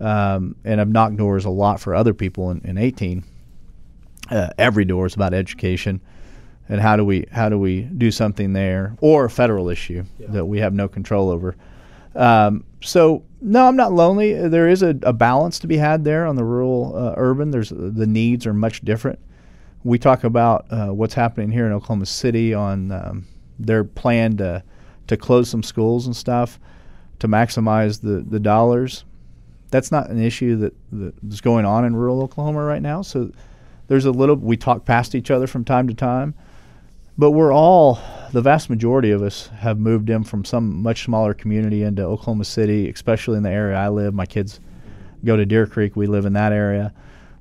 um, 0.02 0.56
and 0.64 0.80
I've 0.80 0.88
knocked 0.88 1.16
doors 1.16 1.44
a 1.44 1.50
lot 1.50 1.80
for 1.80 1.94
other 1.94 2.12
people 2.12 2.50
in, 2.50 2.60
in 2.64 2.78
18. 2.78 3.24
uh, 4.30 4.48
every 4.58 4.84
door 4.84 5.06
is 5.06 5.14
about 5.14 5.34
education 5.34 6.00
and 6.68 6.80
how 6.80 6.96
do 6.96 7.04
we 7.04 7.26
how 7.30 7.48
do 7.48 7.58
we 7.58 7.82
do 7.82 8.10
something 8.10 8.52
there 8.52 8.96
or 9.00 9.26
a 9.26 9.30
federal 9.30 9.68
issue 9.68 10.04
yeah. 10.18 10.26
that 10.30 10.46
we 10.46 10.58
have 10.58 10.72
no 10.72 10.88
control 10.88 11.30
over. 11.30 11.56
Um, 12.14 12.64
so 12.80 13.24
no, 13.40 13.66
I'm 13.66 13.76
not 13.76 13.92
lonely. 13.92 14.48
There 14.48 14.68
is 14.68 14.82
a, 14.82 14.96
a, 15.02 15.12
balance 15.12 15.58
to 15.60 15.66
be 15.66 15.78
had 15.78 16.04
there 16.04 16.26
on 16.26 16.36
the 16.36 16.44
rural 16.44 16.94
uh, 16.96 17.14
urban. 17.16 17.50
There's 17.50 17.70
the 17.70 18.06
needs 18.06 18.46
are 18.46 18.54
much 18.54 18.82
different. 18.82 19.18
We 19.82 19.98
talk 19.98 20.22
about 20.24 20.66
uh, 20.70 20.88
what's 20.88 21.14
happening 21.14 21.50
here 21.50 21.66
in 21.66 21.72
Oklahoma 21.72 22.06
City 22.06 22.54
on 22.54 22.92
um, 22.92 23.26
their 23.58 23.84
plan 23.84 24.36
to 24.38 24.62
to 25.08 25.16
close 25.16 25.48
some 25.48 25.62
schools 25.62 26.06
and 26.06 26.14
stuff 26.14 26.60
to 27.18 27.28
maximize 27.28 28.00
the 28.00 28.24
the 28.26 28.40
dollars. 28.40 29.04
That's 29.72 29.90
not 29.90 30.08
an 30.08 30.22
issue 30.22 30.56
that 30.58 30.74
that's 30.92 31.40
going 31.40 31.64
on 31.64 31.84
in 31.84 31.96
rural 31.96 32.22
Oklahoma 32.22 32.62
right 32.62 32.82
now. 32.82 33.02
So 33.02 33.32
there's 33.88 34.04
a 34.04 34.12
little 34.12 34.36
we 34.36 34.56
talk 34.56 34.84
past 34.84 35.16
each 35.16 35.32
other 35.32 35.48
from 35.48 35.64
time 35.64 35.88
to 35.88 35.94
time 35.94 36.34
but 37.18 37.32
we're 37.32 37.52
all 37.52 38.00
the 38.32 38.40
vast 38.40 38.70
majority 38.70 39.10
of 39.10 39.22
us 39.22 39.48
have 39.58 39.78
moved 39.78 40.08
in 40.08 40.24
from 40.24 40.44
some 40.44 40.82
much 40.82 41.04
smaller 41.04 41.34
community 41.34 41.82
into 41.82 42.02
Oklahoma 42.02 42.44
City, 42.44 42.88
especially 42.88 43.36
in 43.36 43.42
the 43.42 43.50
area 43.50 43.76
I 43.76 43.88
live. 43.88 44.14
My 44.14 44.26
kids 44.26 44.60
go 45.24 45.36
to 45.36 45.44
Deer 45.44 45.66
Creek. 45.66 45.94
We 45.94 46.06
live 46.06 46.24
in 46.24 46.32
that 46.32 46.52
area. 46.52 46.92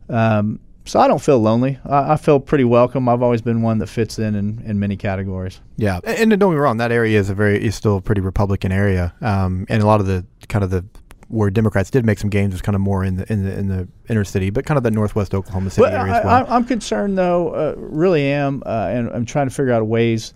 Um, 0.09 0.59
so 0.83 0.99
I 0.99 1.07
don't 1.07 1.21
feel 1.21 1.39
lonely. 1.39 1.79
I, 1.85 2.13
I, 2.13 2.17
feel 2.17 2.39
pretty 2.39 2.63
welcome. 2.63 3.07
I've 3.07 3.21
always 3.21 3.41
been 3.41 3.61
one 3.61 3.77
that 3.77 3.87
fits 3.87 4.19
in 4.19 4.35
in, 4.35 4.61
in 4.65 4.79
many 4.79 4.97
categories. 4.97 5.61
Yeah, 5.77 5.99
and, 6.03 6.31
and 6.31 6.39
don't 6.39 6.53
me 6.53 6.59
wrong, 6.59 6.77
that 6.77 6.91
area 6.91 7.17
is 7.17 7.29
a 7.29 7.35
very 7.35 7.63
is 7.63 7.75
still 7.75 7.97
a 7.97 8.01
pretty 8.01 8.19
Republican 8.19 8.71
area, 8.71 9.13
um, 9.21 9.65
and 9.69 9.81
a 9.81 9.85
lot 9.85 10.01
of 10.01 10.07
the 10.07 10.25
kind 10.49 10.63
of 10.63 10.71
the 10.71 10.83
where 11.31 11.49
Democrats 11.49 11.89
did 11.89 12.05
make 12.05 12.19
some 12.19 12.29
gains 12.29 12.51
was 12.51 12.61
kind 12.61 12.75
of 12.75 12.81
more 12.81 13.05
in 13.05 13.15
the 13.15 13.31
in 13.31 13.43
the 13.43 13.57
in 13.57 13.67
the 13.67 13.87
inner 14.09 14.25
city, 14.25 14.49
but 14.49 14.65
kind 14.65 14.77
of 14.77 14.83
the 14.83 14.91
northwest 14.91 15.33
Oklahoma 15.33 15.69
City 15.69 15.83
well, 15.83 16.01
area 16.01 16.13
as 16.15 16.25
well. 16.25 16.45
I, 16.47 16.55
am 16.57 16.65
concerned 16.65 17.17
though, 17.17 17.49
uh, 17.49 17.75
really 17.77 18.23
am, 18.25 18.61
uh, 18.65 18.89
and 18.91 19.09
I'm 19.11 19.25
trying 19.25 19.47
to 19.47 19.53
figure 19.53 19.71
out 19.71 19.87
ways 19.87 20.33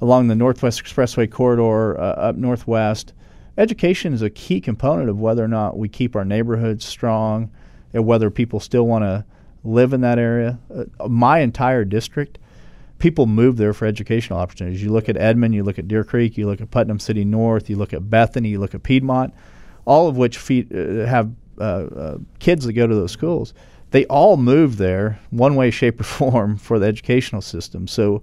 along 0.00 0.28
the 0.28 0.34
Northwest 0.34 0.82
Expressway 0.82 1.30
corridor 1.30 2.00
uh, 2.00 2.12
up 2.12 2.36
northwest. 2.36 3.12
Education 3.58 4.14
is 4.14 4.22
a 4.22 4.30
key 4.30 4.62
component 4.62 5.10
of 5.10 5.18
whether 5.20 5.44
or 5.44 5.48
not 5.48 5.76
we 5.76 5.90
keep 5.90 6.16
our 6.16 6.24
neighborhoods 6.24 6.86
strong, 6.86 7.50
and 7.92 8.06
whether 8.06 8.30
people 8.30 8.60
still 8.60 8.86
want 8.86 9.04
to 9.04 9.24
live 9.62 9.92
in 9.92 10.00
that 10.00 10.18
area. 10.18 10.58
Uh, 10.74 11.06
my 11.06 11.40
entire 11.40 11.84
district 11.84 12.38
people 12.98 13.26
move 13.26 13.56
there 13.56 13.74
for 13.74 13.86
educational 13.86 14.38
opportunities. 14.38 14.82
You 14.82 14.90
look 14.90 15.08
at 15.08 15.16
Edmond, 15.16 15.54
you 15.54 15.62
look 15.62 15.78
at 15.78 15.88
Deer 15.88 16.04
Creek, 16.04 16.36
you 16.36 16.46
look 16.46 16.60
at 16.60 16.70
Putnam 16.70 16.98
City 16.98 17.24
North, 17.24 17.68
you 17.68 17.76
look 17.76 17.94
at 17.94 18.08
Bethany, 18.08 18.50
you 18.50 18.58
look 18.58 18.74
at 18.74 18.82
Piedmont 18.82 19.34
all 19.90 20.06
of 20.06 20.16
which 20.16 20.38
feed, 20.38 20.72
uh, 20.72 21.04
have 21.04 21.32
uh, 21.58 21.64
uh, 21.64 22.18
kids 22.38 22.64
that 22.64 22.74
go 22.74 22.86
to 22.86 22.94
those 22.94 23.10
schools. 23.10 23.52
They 23.90 24.06
all 24.06 24.36
move 24.36 24.76
there 24.76 25.18
one 25.30 25.56
way, 25.56 25.72
shape, 25.72 26.00
or 26.00 26.04
form 26.20 26.56
for 26.58 26.78
the 26.78 26.86
educational 26.86 27.42
system. 27.42 27.88
So 27.88 28.22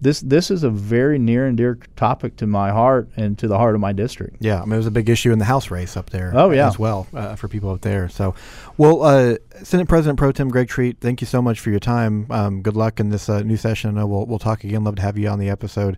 this 0.00 0.20
this 0.20 0.50
is 0.50 0.64
a 0.64 0.70
very 0.70 1.18
near 1.18 1.46
and 1.46 1.56
dear 1.56 1.78
topic 1.96 2.36
to 2.36 2.46
my 2.46 2.70
heart 2.70 3.08
and 3.16 3.38
to 3.38 3.48
the 3.48 3.56
heart 3.56 3.74
of 3.74 3.80
my 3.80 3.92
district. 3.92 4.36
Yeah, 4.40 4.60
I 4.60 4.64
mean 4.64 4.74
it 4.74 4.78
was 4.78 4.86
a 4.86 4.90
big 4.90 5.08
issue 5.08 5.32
in 5.32 5.38
the 5.38 5.44
House 5.44 5.70
race 5.70 5.96
up 5.96 6.10
there. 6.10 6.32
Oh 6.34 6.50
yeah, 6.50 6.68
as 6.68 6.78
well 6.78 7.06
uh, 7.14 7.36
for 7.36 7.48
people 7.48 7.70
up 7.70 7.80
there. 7.80 8.08
So, 8.08 8.34
well, 8.76 9.02
uh, 9.02 9.36
Senate 9.62 9.88
President 9.88 10.18
Pro 10.18 10.32
Tem 10.32 10.48
Greg 10.48 10.68
Treat, 10.68 11.00
thank 11.00 11.20
you 11.20 11.26
so 11.26 11.40
much 11.40 11.60
for 11.60 11.70
your 11.70 11.80
time. 11.80 12.26
Um, 12.30 12.62
good 12.62 12.76
luck 12.76 13.00
in 13.00 13.10
this 13.10 13.28
uh, 13.28 13.42
new 13.42 13.56
session. 13.56 13.94
we'll 13.94 14.26
we'll 14.26 14.38
talk 14.38 14.64
again. 14.64 14.84
Love 14.84 14.96
to 14.96 15.02
have 15.02 15.16
you 15.16 15.28
on 15.28 15.38
the 15.38 15.48
episode 15.48 15.96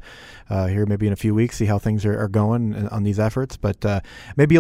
uh, 0.51 0.67
here 0.67 0.87
maybe 0.87 1.07
in 1.07 1.13
a 1.13 1.17
few 1.17 1.35
weeks. 1.35 1.57
See 1.57 1.67
how 1.67 1.79
things 1.79 2.05
are, 2.05 2.19
are 2.19 2.29
going 2.29 2.89
on 2.89 3.03
these 3.03 3.19
efforts. 3.19 3.57
But 3.57 3.85
uh, 3.85 4.01
maybe 4.37 4.59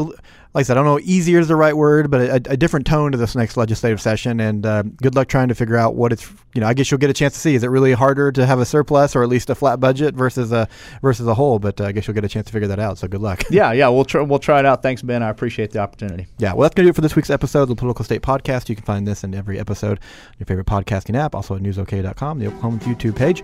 like 0.56 0.62
I 0.62 0.68
said, 0.68 0.78
I 0.78 0.82
don't 0.82 0.86
know, 0.86 1.00
easier 1.04 1.38
is 1.38 1.48
the 1.48 1.54
right 1.54 1.76
word, 1.76 2.10
but 2.10 2.22
a, 2.22 2.52
a 2.52 2.56
different 2.56 2.86
tone 2.86 3.12
to 3.12 3.18
this 3.18 3.34
next 3.34 3.58
legislative 3.58 4.00
session. 4.00 4.40
And 4.40 4.64
uh, 4.64 4.84
good 4.84 5.14
luck 5.14 5.28
trying 5.28 5.48
to 5.48 5.54
figure 5.54 5.76
out 5.76 5.96
what 5.96 6.14
it's, 6.14 6.26
you 6.54 6.62
know, 6.62 6.66
I 6.66 6.72
guess 6.72 6.90
you'll 6.90 6.96
get 6.96 7.10
a 7.10 7.12
chance 7.12 7.34
to 7.34 7.40
see. 7.40 7.54
Is 7.54 7.62
it 7.62 7.66
really 7.66 7.92
harder 7.92 8.32
to 8.32 8.46
have 8.46 8.58
a 8.58 8.64
surplus 8.64 9.14
or 9.14 9.22
at 9.22 9.28
least 9.28 9.50
a 9.50 9.54
flat 9.54 9.80
budget 9.80 10.14
versus 10.14 10.52
a 10.52 10.66
versus 11.02 11.26
a 11.26 11.34
hole? 11.34 11.58
But 11.58 11.78
uh, 11.78 11.84
I 11.84 11.92
guess 11.92 12.06
you'll 12.06 12.14
get 12.14 12.24
a 12.24 12.28
chance 12.28 12.46
to 12.46 12.54
figure 12.54 12.68
that 12.68 12.78
out. 12.78 12.96
So 12.96 13.06
good 13.06 13.20
luck. 13.20 13.42
Yeah, 13.56 13.72
yeah, 13.72 13.88
we'll 13.88 14.04
try, 14.04 14.22
we'll 14.22 14.38
try 14.38 14.58
it 14.58 14.66
out. 14.66 14.82
Thanks, 14.82 15.02
Ben. 15.02 15.22
I 15.22 15.28
appreciate 15.28 15.70
the 15.70 15.78
opportunity. 15.78 16.26
Yeah, 16.38 16.52
well, 16.52 16.62
that's 16.62 16.74
going 16.74 16.84
to 16.84 16.88
do 16.88 16.90
it 16.90 16.94
for 16.94 17.00
this 17.00 17.16
week's 17.16 17.30
episode 17.30 17.62
of 17.62 17.68
the 17.68 17.74
Political 17.76 18.04
State 18.04 18.22
Podcast. 18.22 18.68
You 18.68 18.74
can 18.76 18.84
find 18.84 19.06
this 19.06 19.24
in 19.24 19.34
every 19.34 19.58
episode, 19.58 19.98
on 19.98 20.34
your 20.38 20.46
favorite 20.46 20.66
podcasting 20.66 21.16
app, 21.16 21.34
also 21.34 21.54
at 21.54 21.62
newsok.com, 21.62 22.38
the 22.38 22.48
Oklahoma 22.48 22.78
YouTube 22.78 23.16
page. 23.16 23.42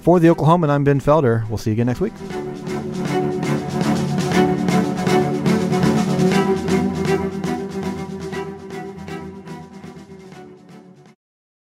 For 0.00 0.20
the 0.20 0.28
Oklahoman, 0.28 0.68
I'm 0.70 0.84
Ben 0.84 1.00
Felder. 1.00 1.48
We'll 1.48 1.58
see 1.58 1.70
you 1.70 1.74
again 1.74 1.86
next 1.86 2.00
week. 2.00 2.79